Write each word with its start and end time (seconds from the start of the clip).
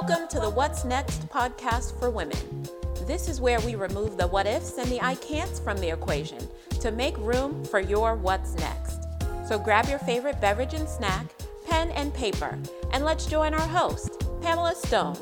Welcome 0.00 0.28
to 0.28 0.38
the 0.38 0.48
What's 0.48 0.84
Next 0.84 1.28
podcast 1.28 1.98
for 1.98 2.08
women. 2.08 2.38
This 3.08 3.28
is 3.28 3.40
where 3.40 3.58
we 3.62 3.74
remove 3.74 4.16
the 4.16 4.28
what 4.28 4.46
ifs 4.46 4.78
and 4.78 4.88
the 4.88 5.02
I 5.02 5.16
can'ts 5.16 5.58
from 5.58 5.76
the 5.78 5.88
equation 5.88 6.38
to 6.80 6.92
make 6.92 7.18
room 7.18 7.64
for 7.64 7.80
your 7.80 8.14
what's 8.14 8.54
next. 8.54 9.00
So 9.48 9.58
grab 9.58 9.88
your 9.88 9.98
favorite 9.98 10.40
beverage 10.40 10.72
and 10.72 10.88
snack, 10.88 11.26
pen 11.66 11.90
and 11.90 12.14
paper, 12.14 12.56
and 12.92 13.04
let's 13.04 13.26
join 13.26 13.54
our 13.54 13.66
host, 13.66 14.22
Pamela 14.40 14.76
Stone. 14.76 15.18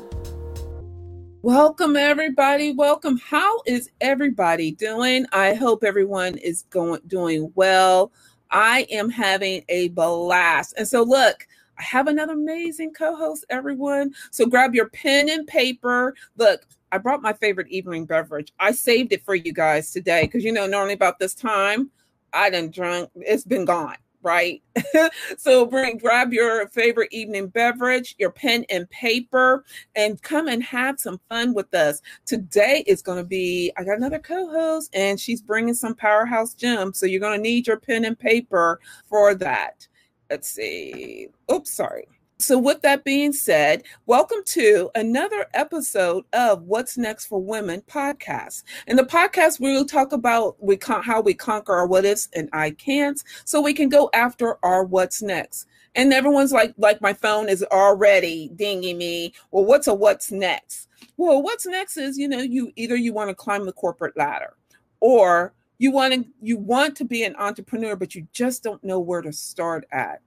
Welcome, 1.41 1.95
everybody. 1.95 2.71
Welcome. 2.71 3.17
How 3.17 3.63
is 3.65 3.89
everybody 3.99 4.73
doing? 4.73 5.25
I 5.33 5.55
hope 5.55 5.83
everyone 5.83 6.37
is 6.37 6.65
going 6.69 7.01
doing 7.07 7.51
well. 7.55 8.11
I 8.51 8.85
am 8.91 9.09
having 9.09 9.63
a 9.69 9.87
blast. 9.89 10.75
And 10.77 10.87
so, 10.87 11.01
look, 11.01 11.47
I 11.77 11.83
have 11.83 12.07
another 12.07 12.33
amazing 12.33 12.93
co-host, 12.93 13.45
everyone. 13.49 14.13
So 14.31 14.45
grab 14.45 14.73
your 14.73 14.89
pen 14.89 15.29
and 15.29 15.45
paper. 15.45 16.15
Look, 16.37 16.65
I 16.91 16.97
brought 16.97 17.21
my 17.21 17.33
favorite 17.33 17.67
evening 17.67 18.05
beverage. 18.05 18.51
I 18.59 18.71
saved 18.71 19.13
it 19.13 19.23
for 19.25 19.35
you 19.35 19.53
guys 19.53 19.91
today 19.91 20.23
because 20.23 20.43
you 20.43 20.51
know 20.51 20.65
normally 20.65 20.93
about 20.93 21.19
this 21.19 21.35
time 21.35 21.91
I 22.33 22.49
didn't 22.49 22.73
drink. 22.73 23.09
It's 23.15 23.43
been 23.43 23.65
gone, 23.65 23.97
right? 24.21 24.61
so 25.37 25.65
bring 25.65 25.97
grab 25.97 26.33
your 26.33 26.67
favorite 26.69 27.11
evening 27.11 27.47
beverage, 27.47 28.15
your 28.17 28.31
pen 28.31 28.65
and 28.69 28.89
paper, 28.89 29.65
and 29.95 30.21
come 30.21 30.47
and 30.47 30.63
have 30.63 30.99
some 30.99 31.19
fun 31.29 31.53
with 31.53 31.73
us. 31.73 32.01
Today 32.25 32.83
is 32.87 33.01
going 33.01 33.17
to 33.17 33.23
be. 33.23 33.71
I 33.77 33.83
got 33.83 33.97
another 33.97 34.19
co-host, 34.19 34.89
and 34.95 35.19
she's 35.19 35.41
bringing 35.41 35.73
some 35.73 35.95
powerhouse 35.95 36.53
gems. 36.53 36.99
So 36.99 37.05
you're 37.05 37.19
going 37.21 37.37
to 37.37 37.43
need 37.43 37.67
your 37.67 37.79
pen 37.79 38.05
and 38.05 38.17
paper 38.17 38.79
for 39.09 39.35
that 39.35 39.87
let's 40.29 40.49
see. 40.49 41.27
Oops, 41.51 41.71
sorry. 41.71 42.07
So, 42.39 42.59
with 42.59 42.83
that 42.83 43.03
being 43.03 43.33
said, 43.33 43.83
welcome 44.05 44.43
to 44.45 44.91
another 44.93 45.47
episode 45.55 46.23
of 46.33 46.61
What's 46.63 46.95
Next 46.95 47.25
for 47.25 47.41
Women 47.41 47.81
podcast. 47.87 48.63
In 48.85 48.95
the 48.95 49.03
podcast, 49.03 49.59
we 49.59 49.73
will 49.73 49.85
talk 49.85 50.11
about 50.11 50.55
we 50.63 50.77
con- 50.77 51.01
how 51.01 51.19
we 51.19 51.33
conquer 51.33 51.73
our 51.73 51.87
what 51.87 52.05
ifs 52.05 52.29
and 52.35 52.47
I 52.53 52.71
can'ts 52.71 53.23
so 53.43 53.59
we 53.59 53.73
can 53.73 53.89
go 53.89 54.11
after 54.13 54.63
our 54.63 54.83
what's 54.83 55.23
next. 55.23 55.65
And 55.95 56.13
everyone's 56.13 56.51
like, 56.51 56.75
like 56.77 57.01
my 57.01 57.13
phone 57.13 57.49
is 57.49 57.63
already 57.63 58.51
dinging 58.55 58.99
me. 58.99 59.33
Well, 59.49 59.65
what's 59.65 59.87
a 59.87 59.95
what's 59.95 60.31
next? 60.31 60.89
Well, 61.17 61.41
what's 61.41 61.65
next 61.65 61.97
is 61.97 62.19
you 62.19 62.27
know 62.27 62.39
you 62.39 62.71
either 62.75 62.95
you 62.95 63.13
want 63.13 63.29
to 63.29 63.35
climb 63.35 63.65
the 63.65 63.73
corporate 63.73 64.15
ladder, 64.15 64.53
or 64.99 65.53
you 65.77 65.91
want 65.91 66.13
to 66.13 66.25
you 66.41 66.57
want 66.57 66.95
to 66.97 67.05
be 67.05 67.23
an 67.23 67.35
entrepreneur 67.37 67.95
but 67.95 68.15
you 68.15 68.27
just 68.33 68.63
don't 68.63 68.83
know 68.83 68.99
where 68.99 69.21
to 69.21 69.33
start 69.33 69.85
at. 69.91 70.21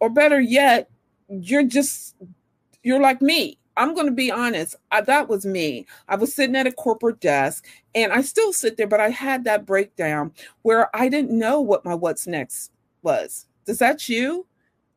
Or 0.00 0.10
better 0.10 0.40
yet 0.40 0.90
you're 1.28 1.64
just 1.64 2.16
you're 2.82 3.00
like 3.00 3.22
me. 3.22 3.58
I'm 3.76 3.94
going 3.94 4.06
to 4.06 4.12
be 4.12 4.30
honest 4.30 4.76
I, 4.90 5.00
that 5.02 5.28
was 5.28 5.44
me. 5.44 5.86
I 6.08 6.16
was 6.16 6.34
sitting 6.34 6.56
at 6.56 6.66
a 6.66 6.72
corporate 6.72 7.20
desk 7.20 7.66
and 7.94 8.12
i 8.12 8.20
still 8.22 8.52
sit 8.52 8.76
there 8.76 8.86
but 8.86 9.00
i 9.00 9.10
had 9.10 9.44
that 9.44 9.66
breakdown 9.66 10.32
where 10.62 10.94
i 10.96 11.08
didn't 11.08 11.36
know 11.36 11.60
what 11.60 11.84
my 11.84 11.94
what's 11.94 12.26
next 12.26 12.70
was. 13.02 13.46
Does 13.64 13.78
that 13.78 14.08
you? 14.08 14.46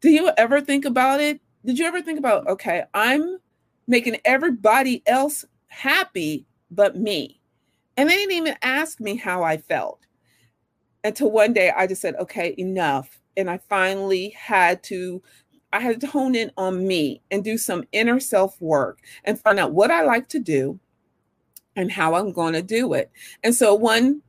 Do 0.01 0.09
you 0.09 0.31
ever 0.37 0.61
think 0.61 0.85
about 0.85 1.19
it? 1.21 1.41
Did 1.65 1.79
you 1.79 1.85
ever 1.85 2.01
think 2.01 2.19
about 2.19 2.47
okay 2.47 2.83
i'm 2.93 3.39
making 3.87 4.17
everybody 4.25 5.03
else 5.05 5.45
happy 5.67 6.45
but 6.71 6.95
me 6.95 7.39
and 7.97 8.09
they 8.09 8.15
didn't 8.15 8.33
even 8.33 8.55
ask 8.61 8.99
me 8.99 9.15
how 9.15 9.43
I 9.43 9.57
felt 9.57 10.05
until 11.03 11.31
one 11.31 11.53
day 11.53 11.71
I 11.75 11.87
just 11.87 12.01
said, 12.01 12.15
okay, 12.15 12.53
enough. 12.57 13.19
And 13.35 13.49
I 13.49 13.57
finally 13.69 14.29
had 14.29 14.83
to, 14.83 15.21
I 15.73 15.79
had 15.79 15.99
to 16.01 16.07
hone 16.07 16.35
in 16.35 16.51
on 16.57 16.87
me 16.87 17.21
and 17.31 17.43
do 17.43 17.57
some 17.57 17.83
inner 17.91 18.19
self 18.19 18.59
work 18.61 18.99
and 19.25 19.39
find 19.39 19.59
out 19.59 19.73
what 19.73 19.91
I 19.91 20.03
like 20.03 20.29
to 20.29 20.39
do 20.39 20.79
and 21.75 21.91
how 21.91 22.15
I'm 22.15 22.31
going 22.31 22.53
to 22.53 22.61
do 22.61 22.93
it. 22.93 23.11
And 23.43 23.53
so 23.53 23.73
one 23.73 24.21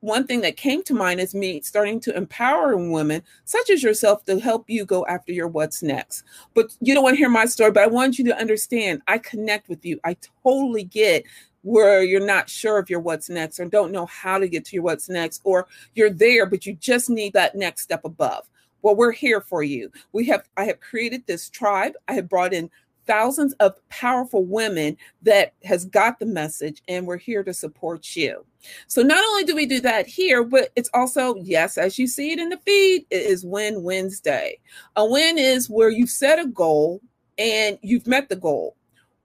one 0.00 0.26
thing 0.26 0.40
that 0.40 0.56
came 0.56 0.82
to 0.82 0.94
mind 0.94 1.20
is 1.20 1.34
me 1.34 1.60
starting 1.60 2.00
to 2.00 2.16
empower 2.16 2.74
women 2.74 3.22
such 3.44 3.68
as 3.68 3.82
yourself 3.82 4.24
to 4.24 4.40
help 4.40 4.64
you 4.68 4.86
go 4.86 5.04
after 5.06 5.30
your 5.30 5.46
what's 5.46 5.82
next. 5.82 6.24
But 6.54 6.74
you 6.80 6.94
don't 6.94 7.04
want 7.04 7.14
to 7.14 7.18
hear 7.18 7.28
my 7.28 7.44
story, 7.44 7.70
but 7.70 7.82
I 7.82 7.86
want 7.86 8.18
you 8.18 8.24
to 8.24 8.38
understand 8.38 9.02
I 9.08 9.18
connect 9.18 9.68
with 9.68 9.84
you. 9.84 10.00
I 10.02 10.16
totally 10.42 10.84
get 10.84 11.24
where 11.62 12.02
you're 12.02 12.24
not 12.24 12.48
sure 12.48 12.78
of 12.78 12.88
your 12.88 13.00
what's 13.00 13.28
next 13.28 13.60
or 13.60 13.66
don't 13.66 13.92
know 13.92 14.06
how 14.06 14.38
to 14.38 14.48
get 14.48 14.64
to 14.64 14.76
your 14.76 14.82
what's 14.82 15.08
next 15.08 15.40
or 15.44 15.66
you're 15.94 16.10
there 16.10 16.46
but 16.46 16.66
you 16.66 16.74
just 16.74 17.10
need 17.10 17.32
that 17.32 17.54
next 17.54 17.82
step 17.82 18.04
above. 18.04 18.48
Well 18.82 18.96
we're 18.96 19.12
here 19.12 19.40
for 19.40 19.62
you. 19.62 19.90
We 20.12 20.26
have 20.26 20.48
i 20.56 20.64
have 20.64 20.80
created 20.80 21.26
this 21.26 21.48
tribe. 21.48 21.92
I 22.08 22.14
have 22.14 22.28
brought 22.28 22.52
in 22.52 22.70
thousands 23.06 23.54
of 23.54 23.76
powerful 23.88 24.44
women 24.44 24.96
that 25.22 25.54
has 25.64 25.84
got 25.84 26.18
the 26.18 26.26
message 26.26 26.82
and 26.86 27.06
we're 27.06 27.16
here 27.16 27.42
to 27.42 27.52
support 27.52 28.14
you. 28.14 28.44
So 28.86 29.02
not 29.02 29.24
only 29.24 29.44
do 29.44 29.54
we 29.54 29.66
do 29.66 29.80
that 29.80 30.06
here 30.06 30.44
but 30.44 30.70
it's 30.76 30.90
also 30.94 31.34
yes 31.36 31.76
as 31.76 31.98
you 31.98 32.06
see 32.06 32.32
it 32.32 32.38
in 32.38 32.48
the 32.50 32.58
feed 32.58 33.06
it 33.10 33.22
is 33.22 33.44
win 33.44 33.82
wednesday. 33.82 34.58
A 34.96 35.04
win 35.04 35.38
is 35.38 35.68
where 35.68 35.90
you 35.90 36.06
set 36.06 36.38
a 36.38 36.46
goal 36.46 37.00
and 37.36 37.78
you've 37.82 38.06
met 38.06 38.28
the 38.28 38.36
goal 38.36 38.76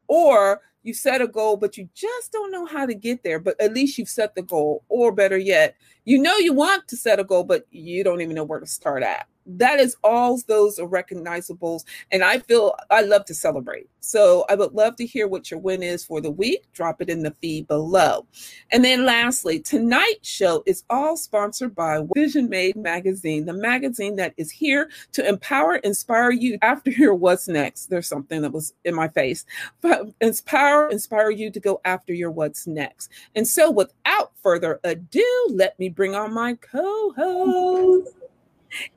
or 0.08 0.62
you 0.86 0.94
set 0.94 1.22
a 1.22 1.28
goal, 1.28 1.58
but 1.58 1.78
you 1.78 1.90
just 1.96 2.32
don't 2.32 2.52
know 2.52 2.66
how 2.66 2.86
to 2.86 2.94
get 2.94 3.24
there. 3.24 3.40
But 3.40 3.60
at 3.60 3.74
least 3.74 3.98
you've 3.98 4.08
set 4.08 4.36
the 4.36 4.44
goal, 4.44 4.84
or 4.88 5.12
better 5.12 5.38
yet, 5.38 5.76
you 6.06 6.20
know 6.20 6.38
you 6.38 6.54
want 6.54 6.88
to 6.90 6.96
set 6.96 7.20
a 7.20 7.24
goal, 7.24 7.44
but 7.44 7.66
you 7.72 8.04
don't 8.04 8.22
even 8.22 8.36
know 8.36 8.44
where 8.44 8.60
to 8.60 8.68
start 8.68 9.04
at 9.04 9.28
that 9.46 9.80
is 9.80 9.96
all 10.04 10.40
those 10.48 10.80
are 10.80 10.88
recognizables 10.88 11.84
and 12.12 12.24
i 12.24 12.40
feel 12.40 12.76
i 12.90 13.02
love 13.02 13.26
to 13.26 13.34
celebrate. 13.34 13.88
So 14.00 14.46
i 14.50 14.56
would 14.56 14.74
love 14.74 14.96
to 14.98 15.06
hear 15.06 15.28
what 15.28 15.50
your 15.50 15.60
win 15.60 15.84
is 15.84 16.04
for 16.04 16.22
the 16.22 16.32
week. 16.32 16.64
Drop 16.74 17.02
it 17.02 17.10
in 17.10 17.24
the 17.24 17.32
feed 17.42 17.68
below. 17.68 18.26
And 18.72 18.84
then 18.84 19.06
lastly 19.06 19.60
tonight's 19.60 20.28
show 20.28 20.64
is 20.66 20.84
all 20.90 21.18
sponsored 21.18 21.76
by 21.76 22.02
vision 22.16 22.50
made 22.50 22.76
magazine 22.76 23.46
the 23.46 23.54
magazine 23.54 24.16
that 24.18 24.34
is 24.38 24.52
here 24.52 24.90
to 25.14 25.28
empower 25.28 25.76
inspire 25.78 26.32
you 26.32 26.58
after 26.62 26.92
your 26.92 27.16
what's 27.16 27.48
next. 27.48 27.88
There's 27.88 28.08
something 28.08 28.42
that 28.42 28.52
was 28.52 28.74
in 28.84 28.96
my 28.96 29.08
face. 29.08 29.46
But 29.82 30.08
inspire 30.22 30.90
inspire 30.90 31.30
you 31.30 31.52
to 31.52 31.60
go 31.60 31.82
after 31.86 32.14
your 32.14 32.32
what's 32.32 32.68
next. 32.68 33.12
And 33.36 33.48
so 33.48 33.72
without 33.72 34.32
further 34.42 34.80
ado 34.84 35.48
let 35.50 35.78
me 35.80 35.90
bring 35.90 36.16
on 36.16 36.34
my 36.34 36.56
co-host 36.56 38.25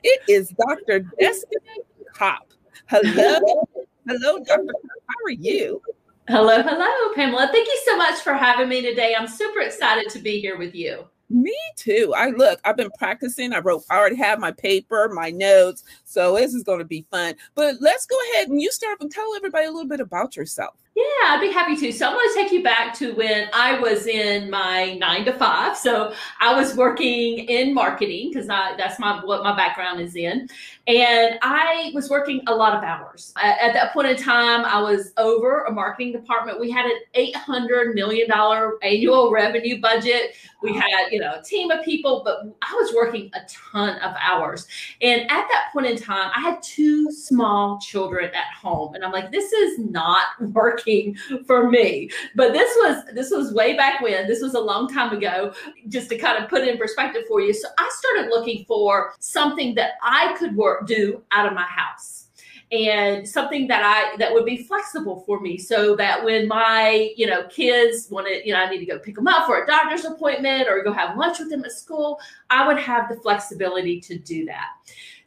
it 0.02 0.20
is 0.28 0.50
Dr. 0.50 1.00
Destini 1.20 1.84
Copp. 2.12 2.52
Hello. 2.86 3.66
hello, 4.06 4.38
Dr. 4.38 4.72
How 5.08 5.24
are 5.26 5.30
you? 5.30 5.82
Hello, 6.28 6.62
hello, 6.62 7.14
Pamela. 7.14 7.48
Thank 7.52 7.68
you 7.68 7.82
so 7.86 7.96
much 7.96 8.20
for 8.20 8.34
having 8.34 8.68
me 8.68 8.82
today. 8.82 9.14
I'm 9.18 9.28
super 9.28 9.60
excited 9.60 10.10
to 10.10 10.18
be 10.18 10.40
here 10.40 10.58
with 10.58 10.74
you. 10.74 11.04
Me 11.30 11.56
too. 11.76 12.14
I 12.16 12.30
look, 12.30 12.58
I've 12.64 12.76
been 12.76 12.90
practicing. 12.98 13.52
I 13.52 13.58
wrote, 13.58 13.84
I 13.90 13.98
already 13.98 14.16
have 14.16 14.38
my 14.38 14.52
paper, 14.52 15.10
my 15.12 15.30
notes. 15.30 15.84
So 16.04 16.36
this 16.36 16.54
is 16.54 16.62
going 16.62 16.78
to 16.78 16.84
be 16.84 17.06
fun. 17.10 17.34
But 17.54 17.76
let's 17.80 18.06
go 18.06 18.16
ahead 18.32 18.48
and 18.48 18.60
you 18.60 18.70
start 18.70 18.98
and 19.00 19.10
tell 19.10 19.34
everybody 19.36 19.66
a 19.66 19.70
little 19.70 19.88
bit 19.88 20.00
about 20.00 20.36
yourself. 20.36 20.74
Yeah, 20.98 21.04
I'd 21.28 21.40
be 21.40 21.52
happy 21.52 21.76
to. 21.76 21.92
So 21.92 22.08
I'm 22.08 22.14
going 22.14 22.28
to 22.28 22.34
take 22.34 22.50
you 22.50 22.60
back 22.60 22.92
to 22.94 23.12
when 23.12 23.48
I 23.52 23.78
was 23.78 24.08
in 24.08 24.50
my 24.50 24.94
nine 24.94 25.24
to 25.26 25.32
five. 25.32 25.76
So 25.76 26.12
I 26.40 26.52
was 26.60 26.74
working 26.74 27.38
in 27.38 27.72
marketing 27.72 28.30
because 28.32 28.48
that's 28.48 28.98
my 28.98 29.24
what 29.24 29.44
my 29.44 29.54
background 29.54 30.00
is 30.00 30.16
in, 30.16 30.48
and 30.88 31.38
I 31.40 31.92
was 31.94 32.10
working 32.10 32.40
a 32.48 32.54
lot 32.54 32.74
of 32.74 32.82
hours. 32.82 33.32
At 33.40 33.74
that 33.74 33.92
point 33.92 34.08
in 34.08 34.16
time, 34.16 34.64
I 34.64 34.80
was 34.80 35.12
over 35.18 35.66
a 35.66 35.72
marketing 35.72 36.10
department. 36.10 36.58
We 36.58 36.68
had 36.68 36.86
an 36.86 36.98
eight 37.14 37.36
hundred 37.36 37.94
million 37.94 38.28
dollar 38.28 38.82
annual 38.82 39.30
revenue 39.30 39.80
budget. 39.80 40.34
We 40.64 40.74
had 40.74 41.12
you 41.12 41.20
know 41.20 41.34
a 41.38 41.42
team 41.44 41.70
of 41.70 41.84
people, 41.84 42.22
but 42.24 42.40
I 42.60 42.74
was 42.74 42.92
working 42.92 43.30
a 43.34 43.40
ton 43.48 44.00
of 44.00 44.16
hours. 44.18 44.66
And 45.00 45.22
at 45.30 45.46
that 45.46 45.68
point 45.72 45.86
in 45.86 45.96
time, 45.96 46.32
I 46.34 46.40
had 46.40 46.60
two 46.60 47.12
small 47.12 47.78
children 47.78 48.34
at 48.34 48.52
home, 48.60 48.96
and 48.96 49.04
I'm 49.04 49.12
like, 49.12 49.30
this 49.30 49.52
is 49.52 49.78
not 49.78 50.26
working 50.40 50.87
working 50.88 51.16
for 51.46 51.70
me. 51.70 52.10
But 52.34 52.52
this 52.52 52.74
was 52.76 53.04
this 53.14 53.30
was 53.30 53.52
way 53.52 53.76
back 53.76 54.00
when. 54.00 54.26
This 54.26 54.42
was 54.42 54.54
a 54.54 54.60
long 54.60 54.92
time 54.92 55.16
ago. 55.16 55.52
Just 55.88 56.08
to 56.10 56.18
kind 56.18 56.42
of 56.42 56.50
put 56.50 56.62
it 56.62 56.68
in 56.68 56.78
perspective 56.78 57.22
for 57.28 57.40
you. 57.40 57.52
So 57.52 57.68
I 57.78 57.90
started 57.92 58.30
looking 58.30 58.64
for 58.66 59.14
something 59.18 59.74
that 59.76 59.92
I 60.02 60.34
could 60.38 60.56
work 60.56 60.86
do 60.86 61.22
out 61.32 61.46
of 61.46 61.54
my 61.54 61.62
house 61.62 62.26
and 62.70 63.26
something 63.26 63.66
that 63.66 63.82
I 63.82 64.16
that 64.18 64.32
would 64.32 64.44
be 64.44 64.58
flexible 64.58 65.22
for 65.24 65.40
me 65.40 65.56
so 65.56 65.96
that 65.96 66.22
when 66.22 66.46
my 66.48 67.12
you 67.16 67.26
know 67.26 67.46
kids 67.48 68.08
wanted 68.10 68.44
you 68.44 68.52
know 68.52 68.60
I 68.60 68.68
need 68.68 68.80
to 68.80 68.86
go 68.86 68.98
pick 68.98 69.14
them 69.14 69.26
up 69.26 69.46
for 69.46 69.62
a 69.62 69.66
doctor's 69.66 70.04
appointment 70.04 70.68
or 70.68 70.82
go 70.82 70.92
have 70.92 71.16
lunch 71.16 71.38
with 71.38 71.48
them 71.48 71.64
at 71.64 71.72
school 71.72 72.20
I 72.50 72.66
would 72.66 72.78
have 72.78 73.08
the 73.08 73.16
flexibility 73.16 74.02
to 74.02 74.18
do 74.18 74.44
that 74.44 74.66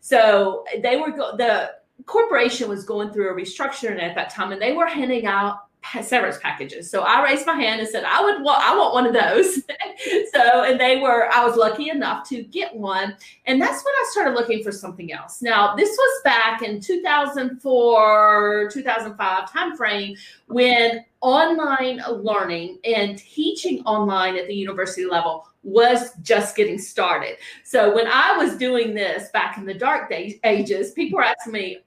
so 0.02 0.64
they 0.84 0.98
were 0.98 1.10
go- 1.10 1.36
the 1.36 1.72
corporation 2.06 2.70
was 2.70 2.84
going 2.84 3.12
through 3.12 3.32
a 3.32 3.34
restructuring 3.34 4.02
at 4.02 4.16
that 4.16 4.30
time 4.30 4.52
and 4.52 4.62
they 4.62 4.74
were 4.74 4.88
handing 4.88 5.26
out 5.26 5.68
severance 6.04 6.38
packages. 6.38 6.90
So 6.90 7.02
I 7.02 7.24
raised 7.24 7.46
my 7.46 7.56
hand 7.56 7.82
and 7.82 7.90
said, 7.90 8.04
I 8.04 8.24
would 8.24 8.44
want, 8.44 8.64
I 8.64 8.78
want 8.78 8.94
one 8.94 9.08
of 9.08 9.14
those. 9.14 9.56
so, 10.34 10.64
and 10.64 10.80
they 10.80 11.00
were, 11.02 11.28
I 11.32 11.46
was 11.46 11.58
lucky 11.58 11.90
enough 11.90 12.28
to 12.30 12.44
get 12.44 12.76
one. 12.76 13.16
And 13.46 13.62
that's 13.62 13.84
when 13.84 13.94
I 13.94 14.08
started 14.12 14.36
looking 14.36 14.64
for 14.64 14.72
something 14.72 15.12
else. 15.12 15.42
Now, 15.42 15.76
this 15.76 15.90
was 15.90 16.22
back 16.24 16.62
in 16.62 16.80
2004, 16.80 18.70
2005 18.72 19.50
timeframe 19.50 20.18
when 20.48 21.04
online 21.22 22.02
learning 22.10 22.80
and 22.86 23.18
teaching 23.18 23.84
online 23.86 24.38
at 24.38 24.48
the 24.48 24.56
university 24.56 25.06
level 25.06 25.48
was 25.64 26.14
just 26.22 26.56
getting 26.56 26.78
started. 26.80 27.38
So 27.64 27.94
when 27.94 28.08
I 28.08 28.38
was 28.38 28.56
doing 28.56 28.94
this 28.94 29.30
back 29.32 29.58
in 29.58 29.66
the 29.66 29.74
dark 29.74 30.10
days, 30.10 30.36
ages, 30.44 30.92
people 30.92 31.18
were 31.18 31.24
asking 31.24 31.54
me, 31.54 31.80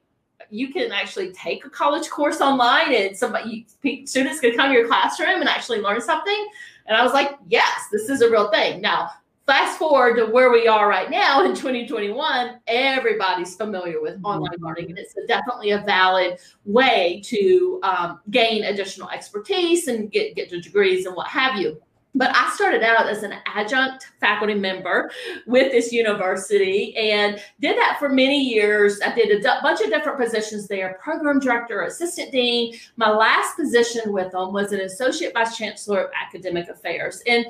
you 0.49 0.71
can 0.71 0.91
actually 0.91 1.31
take 1.33 1.65
a 1.65 1.69
college 1.69 2.09
course 2.09 2.41
online 2.41 2.93
and 2.93 3.15
somebody 3.15 3.65
students 4.05 4.39
can 4.39 4.55
come 4.55 4.69
to 4.69 4.73
your 4.73 4.87
classroom 4.87 5.41
and 5.41 5.49
actually 5.49 5.79
learn 5.79 6.01
something. 6.01 6.47
And 6.87 6.95
i 6.95 7.03
was 7.03 7.13
like 7.13 7.37
yes 7.47 7.87
this 7.91 8.09
is 8.09 8.21
a 8.21 8.29
real 8.29 8.49
thing. 8.51 8.81
Now 8.81 9.09
fast 9.45 9.77
forward 9.77 10.15
to 10.15 10.25
where 10.25 10.51
we 10.51 10.67
are 10.67 10.87
right 10.87 11.11
now 11.11 11.43
in 11.45 11.53
2021 11.53 12.59
everybody's 12.67 13.55
familiar 13.55 14.01
with 14.01 14.15
mm-hmm. 14.15 14.25
online 14.25 14.57
learning 14.59 14.89
and 14.89 14.97
it's 14.97 15.15
definitely 15.27 15.71
a 15.71 15.79
valid 15.81 16.39
way 16.65 17.21
to 17.23 17.79
um, 17.83 18.19
gain 18.31 18.63
additional 18.63 19.09
expertise 19.11 19.87
and 19.87 20.11
get, 20.11 20.35
get 20.35 20.49
degrees 20.49 21.05
and 21.05 21.15
what 21.15 21.27
have 21.27 21.59
you 21.59 21.79
but 22.15 22.35
I 22.35 22.51
started 22.55 22.81
out 22.81 23.07
as 23.07 23.23
an 23.23 23.33
adjunct 23.45 24.07
faculty 24.19 24.55
member 24.55 25.11
with 25.45 25.71
this 25.71 25.91
university 25.91 26.95
and 26.95 27.41
did 27.59 27.77
that 27.77 27.97
for 27.99 28.09
many 28.09 28.41
years. 28.41 28.99
I 29.05 29.13
did 29.13 29.29
a 29.31 29.41
d- 29.41 29.59
bunch 29.61 29.81
of 29.81 29.89
different 29.89 30.17
positions 30.17 30.67
there 30.67 30.97
program 31.03 31.39
director, 31.39 31.81
assistant 31.81 32.31
dean. 32.31 32.75
My 32.95 33.09
last 33.09 33.57
position 33.57 34.13
with 34.13 34.31
them 34.31 34.53
was 34.53 34.71
an 34.71 34.81
associate 34.81 35.33
vice 35.33 35.57
chancellor 35.57 36.05
of 36.05 36.11
academic 36.19 36.69
affairs. 36.69 37.21
And 37.27 37.45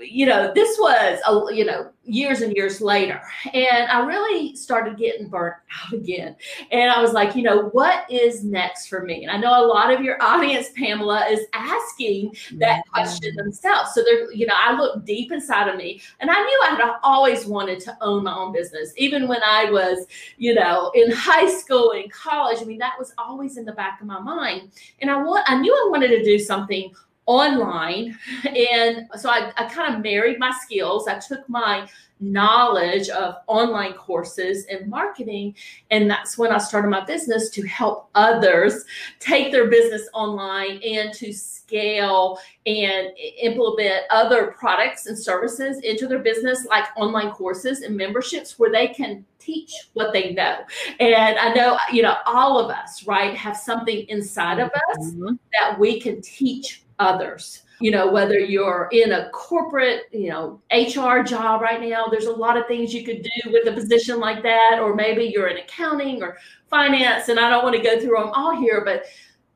you 0.00 0.26
know, 0.26 0.52
this 0.54 0.76
was, 0.78 1.20
you 1.54 1.64
know, 1.64 1.90
years 2.04 2.42
and 2.42 2.54
years 2.54 2.80
later. 2.80 3.20
And 3.52 3.88
I 3.90 4.04
really 4.04 4.54
started 4.56 4.98
getting 4.98 5.28
burnt 5.28 5.54
out 5.86 5.92
again. 5.92 6.36
And 6.70 6.90
I 6.90 7.00
was 7.00 7.12
like, 7.12 7.34
you 7.34 7.42
know, 7.42 7.68
what 7.68 8.10
is 8.10 8.44
next 8.44 8.88
for 8.88 9.02
me? 9.02 9.24
And 9.24 9.30
I 9.30 9.36
know 9.36 9.64
a 9.64 9.66
lot 9.66 9.92
of 9.92 10.02
your 10.02 10.22
audience, 10.22 10.68
Pamela, 10.76 11.26
is 11.26 11.46
asking 11.52 12.34
that 12.58 12.80
mm-hmm. 12.80 12.92
question 12.92 13.34
themselves. 13.36 13.94
So 13.94 14.02
they're, 14.02 14.32
you 14.32 14.46
know, 14.46 14.54
I 14.56 14.76
look 14.76 15.04
deep 15.04 15.32
inside 15.32 15.68
of 15.68 15.76
me 15.76 16.00
and 16.20 16.30
I 16.30 16.40
knew 16.42 16.60
I 16.64 16.70
had 16.70 16.94
always 17.02 17.46
wanted 17.46 17.80
to 17.80 17.96
own 18.00 18.24
my 18.24 18.34
own 18.34 18.52
business. 18.52 18.92
Even 18.96 19.28
when 19.28 19.40
I 19.46 19.70
was, 19.70 20.06
you 20.36 20.54
know, 20.54 20.90
in 20.94 21.10
high 21.10 21.50
school 21.50 21.92
and 21.92 22.10
college, 22.12 22.58
I 22.60 22.64
mean, 22.64 22.78
that 22.78 22.98
was 22.98 23.12
always 23.16 23.56
in 23.56 23.64
the 23.64 23.72
back 23.72 24.00
of 24.00 24.06
my 24.06 24.20
mind. 24.20 24.72
And 25.00 25.10
I 25.10 25.16
want, 25.16 25.48
I 25.48 25.58
knew 25.58 25.72
I 25.72 25.88
wanted 25.90 26.08
to 26.08 26.24
do 26.24 26.38
something 26.38 26.92
online. 27.26 28.18
And 28.44 29.08
so 29.16 29.30
I, 29.30 29.52
I 29.56 29.64
kind 29.64 29.94
of 29.94 30.02
married 30.02 30.38
my 30.38 30.52
skills. 30.62 31.08
I 31.08 31.18
took 31.18 31.48
my 31.48 31.88
knowledge 32.20 33.08
of 33.08 33.36
online 33.46 33.92
courses 33.94 34.66
and 34.66 34.88
marketing. 34.88 35.54
And 35.90 36.08
that's 36.08 36.38
when 36.38 36.52
I 36.52 36.58
started 36.58 36.88
my 36.88 37.04
business 37.04 37.50
to 37.50 37.66
help 37.66 38.08
others 38.14 38.84
take 39.18 39.52
their 39.52 39.68
business 39.68 40.08
online 40.14 40.80
and 40.84 41.12
to 41.14 41.32
scale 41.32 42.38
and 42.66 43.08
implement 43.40 44.04
other 44.10 44.54
products 44.58 45.06
and 45.06 45.18
services 45.18 45.80
into 45.80 46.06
their 46.06 46.20
business, 46.20 46.66
like 46.66 46.84
online 46.96 47.30
courses 47.32 47.82
and 47.82 47.96
memberships 47.96 48.58
where 48.58 48.70
they 48.70 48.88
can 48.88 49.24
teach 49.38 49.72
what 49.92 50.12
they 50.12 50.32
know. 50.32 50.58
And 51.00 51.38
I 51.38 51.52
know, 51.52 51.78
you 51.92 52.02
know, 52.02 52.16
all 52.26 52.58
of 52.58 52.70
us, 52.70 53.06
right, 53.06 53.34
have 53.34 53.56
something 53.56 54.06
inside 54.08 54.60
of 54.60 54.70
us 54.70 55.10
mm-hmm. 55.10 55.34
that 55.58 55.78
we 55.78 56.00
can 56.00 56.22
teach 56.22 56.83
others. 56.98 57.62
You 57.80 57.90
know 57.90 58.10
whether 58.10 58.38
you're 58.38 58.88
in 58.92 59.12
a 59.12 59.28
corporate 59.30 60.02
you 60.12 60.30
know 60.30 60.60
hr 60.72 61.22
job 61.22 61.60
right 61.60 61.82
now 61.82 62.06
there's 62.06 62.26
a 62.26 62.32
lot 62.32 62.56
of 62.56 62.68
things 62.68 62.94
you 62.94 63.04
could 63.04 63.22
do 63.22 63.50
with 63.50 63.66
a 63.66 63.72
position 63.72 64.20
like 64.20 64.44
that 64.44 64.78
or 64.80 64.94
maybe 64.94 65.24
you're 65.24 65.48
in 65.48 65.58
accounting 65.58 66.22
or 66.22 66.38
finance 66.70 67.28
and 67.28 67.40
i 67.40 67.50
don't 67.50 67.64
want 67.64 67.74
to 67.74 67.82
go 67.82 68.00
through 68.00 68.16
them 68.16 68.30
all 68.32 68.56
here 68.56 68.82
but 68.84 69.06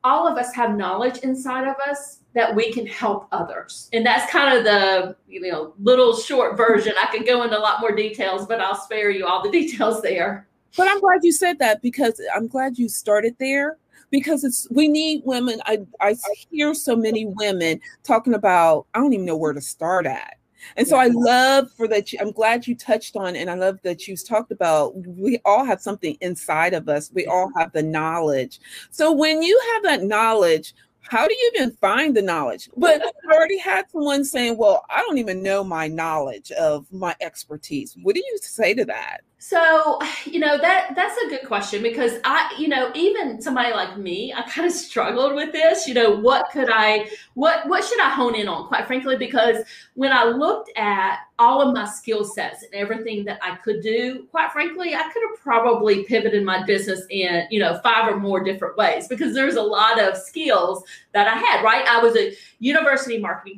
all 0.03 0.27
of 0.27 0.37
us 0.37 0.53
have 0.53 0.77
knowledge 0.77 1.19
inside 1.19 1.67
of 1.69 1.77
us 1.89 2.19
that 2.35 2.55
we 2.55 2.73
can 2.73 2.87
help 2.87 3.27
others. 3.33 3.89
And 3.93 4.07
that's 4.07 4.31
kind 4.31 4.57
of 4.57 4.65
the 4.65 5.17
you 5.27 5.41
know 5.41 5.75
little 5.83 6.17
short 6.17 6.57
version. 6.57 6.93
I 7.01 7.07
could 7.07 7.27
go 7.27 7.43
into 7.43 7.59
a 7.59 7.61
lot 7.61 7.81
more 7.81 7.93
details 7.93 8.47
but 8.47 8.61
i'll 8.61 8.77
spare 8.77 9.11
you 9.11 9.27
all 9.27 9.43
the 9.43 9.51
details 9.61 10.03
there. 10.03 10.47
But 10.77 10.89
i'm 10.89 11.01
glad 11.01 11.21
you 11.25 11.33
said 11.33 11.59
that 11.59 11.83
because 11.83 12.21
i'm 12.35 12.47
glad 12.47 12.79
you 12.79 12.89
started 12.89 13.35
there 13.41 13.79
because 14.11 14.45
it's 14.45 14.67
we 14.71 14.89
need 14.89 15.23
women. 15.25 15.61
I 15.67 15.79
I 16.01 16.17
hear 16.51 16.75
so 16.75 16.97
many 16.97 17.27
women 17.27 17.81
talking 18.05 18.35
about 18.35 18.87
I 18.95 19.01
don't 19.01 19.13
even 19.13 19.27
know 19.27 19.37
where 19.37 19.53
to 19.53 19.61
start 19.61 20.07
at. 20.07 20.35
And 20.77 20.87
so 20.87 20.97
I 20.97 21.07
love 21.07 21.71
for 21.77 21.87
that. 21.89 22.09
I'm 22.21 22.33
glad 22.33 22.67
you 22.67 22.75
touched 22.75 23.17
on, 23.17 23.37
and 23.37 23.49
I 23.49 23.55
love 23.55 23.79
that 23.85 24.09
you 24.09 24.17
talked 24.17 24.51
about. 24.51 24.93
We 25.07 25.41
all 25.45 25.65
have 25.65 25.81
something 25.81 26.17
inside 26.21 26.75
of 26.75 26.89
us. 26.89 27.11
We 27.15 27.27
all 27.27 27.51
have 27.57 27.73
the 27.73 27.83
knowledge. 27.83 28.61
So 28.91 29.13
when 29.13 29.43
you 29.43 29.61
have 29.75 29.83
that 29.85 30.03
knowledge, 30.03 30.75
how 31.01 31.27
do 31.27 31.35
you 31.35 31.53
even 31.55 31.71
find 31.77 32.15
the 32.15 32.23
knowledge? 32.23 32.69
But 32.77 33.03
I 33.03 33.35
already 33.35 33.59
had 33.59 33.91
someone 33.91 34.25
saying, 34.25 34.59
"Well, 34.59 34.85
I 34.91 35.01
don't 35.03 35.19
even 35.19 35.43
know 35.43 35.65
my 35.65 35.87
knowledge 35.87 36.51
of 36.53 36.93
my 36.93 37.15
expertise." 37.21 37.97
What 38.03 38.15
do 38.15 38.21
you 38.21 38.39
say 38.43 38.75
to 38.75 38.85
that? 38.87 39.23
So, 39.39 39.99
you 40.25 40.41
know, 40.41 40.59
that 40.59 40.95
that's 40.95 41.17
a 41.23 41.29
good 41.29 41.47
question 41.47 41.83
because 41.83 42.19
I, 42.25 42.53
you 42.59 42.69
know, 42.69 42.91
even 42.95 43.41
somebody 43.41 43.73
like 43.73 43.97
me, 43.97 44.33
I 44.33 44.43
kind 44.43 44.67
of 44.67 44.73
struggled 44.73 45.35
with 45.35 45.53
this, 45.53 45.87
you 45.87 45.95
know, 45.95 46.11
what 46.11 46.51
could 46.51 46.69
I 46.71 47.09
what 47.35 47.67
what 47.69 47.85
should 47.85 48.01
I 48.01 48.11
hone 48.11 48.35
in 48.35 48.49
on 48.49 48.67
quite 48.67 48.87
frankly 48.87 49.17
because 49.17 49.59
when 49.95 50.13
I 50.13 50.25
looked 50.25 50.71
at 50.77 51.21
all 51.39 51.63
of 51.63 51.73
my 51.73 51.85
skill 51.85 52.25
sets 52.25 52.65
and 52.65 52.75
everything 52.75 53.25
that 53.25 53.39
I 53.43 53.57
could 53.57 53.81
do, 53.81 54.27
quite 54.31 54.51
frankly, 54.53 54.95
I 54.95 55.03
could 55.13 55.23
have 55.31 55.41
probably 55.41 56.03
pivoted 56.05 56.45
my 56.45 56.65
business 56.65 57.03
in, 57.11 57.47
you 57.51 57.61
know, 57.61 57.81
five 57.83 58.13
or 58.13 58.19
more 58.19 58.43
different 58.43 58.77
ways 58.77 59.07
because 59.07 59.35
there's 59.35 59.55
a 59.55 59.63
lot 59.63 60.01
of 60.01 60.17
skills 60.17 60.83
that 61.13 61.29
I 61.29 61.35
had, 61.35 61.63
right? 61.63 61.87
I 61.87 62.03
was 62.03 62.17
a 62.17 62.35
university 62.59 63.19
marketing 63.19 63.57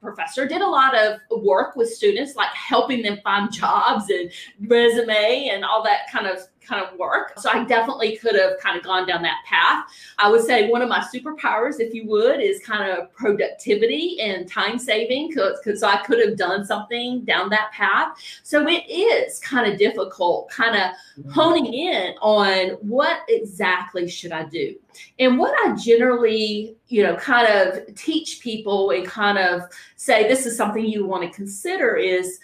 professor 0.00 0.46
did 0.46 0.60
a 0.60 0.66
lot 0.66 0.96
of 0.96 1.20
work 1.42 1.76
with 1.76 1.88
students 1.88 2.36
like 2.36 2.50
helping 2.54 3.02
them 3.02 3.18
find 3.22 3.52
jobs 3.52 4.10
and 4.10 4.30
resume 4.68 5.50
and 5.50 5.64
all 5.64 5.82
that 5.82 6.10
kind 6.10 6.26
of 6.26 6.38
kind 6.68 6.84
of 6.84 6.98
work. 6.98 7.32
So 7.38 7.50
i 7.50 7.64
definitely 7.64 8.16
could 8.16 8.34
have 8.34 8.58
kind 8.60 8.76
of 8.76 8.84
gone 8.84 9.06
down 9.06 9.22
that 9.22 9.44
path. 9.46 9.86
I 10.18 10.30
would 10.30 10.42
say 10.42 10.68
one 10.68 10.82
of 10.82 10.88
my 10.88 11.04
superpowers 11.14 11.80
if 11.80 11.94
you 11.94 12.06
would 12.06 12.40
is 12.40 12.60
kind 12.60 12.90
of 12.90 13.12
productivity 13.14 14.20
and 14.20 14.48
time 14.48 14.78
saving 14.78 15.28
because 15.28 15.58
because 15.62 15.82
i 15.82 15.96
could 16.02 16.20
have 16.26 16.36
done 16.36 16.64
something 16.64 17.24
down 17.24 17.48
that 17.50 17.72
path. 17.72 18.16
So 18.42 18.66
it 18.66 18.84
is 18.88 19.38
kind 19.40 19.70
of 19.70 19.78
difficult 19.78 20.50
kind 20.50 20.76
of 20.76 20.82
mm-hmm. 20.82 21.30
honing 21.30 21.72
in 21.72 22.14
on 22.20 22.70
what 22.80 23.20
exactly 23.28 24.08
should 24.08 24.32
i 24.32 24.44
do? 24.44 24.76
And 25.18 25.38
what 25.38 25.54
I 25.64 25.76
generally, 25.76 26.76
you 26.88 27.02
know, 27.02 27.16
kind 27.16 27.46
of 27.46 27.94
teach 27.94 28.40
people 28.40 28.90
and 28.90 29.06
kind 29.06 29.38
of 29.38 29.62
say 29.96 30.28
this 30.28 30.46
is 30.46 30.56
something 30.56 30.84
you 30.84 31.06
want 31.06 31.22
to 31.22 31.36
consider 31.36 31.96
is, 31.96 32.40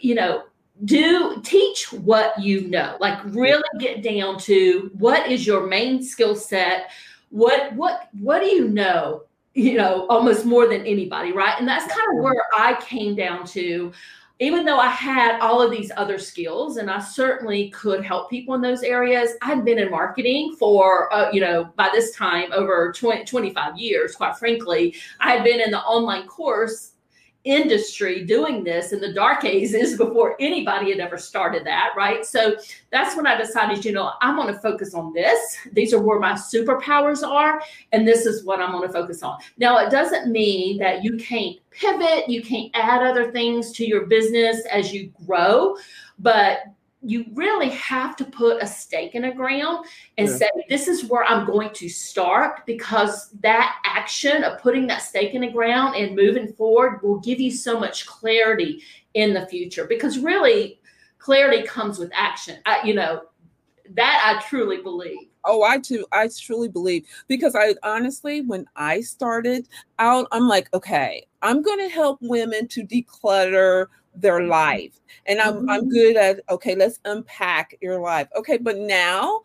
you 0.00 0.14
know, 0.14 0.44
do 0.84 1.40
teach 1.42 1.92
what 1.92 2.38
you 2.40 2.68
know. 2.68 2.96
Like 3.00 3.18
really 3.26 3.62
get 3.78 4.02
down 4.02 4.38
to 4.40 4.90
what 4.98 5.30
is 5.30 5.46
your 5.46 5.66
main 5.66 6.02
skill 6.02 6.34
set? 6.34 6.90
What 7.30 7.72
what 7.74 8.08
what 8.20 8.40
do 8.40 8.46
you 8.46 8.68
know? 8.68 9.24
You 9.54 9.76
know, 9.76 10.06
almost 10.08 10.44
more 10.44 10.68
than 10.68 10.86
anybody, 10.86 11.32
right? 11.32 11.58
And 11.58 11.66
that's 11.66 11.92
kind 11.92 12.16
of 12.16 12.22
where 12.22 12.44
I 12.56 12.80
came 12.80 13.16
down 13.16 13.44
to 13.48 13.92
even 14.40 14.64
though 14.64 14.80
I 14.80 14.88
had 14.88 15.38
all 15.40 15.60
of 15.60 15.70
these 15.70 15.92
other 15.98 16.18
skills 16.18 16.78
and 16.78 16.90
I 16.90 16.98
certainly 16.98 17.68
could 17.70 18.02
help 18.02 18.30
people 18.30 18.54
in 18.54 18.62
those 18.62 18.82
areas, 18.82 19.32
I'd 19.42 19.66
been 19.66 19.78
in 19.78 19.90
marketing 19.90 20.56
for, 20.58 21.12
uh, 21.12 21.30
you 21.30 21.42
know, 21.42 21.70
by 21.76 21.90
this 21.92 22.16
time 22.16 22.50
over 22.52 22.90
20, 22.96 23.26
25 23.26 23.76
years, 23.76 24.16
quite 24.16 24.38
frankly. 24.38 24.94
I 25.20 25.32
had 25.32 25.44
been 25.44 25.60
in 25.60 25.70
the 25.70 25.80
online 25.80 26.26
course 26.26 26.92
industry 27.44 28.24
doing 28.24 28.62
this 28.62 28.92
in 28.92 29.00
the 29.00 29.12
dark 29.12 29.44
ages 29.44 29.96
before 29.96 30.36
anybody 30.40 30.90
had 30.90 31.00
ever 31.00 31.16
started 31.16 31.64
that, 31.64 31.90
right? 31.96 32.24
So 32.24 32.56
that's 32.90 33.16
when 33.16 33.26
I 33.26 33.36
decided, 33.36 33.84
you 33.84 33.92
know, 33.92 34.12
I'm 34.20 34.36
going 34.36 34.52
to 34.52 34.60
focus 34.60 34.94
on 34.94 35.12
this. 35.12 35.56
These 35.72 35.94
are 35.94 36.02
where 36.02 36.18
my 36.18 36.32
superpowers 36.32 37.26
are, 37.26 37.62
and 37.92 38.06
this 38.06 38.26
is 38.26 38.44
what 38.44 38.60
I'm 38.60 38.72
going 38.72 38.86
to 38.86 38.92
focus 38.92 39.22
on. 39.22 39.38
Now, 39.56 39.78
it 39.78 39.90
doesn't 39.90 40.30
mean 40.30 40.78
that 40.78 41.02
you 41.02 41.16
can't 41.16 41.56
pivot, 41.70 42.28
you 42.28 42.42
can't 42.42 42.70
add 42.74 43.02
other 43.02 43.32
things 43.32 43.72
to 43.72 43.86
your 43.86 44.06
business 44.06 44.64
as 44.66 44.92
you 44.92 45.12
grow, 45.26 45.76
but 46.18 46.64
you 47.02 47.24
really 47.32 47.70
have 47.70 48.14
to 48.16 48.24
put 48.24 48.62
a 48.62 48.66
stake 48.66 49.14
in 49.14 49.22
the 49.22 49.30
ground 49.30 49.86
and 50.18 50.28
yeah. 50.28 50.36
say 50.36 50.48
this 50.68 50.86
is 50.86 51.04
where 51.04 51.24
i'm 51.24 51.46
going 51.46 51.70
to 51.70 51.88
start 51.88 52.64
because 52.66 53.30
that 53.40 53.80
action 53.84 54.44
of 54.44 54.60
putting 54.60 54.86
that 54.86 55.02
stake 55.02 55.34
in 55.34 55.40
the 55.40 55.50
ground 55.50 55.96
and 55.96 56.14
moving 56.14 56.52
forward 56.52 57.02
will 57.02 57.18
give 57.20 57.40
you 57.40 57.50
so 57.50 57.78
much 57.78 58.06
clarity 58.06 58.82
in 59.14 59.32
the 59.32 59.46
future 59.46 59.86
because 59.86 60.18
really 60.18 60.80
clarity 61.18 61.66
comes 61.66 61.98
with 61.98 62.10
action 62.14 62.58
I, 62.66 62.82
you 62.84 62.94
know 62.94 63.22
that 63.94 64.36
i 64.36 64.46
truly 64.46 64.82
believe 64.82 65.30
Oh, 65.44 65.62
I 65.62 65.78
too, 65.78 66.06
I 66.12 66.28
truly 66.28 66.68
believe 66.68 67.06
because 67.26 67.54
I 67.54 67.74
honestly, 67.82 68.42
when 68.42 68.66
I 68.76 69.00
started 69.00 69.68
out, 69.98 70.28
I'm 70.32 70.46
like, 70.46 70.68
okay, 70.74 71.26
I'm 71.40 71.62
going 71.62 71.78
to 71.78 71.88
help 71.88 72.18
women 72.20 72.68
to 72.68 72.84
declutter 72.84 73.86
their 74.14 74.42
life. 74.42 75.00
And 75.26 75.40
I'm 75.40 75.54
mm-hmm. 75.54 75.70
I'm 75.70 75.88
good 75.88 76.16
at 76.16 76.40
okay, 76.50 76.74
let's 76.74 77.00
unpack 77.04 77.76
your 77.80 78.00
life. 78.00 78.28
Okay, 78.36 78.58
but 78.58 78.76
now 78.76 79.42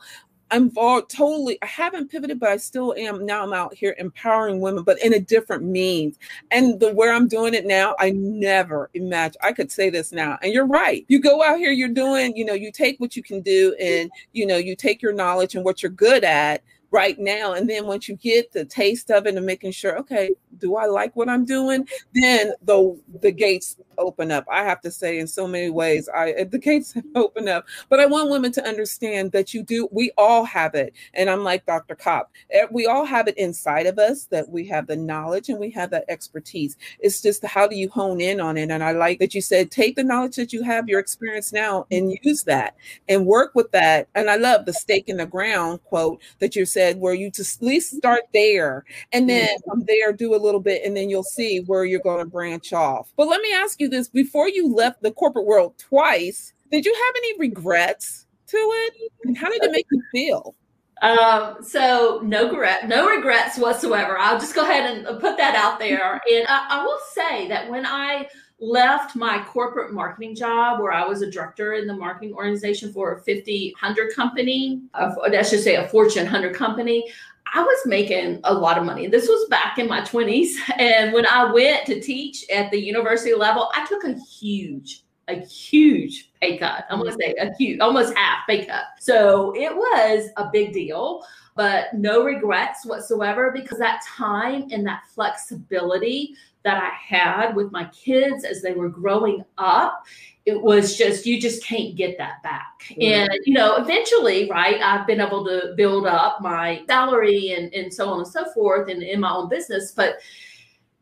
I'm 0.51 0.71
totally, 0.71 1.57
I 1.61 1.65
haven't 1.65 2.11
pivoted, 2.11 2.39
but 2.39 2.49
I 2.49 2.57
still 2.57 2.93
am. 2.97 3.25
Now 3.25 3.43
I'm 3.43 3.53
out 3.53 3.73
here 3.73 3.95
empowering 3.97 4.59
women, 4.59 4.83
but 4.83 5.01
in 5.03 5.13
a 5.13 5.19
different 5.19 5.63
means. 5.63 6.19
And 6.51 6.79
the 6.79 6.93
where 6.93 7.13
I'm 7.13 7.27
doing 7.27 7.53
it 7.53 7.65
now, 7.65 7.95
I 7.99 8.11
never 8.11 8.89
imagined 8.93 9.37
I 9.43 9.53
could 9.53 9.71
say 9.71 9.89
this 9.89 10.11
now. 10.11 10.37
And 10.41 10.53
you're 10.53 10.67
right. 10.67 11.03
You 11.07 11.19
go 11.19 11.43
out 11.43 11.57
here, 11.57 11.71
you're 11.71 11.89
doing, 11.89 12.37
you 12.37 12.45
know, 12.45 12.53
you 12.53 12.71
take 12.71 12.99
what 12.99 13.15
you 13.15 13.23
can 13.23 13.41
do 13.41 13.75
and, 13.81 14.11
you 14.33 14.45
know, 14.45 14.57
you 14.57 14.75
take 14.75 15.01
your 15.01 15.13
knowledge 15.13 15.55
and 15.55 15.65
what 15.65 15.81
you're 15.81 15.91
good 15.91 16.23
at 16.23 16.63
right 16.91 17.19
now. 17.19 17.53
And 17.53 17.69
then 17.69 17.87
once 17.87 18.07
you 18.07 18.15
get 18.15 18.51
the 18.51 18.65
taste 18.65 19.09
of 19.11 19.25
it 19.25 19.35
and 19.35 19.45
making 19.45 19.71
sure, 19.71 19.97
okay, 19.97 20.31
do 20.59 20.75
I 20.75 20.85
like 20.85 21.15
what 21.15 21.27
I'm 21.27 21.43
doing? 21.43 21.87
Then 22.13 22.53
the 22.61 22.97
the 23.21 23.31
gates 23.31 23.77
open 23.97 24.31
up. 24.31 24.45
I 24.51 24.63
have 24.63 24.81
to 24.81 24.91
say, 24.91 25.19
in 25.19 25.27
so 25.27 25.47
many 25.47 25.69
ways, 25.69 26.09
I 26.13 26.43
the 26.49 26.57
gates 26.59 26.93
open 27.15 27.47
up. 27.47 27.65
But 27.89 27.99
I 27.99 28.05
want 28.05 28.29
women 28.29 28.51
to 28.53 28.67
understand 28.67 29.31
that 29.33 29.53
you 29.53 29.63
do. 29.63 29.87
We 29.91 30.11
all 30.17 30.45
have 30.45 30.75
it, 30.75 30.93
and 31.13 31.29
I'm 31.29 31.43
like 31.43 31.65
Dr. 31.65 31.95
Copp. 31.95 32.31
Eh, 32.51 32.65
we 32.71 32.85
all 32.85 33.05
have 33.05 33.27
it 33.27 33.37
inside 33.37 33.85
of 33.85 33.99
us 33.99 34.25
that 34.25 34.49
we 34.49 34.65
have 34.67 34.87
the 34.87 34.95
knowledge 34.95 35.49
and 35.49 35.59
we 35.59 35.69
have 35.71 35.89
that 35.91 36.05
expertise. 36.07 36.77
It's 36.99 37.21
just 37.21 37.43
how 37.45 37.67
do 37.67 37.75
you 37.75 37.89
hone 37.89 38.21
in 38.21 38.39
on 38.39 38.57
it? 38.57 38.71
And 38.71 38.83
I 38.83 38.91
like 38.91 39.19
that 39.19 39.35
you 39.35 39.41
said 39.41 39.71
take 39.71 39.95
the 39.95 40.03
knowledge 40.03 40.35
that 40.37 40.53
you 40.53 40.63
have, 40.63 40.87
your 40.87 40.99
experience 40.99 41.51
now, 41.51 41.85
and 41.91 42.17
use 42.23 42.43
that 42.43 42.75
and 43.09 43.25
work 43.25 43.53
with 43.55 43.71
that. 43.71 44.07
And 44.15 44.29
I 44.29 44.37
love 44.37 44.65
the 44.65 44.73
stake 44.73 45.09
in 45.09 45.17
the 45.17 45.25
ground 45.25 45.79
quote 45.83 46.21
that 46.39 46.55
you 46.55 46.65
said 46.65 46.95
said, 46.95 46.99
where 47.01 47.13
you 47.13 47.31
just 47.31 47.61
at 47.61 47.67
least 47.67 47.95
start 47.95 48.23
there 48.33 48.83
and 49.11 49.29
then 49.29 49.47
from 49.65 49.83
there 49.87 50.13
do 50.13 50.35
a 50.35 50.37
little 50.37 50.59
bit 50.59 50.83
and 50.85 50.95
then 50.95 51.09
you'll 51.09 51.23
see 51.23 51.59
where 51.61 51.85
you're 51.85 51.99
going 51.99 52.19
to 52.19 52.29
branch 52.29 52.73
off. 52.73 53.11
But 53.17 53.27
let 53.27 53.41
me 53.41 53.51
ask 53.53 53.79
you 53.79 53.84
this 53.87 54.07
before 54.07 54.49
you 54.49 54.73
left 54.73 55.01
the 55.01 55.11
corporate 55.11 55.45
world 55.45 55.77
twice, 55.77 56.53
did 56.71 56.85
you 56.85 56.93
have 56.93 57.13
any 57.17 57.39
regrets 57.39 58.25
to 58.47 58.57
it? 58.57 59.37
How 59.37 59.49
did 59.49 59.63
it 59.63 59.71
make 59.71 59.87
you 59.91 60.01
feel? 60.11 60.55
Um, 61.01 61.57
so 61.61 62.21
no 62.23 62.49
regret, 62.49 62.87
no 62.87 63.07
regrets 63.07 63.57
whatsoever. 63.57 64.17
I'll 64.17 64.39
just 64.39 64.55
go 64.55 64.63
ahead 64.63 64.89
and 64.89 65.19
put 65.19 65.37
that 65.37 65.55
out 65.55 65.77
there. 65.77 66.21
And 66.31 66.45
I, 66.47 66.67
I 66.69 66.83
will 66.83 66.99
say 67.11 67.47
that 67.49 67.69
when 67.69 67.85
I 67.85 68.29
left 68.59 69.15
my 69.15 69.43
corporate 69.43 69.93
marketing 69.93 70.35
job 70.35 70.79
where 70.79 70.93
I 70.93 71.05
was 71.05 71.21
a 71.21 71.29
director 71.29 71.73
in 71.73 71.87
the 71.87 71.93
marketing 71.93 72.33
organization 72.33 72.93
for 72.93 73.15
a 73.15 73.21
50, 73.21 73.73
100 73.79 74.15
company, 74.15 74.81
uh, 74.93 75.13
let's 75.29 75.49
say 75.49 75.75
a 75.75 75.87
Fortune 75.89 76.23
100 76.23 76.55
company. 76.55 77.11
I 77.55 77.61
was 77.61 77.85
making 77.85 78.41
a 78.43 78.53
lot 78.53 78.77
of 78.77 78.83
money. 78.83 79.07
This 79.07 79.29
was 79.29 79.47
back 79.49 79.77
in 79.77 79.87
my 79.87 80.01
20s. 80.01 80.49
And 80.77 81.13
when 81.13 81.25
I 81.25 81.51
went 81.51 81.85
to 81.85 82.01
teach 82.01 82.43
at 82.49 82.69
the 82.69 82.77
university 82.77 83.33
level, 83.33 83.71
I 83.73 83.85
took 83.85 84.03
a 84.03 84.13
huge, 84.13 85.05
a 85.29 85.39
huge 85.39 86.31
pay 86.41 86.57
cut. 86.57 86.85
I'm 86.89 86.99
going 86.99 87.11
to 87.11 87.17
say 87.17 87.33
a 87.39 87.55
huge, 87.55 87.79
almost 87.79 88.13
half 88.17 88.45
pay 88.45 88.65
cut. 88.65 88.83
So 88.99 89.55
it 89.55 89.73
was 89.73 90.29
a 90.35 90.49
big 90.51 90.73
deal, 90.73 91.23
but 91.55 91.93
no 91.93 92.25
regrets 92.25 92.85
whatsoever 92.85 93.51
because 93.51 93.77
that 93.77 94.01
time 94.05 94.67
and 94.71 94.85
that 94.85 95.03
flexibility 95.13 96.35
that 96.63 96.83
I 96.83 96.89
had 96.89 97.55
with 97.55 97.71
my 97.71 97.85
kids 97.85 98.43
as 98.43 98.61
they 98.61 98.73
were 98.73 98.89
growing 98.89 99.45
up 99.57 100.03
it 100.45 100.61
was 100.61 100.95
just 100.95 101.25
you 101.25 101.41
just 101.41 101.63
can't 101.63 101.95
get 101.95 102.17
that 102.17 102.41
back 102.43 102.83
mm-hmm. 102.89 103.01
and 103.01 103.39
you 103.45 103.53
know 103.53 103.75
eventually 103.77 104.49
right 104.49 104.81
i've 104.81 105.07
been 105.07 105.21
able 105.21 105.43
to 105.43 105.73
build 105.75 106.05
up 106.05 106.41
my 106.41 106.83
salary 106.87 107.53
and, 107.53 107.73
and 107.73 107.93
so 107.93 108.09
on 108.09 108.19
and 108.19 108.27
so 108.27 108.45
forth 108.53 108.89
and 108.89 109.03
in 109.03 109.19
my 109.19 109.31
own 109.31 109.49
business 109.49 109.91
but 109.91 110.17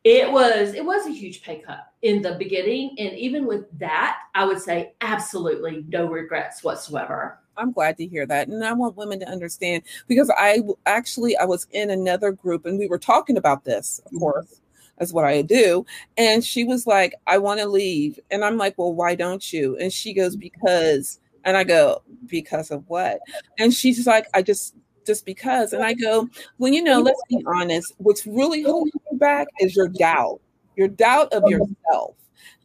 it 0.04 0.30
was 0.30 0.74
it 0.74 0.84
was 0.84 1.06
a 1.06 1.12
huge 1.12 1.44
pay 1.44 1.60
cut 1.60 1.92
in 2.02 2.22
the 2.22 2.36
beginning 2.36 2.96
and 2.98 3.14
even 3.18 3.46
with 3.46 3.66
that 3.78 4.20
i 4.36 4.46
would 4.46 4.60
say 4.60 4.94
absolutely 5.02 5.86
no 5.90 6.08
regrets 6.08 6.64
whatsoever 6.64 7.40
I'm 7.56 7.72
glad 7.72 7.98
to 7.98 8.08
hear 8.08 8.26
that. 8.26 8.48
And 8.48 8.64
I 8.66 8.74
want 8.74 8.98
women 8.98 9.20
to 9.20 9.30
understand 9.30 9.84
because 10.08 10.32
I 10.36 10.62
actually 10.88 11.38
I 11.38 11.46
was 11.46 11.68
in 11.72 11.92
another 11.92 12.32
group 12.32 12.66
and 12.66 12.80
we 12.80 12.88
were 12.88 12.98
talking 12.98 13.38
about 13.38 13.64
this, 13.64 14.00
of 14.00 14.06
mm-hmm. 14.06 14.18
course, 14.18 14.60
that's 14.98 15.14
what 15.14 15.26
I 15.26 15.42
do. 15.42 15.86
And 16.18 16.44
she 16.44 16.64
was 16.64 16.86
like, 16.88 17.16
I 17.28 17.38
want 17.38 17.60
to 17.60 17.68
leave. 17.68 18.20
And 18.32 18.44
I'm 18.44 18.58
like, 18.58 18.78
well, 18.78 18.94
why 18.94 19.16
don't 19.16 19.52
you? 19.52 19.78
And 19.78 19.92
she 19.92 20.14
goes, 20.14 20.36
because, 20.36 21.20
and 21.44 21.58
I 21.58 21.64
go, 21.64 22.04
because 22.28 22.72
of 22.72 22.88
what? 22.88 23.20
And 23.60 23.74
she's 23.74 24.06
like, 24.06 24.28
I 24.34 24.42
just, 24.42 24.76
just 25.06 25.26
because. 25.26 25.74
And 25.74 25.84
I 25.84 25.94
go, 25.94 26.30
well, 26.58 26.72
you 26.72 26.84
know, 26.84 27.02
let's 27.02 27.22
be 27.30 27.44
honest. 27.48 27.94
What's 27.98 28.26
really 28.26 28.64
holding 28.64 28.94
you 29.12 29.18
back 29.18 29.48
is 29.60 29.76
your 29.76 29.90
doubt, 29.90 30.40
your 30.76 30.88
doubt 30.88 31.34
of 31.34 31.50
yourself 31.50 32.16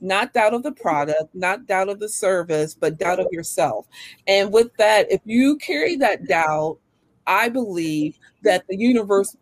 not 0.01 0.33
doubt 0.33 0.55
of 0.55 0.63
the 0.63 0.73
product, 0.73 1.35
not 1.35 1.67
doubt 1.67 1.89
of 1.89 1.99
the 1.99 2.09
service, 2.09 2.75
but 2.75 2.99
doubt 2.99 3.21
of 3.21 3.27
yourself. 3.33 3.87
And 4.27 4.53
with 4.53 4.75
that, 4.77 5.11
if 5.11 5.21
you 5.25 5.57
carry 5.57 5.97
that 5.97 6.27
doubt, 6.27 6.79
I 7.27 7.49
believe 7.49 8.19
that 8.43 8.65
the 8.69 8.77
universe 8.77 9.37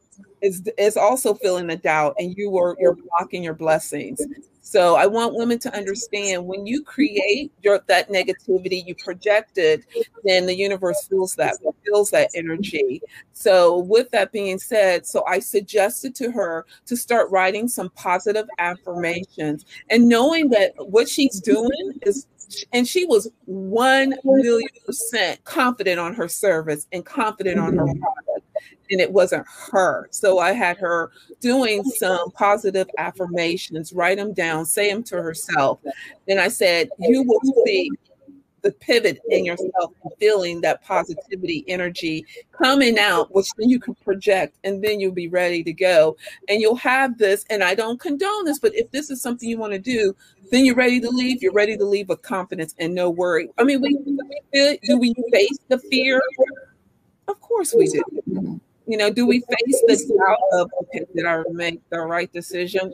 is 0.46 0.62
is 0.78 0.96
also 0.96 1.34
feeling 1.34 1.66
the 1.66 1.76
doubt 1.76 2.14
and 2.18 2.36
you 2.36 2.56
are 2.56 2.76
you're 2.78 2.96
blocking 2.96 3.42
your 3.42 3.54
blessings. 3.54 4.20
So 4.62 4.96
i 4.96 5.06
want 5.06 5.34
women 5.34 5.58
to 5.60 5.76
understand 5.76 6.44
when 6.44 6.66
you 6.66 6.82
create 6.82 7.52
your 7.62 7.80
that 7.86 8.08
negativity 8.08 8.84
you 8.86 8.94
project 8.96 9.58
it 9.58 9.84
then 10.24 10.46
the 10.46 10.54
universe 10.54 11.06
feels 11.08 11.34
that 11.36 11.56
feels 11.84 12.10
that 12.10 12.30
energy. 12.34 13.00
So 13.32 13.78
with 13.78 14.10
that 14.10 14.32
being 14.32 14.58
said 14.58 15.06
so 15.06 15.24
i 15.26 15.38
suggested 15.38 16.14
to 16.16 16.30
her 16.30 16.64
to 16.86 16.96
start 16.96 17.30
writing 17.30 17.68
some 17.68 17.90
positive 17.90 18.46
affirmations 18.58 19.64
and 19.90 20.08
knowing 20.08 20.48
that 20.50 20.72
what 20.78 21.08
she's 21.08 21.40
doing 21.40 21.92
is 22.02 22.26
and 22.72 22.86
she 22.86 23.04
was 23.04 23.28
1 23.46 24.14
million 24.24 24.68
percent 24.84 25.42
confident 25.44 25.98
on 25.98 26.14
her 26.14 26.28
service 26.28 26.86
and 26.92 27.04
confident 27.04 27.58
on 27.58 27.76
her 27.76 27.84
mm-hmm. 27.84 28.00
product 28.00 28.35
and 28.90 29.00
it 29.00 29.10
wasn't 29.10 29.46
her. 29.70 30.08
So 30.10 30.38
I 30.38 30.52
had 30.52 30.76
her 30.78 31.10
doing 31.40 31.82
oh 31.84 31.92
some 31.96 32.30
positive 32.32 32.88
affirmations, 32.98 33.92
write 33.92 34.18
them 34.18 34.32
down, 34.32 34.66
say 34.66 34.90
them 34.90 35.02
to 35.04 35.22
herself. 35.22 35.80
Then 36.26 36.38
I 36.38 36.48
said, 36.48 36.88
You 36.98 37.22
will 37.22 37.40
see 37.64 37.90
the 38.66 38.72
pivot 38.72 39.20
in 39.30 39.44
yourself 39.44 39.92
and 40.02 40.12
feeling 40.18 40.60
that 40.60 40.82
positivity 40.82 41.64
energy 41.68 42.24
coming 42.50 42.98
out, 42.98 43.32
which 43.32 43.46
then 43.56 43.70
you 43.70 43.78
can 43.78 43.94
project 43.96 44.56
and 44.64 44.82
then 44.82 44.98
you'll 44.98 45.12
be 45.12 45.28
ready 45.28 45.62
to 45.62 45.72
go. 45.72 46.16
And 46.48 46.60
you'll 46.60 46.76
have 46.76 47.16
this, 47.16 47.44
and 47.48 47.62
I 47.62 47.76
don't 47.76 48.00
condone 48.00 48.44
this, 48.44 48.58
but 48.58 48.74
if 48.74 48.90
this 48.90 49.08
is 49.08 49.22
something 49.22 49.48
you 49.48 49.56
want 49.56 49.72
to 49.72 49.78
do, 49.78 50.16
then 50.50 50.64
you're 50.64 50.74
ready 50.74 51.00
to 51.00 51.08
leave. 51.08 51.42
You're 51.42 51.52
ready 51.52 51.76
to 51.76 51.84
leave 51.84 52.08
with 52.08 52.22
confidence 52.22 52.74
and 52.78 52.92
no 52.92 53.08
worry. 53.08 53.48
I 53.56 53.62
mean, 53.62 53.80
we, 53.80 53.96
do 54.82 54.98
we 54.98 55.14
face 55.32 55.58
the 55.68 55.78
fear? 55.78 56.20
Of 57.28 57.40
course 57.40 57.72
we 57.76 57.86
do. 57.88 58.02
You 58.86 58.96
know, 58.96 59.10
do 59.10 59.26
we 59.26 59.40
face 59.40 59.82
the 59.86 60.14
doubt 60.16 60.60
of, 60.60 60.70
okay, 60.82 61.04
did 61.14 61.26
I 61.26 61.42
make 61.50 61.80
the 61.90 62.00
right 62.00 62.32
decision? 62.32 62.92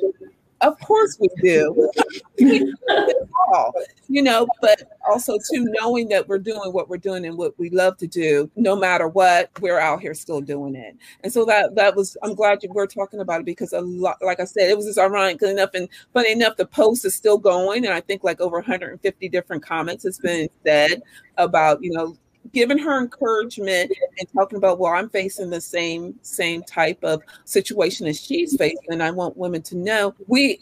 Of 0.62 0.78
course 0.78 1.18
we 1.18 1.28
do. 1.42 1.90
you 2.38 4.22
know, 4.22 4.46
but 4.61 4.82
also 5.08 5.37
too 5.37 5.66
knowing 5.80 6.08
that 6.08 6.28
we're 6.28 6.38
doing 6.38 6.72
what 6.72 6.88
we're 6.88 6.99
doing 6.99 7.26
and 7.26 7.37
what 7.37 7.58
we 7.58 7.68
love 7.70 7.96
to 7.96 8.06
do, 8.06 8.49
no 8.54 8.76
matter 8.76 9.08
what, 9.08 9.50
we're 9.61 9.80
out 9.80 10.00
here 10.00 10.14
still 10.14 10.40
doing 10.40 10.76
it. 10.76 10.96
And 11.25 11.32
so 11.32 11.44
that 11.46 11.75
that 11.75 11.96
was 11.96 12.16
I'm 12.22 12.34
glad 12.34 12.62
you 12.62 12.70
were 12.72 12.87
talking 12.87 13.18
about 13.20 13.40
it 13.40 13.46
because 13.46 13.72
a 13.72 13.80
lot, 13.80 14.18
like 14.22 14.38
I 14.38 14.44
said, 14.44 14.70
it 14.70 14.76
was 14.76 14.87
just 14.87 14.99
ironic 14.99 15.42
enough 15.42 15.70
and 15.75 15.88
funny 16.14 16.30
enough, 16.30 16.56
the 16.56 16.66
post 16.66 17.04
is 17.04 17.14
still 17.14 17.38
going, 17.38 17.84
and 17.84 17.92
I 17.92 18.00
think 18.00 18.22
like 18.22 18.40
over 18.40 18.58
150 18.58 19.28
different 19.28 19.64
comments 19.64 20.04
has 20.04 20.18
been 20.20 20.49
said 20.64 21.02
about 21.38 21.82
you 21.82 21.90
know 21.90 22.16
giving 22.52 22.78
her 22.78 23.00
encouragement 23.00 23.92
and 24.18 24.28
talking 24.32 24.58
about 24.58 24.78
well 24.78 24.92
i'm 24.92 25.08
facing 25.08 25.50
the 25.50 25.61
same 25.61 26.14
same 26.22 26.62
type 26.64 26.99
of 27.02 27.22
situation 27.44 28.06
as 28.06 28.20
she's 28.20 28.56
facing 28.56 28.78
and 28.88 29.02
i 29.02 29.11
want 29.11 29.37
women 29.37 29.62
to 29.62 29.76
know 29.76 30.14
we, 30.26 30.58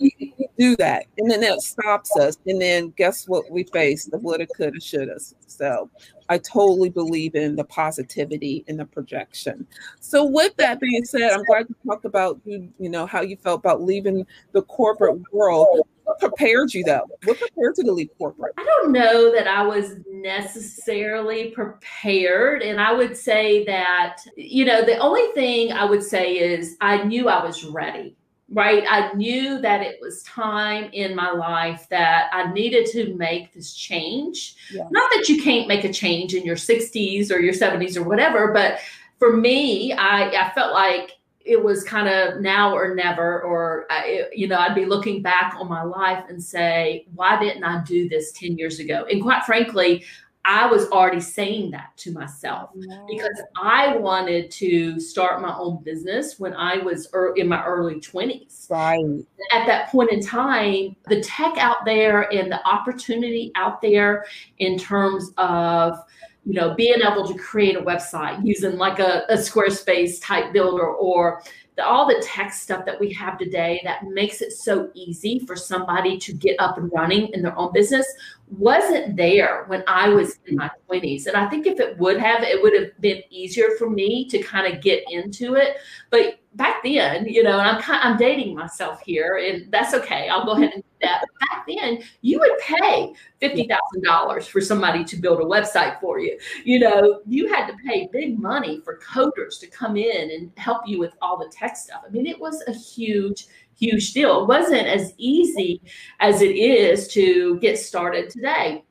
do 0.58 0.76
that 0.76 1.06
and 1.16 1.30
then 1.30 1.40
that 1.40 1.62
stops 1.62 2.14
us 2.18 2.37
and 2.46 2.60
then 2.60 2.90
guess 2.96 3.26
what 3.26 3.50
we 3.50 3.64
face? 3.64 4.04
The 4.04 4.18
woulda 4.18 4.46
coulda 4.46 4.80
shoulda. 4.80 5.18
So 5.46 5.88
i 6.28 6.37
totally 6.37 6.90
believe 6.90 7.34
in 7.34 7.56
the 7.56 7.64
positivity 7.64 8.64
and 8.68 8.78
the 8.78 8.84
projection. 8.84 9.66
So 10.00 10.25
with 10.25 10.54
that 10.56 10.78
being 10.78 11.04
said 11.04 11.32
i'm 11.32 11.44
glad 11.44 11.66
you 11.68 11.76
talked 11.87 12.04
about 12.04 12.40
you 12.44 12.70
you 12.78 12.90
know 12.90 13.06
how 13.06 13.22
you 13.22 13.37
felt 13.37 13.60
about 13.60 13.82
leaving 13.82 14.26
the 14.52 14.62
corporate 14.62 15.18
world 15.32 15.88
what 16.11 16.19
prepared 16.19 16.75
you 16.75 16.85
though? 16.85 17.07
What 17.25 17.38
prepared 17.38 17.75
you 17.79 17.85
to 17.85 17.93
leave 17.93 18.11
corporate? 18.19 18.55
I 18.59 18.64
don't 18.64 18.93
know 18.93 19.33
that 19.33 19.47
I 19.47 19.62
was 19.62 19.97
necessarily 20.09 21.50
prepared. 21.50 22.62
And 22.62 22.81
I 22.81 22.93
would 22.93 23.17
say 23.17 23.64
that, 23.67 24.19
you 24.37 24.64
know, 24.64 24.85
the 24.85 24.99
only 24.99 25.26
thing 25.33 25.73
I 25.73 25.85
would 25.85 26.02
say 26.02 26.38
is 26.38 26.76
I 26.81 27.05
knew 27.05 27.29
I 27.29 27.45
was 27.45 27.64
ready 27.64 28.17
right? 28.52 28.83
I 28.90 29.12
knew 29.12 29.61
that 29.61 29.81
it 29.81 29.99
was 30.00 30.25
time 30.25 30.90
in 30.93 31.14
my 31.14 31.31
life 31.31 31.87
that 31.90 32.31
I 32.33 32.52
needed 32.52 32.87
to 32.87 33.14
make 33.14 33.55
this 33.55 33.75
change. 33.75 34.57
Yeah. 34.73 34.88
Not 34.90 35.09
that 35.12 35.29
you 35.29 35.40
can't 35.40 35.69
make 35.69 35.85
a 35.85 35.93
change 35.93 36.35
in 36.35 36.45
your 36.45 36.57
60s 36.57 37.31
or 37.31 37.38
your 37.38 37.55
70s 37.55 37.97
or 37.97 38.02
whatever, 38.02 38.52
but 38.52 38.81
for 39.21 39.37
me, 39.37 39.93
I, 39.93 40.31
I 40.31 40.52
felt 40.52 40.73
like 40.73 41.12
it 41.44 41.62
was 41.62 41.82
kind 41.85 42.09
of 42.09 42.40
now 42.40 42.75
or 42.75 42.94
never, 42.94 43.42
or, 43.42 43.87
uh, 43.90 43.94
I, 43.94 44.28
you 44.32 44.47
know, 44.47 44.59
I'd 44.59 44.75
be 44.75 44.85
looking 44.85 45.23
back 45.23 45.54
on 45.59 45.68
my 45.68 45.82
life 45.82 46.25
and 46.28 46.42
say, 46.42 47.06
why 47.14 47.38
didn't 47.38 47.64
I 47.64 47.82
do 47.85 48.09
this 48.09 48.32
10 48.32 48.59
years 48.59 48.78
ago? 48.78 49.06
And 49.11 49.23
quite 49.23 49.44
frankly, 49.44 50.04
I 50.44 50.66
was 50.66 50.90
already 50.90 51.20
saying 51.20 51.70
that 51.73 51.97
to 51.99 52.12
myself 52.12 52.70
because 53.09 53.42
I 53.61 53.97
wanted 53.97 54.50
to 54.52 54.99
start 54.99 55.42
my 55.42 55.54
own 55.54 55.82
business 55.82 56.38
when 56.38 56.54
I 56.54 56.78
was 56.78 57.09
in 57.37 57.47
my 57.47 57.62
early 57.62 58.00
20s. 58.00 58.70
Right. 58.70 59.25
At 59.52 59.66
that 59.66 59.90
point 59.90 60.11
in 60.11 60.23
time, 60.23 60.97
the 61.09 61.20
tech 61.20 61.59
out 61.59 61.85
there 61.85 62.32
and 62.32 62.50
the 62.50 62.66
opportunity 62.66 63.52
out 63.54 63.82
there 63.82 64.25
in 64.59 64.78
terms 64.78 65.30
of 65.37 65.99
you 66.44 66.54
know 66.54 66.75
being 66.75 67.00
able 67.02 67.26
to 67.26 67.35
create 67.35 67.76
a 67.76 67.82
website 67.82 68.40
using 68.44 68.76
like 68.76 68.99
a, 68.99 69.25
a 69.28 69.35
Squarespace 69.35 70.23
type 70.23 70.52
builder 70.52 70.87
or 70.87 71.42
the, 71.76 71.85
all 71.85 72.06
the 72.06 72.20
tech 72.23 72.52
stuff 72.52 72.85
that 72.85 72.99
we 72.99 73.12
have 73.12 73.38
today 73.38 73.80
that 73.85 74.04
makes 74.04 74.40
it 74.40 74.52
so 74.52 74.90
easy 74.94 75.38
for 75.40 75.56
somebody 75.56 76.18
to 76.18 76.32
get 76.32 76.56
up 76.59 76.78
and 76.78 76.90
running 76.92 77.28
in 77.32 77.42
their 77.42 77.56
own 77.56 77.73
business 77.73 78.06
wasn't 78.49 79.16
there 79.16 79.64
when 79.68 79.85
I 79.87 80.09
was 80.09 80.38
in 80.47 80.56
my 80.56 80.70
20s. 80.90 81.26
And 81.26 81.37
I 81.37 81.49
think 81.49 81.66
if 81.66 81.78
it 81.78 81.97
would 81.99 82.18
have, 82.18 82.42
it 82.42 82.61
would 82.61 82.75
have 82.75 83.00
been 83.00 83.23
easier 83.30 83.68
for 83.78 83.88
me 83.88 84.28
to 84.28 84.38
kind 84.40 84.73
of 84.73 84.82
get 84.82 85.04
into 85.09 85.54
it. 85.54 85.76
But 86.11 86.39
back 86.54 86.83
then, 86.83 87.26
you 87.26 87.42
know, 87.42 87.59
and 87.59 87.69
I'm 87.69 87.80
kind 87.80 88.00
I'm 88.02 88.16
dating 88.16 88.54
myself 88.54 89.00
here, 89.04 89.37
and 89.37 89.71
that's 89.71 89.95
okay. 89.95 90.28
I'll 90.28 90.45
go 90.45 90.52
ahead 90.52 90.73
and 90.75 90.83
do 90.83 90.88
that. 91.02 91.21
But 91.21 91.49
back 91.49 91.66
then, 91.66 92.02
you 92.23 92.38
would 92.40 92.59
pay 92.59 93.14
fifty 93.38 93.69
thousand 93.69 94.02
dollars 94.02 94.47
for 94.47 94.61
somebody 94.61 95.04
to 95.04 95.16
build 95.16 95.40
a 95.40 95.45
website 95.45 96.00
for 96.00 96.19
you. 96.19 96.38
You 96.64 96.80
know, 96.80 97.21
you 97.26 97.49
had 97.52 97.66
to 97.66 97.76
pay 97.87 98.09
big 98.12 98.38
money 98.38 98.80
for 98.85 98.99
coders 98.99 99.61
to 99.61 99.66
come 99.66 99.97
in 99.97 100.30
and 100.30 100.50
help 100.57 100.83
you 100.87 100.99
with 100.99 101.14
all 101.23 101.38
the 101.38 101.49
tech 101.52 101.76
stuff. 101.76 102.02
I 102.07 102.11
mean, 102.11 102.26
it 102.26 102.38
was 102.38 102.62
a 102.66 102.73
huge 102.73 103.47
huge 103.76 104.12
deal. 104.12 104.42
It 104.42 104.49
wasn't 104.49 104.87
as 104.87 105.14
easy 105.16 105.80
as 106.21 106.42
it 106.42 106.54
is 106.54 107.09
to 107.09 107.59
get 107.61 107.78
started 107.78 108.28
today. 108.28 108.85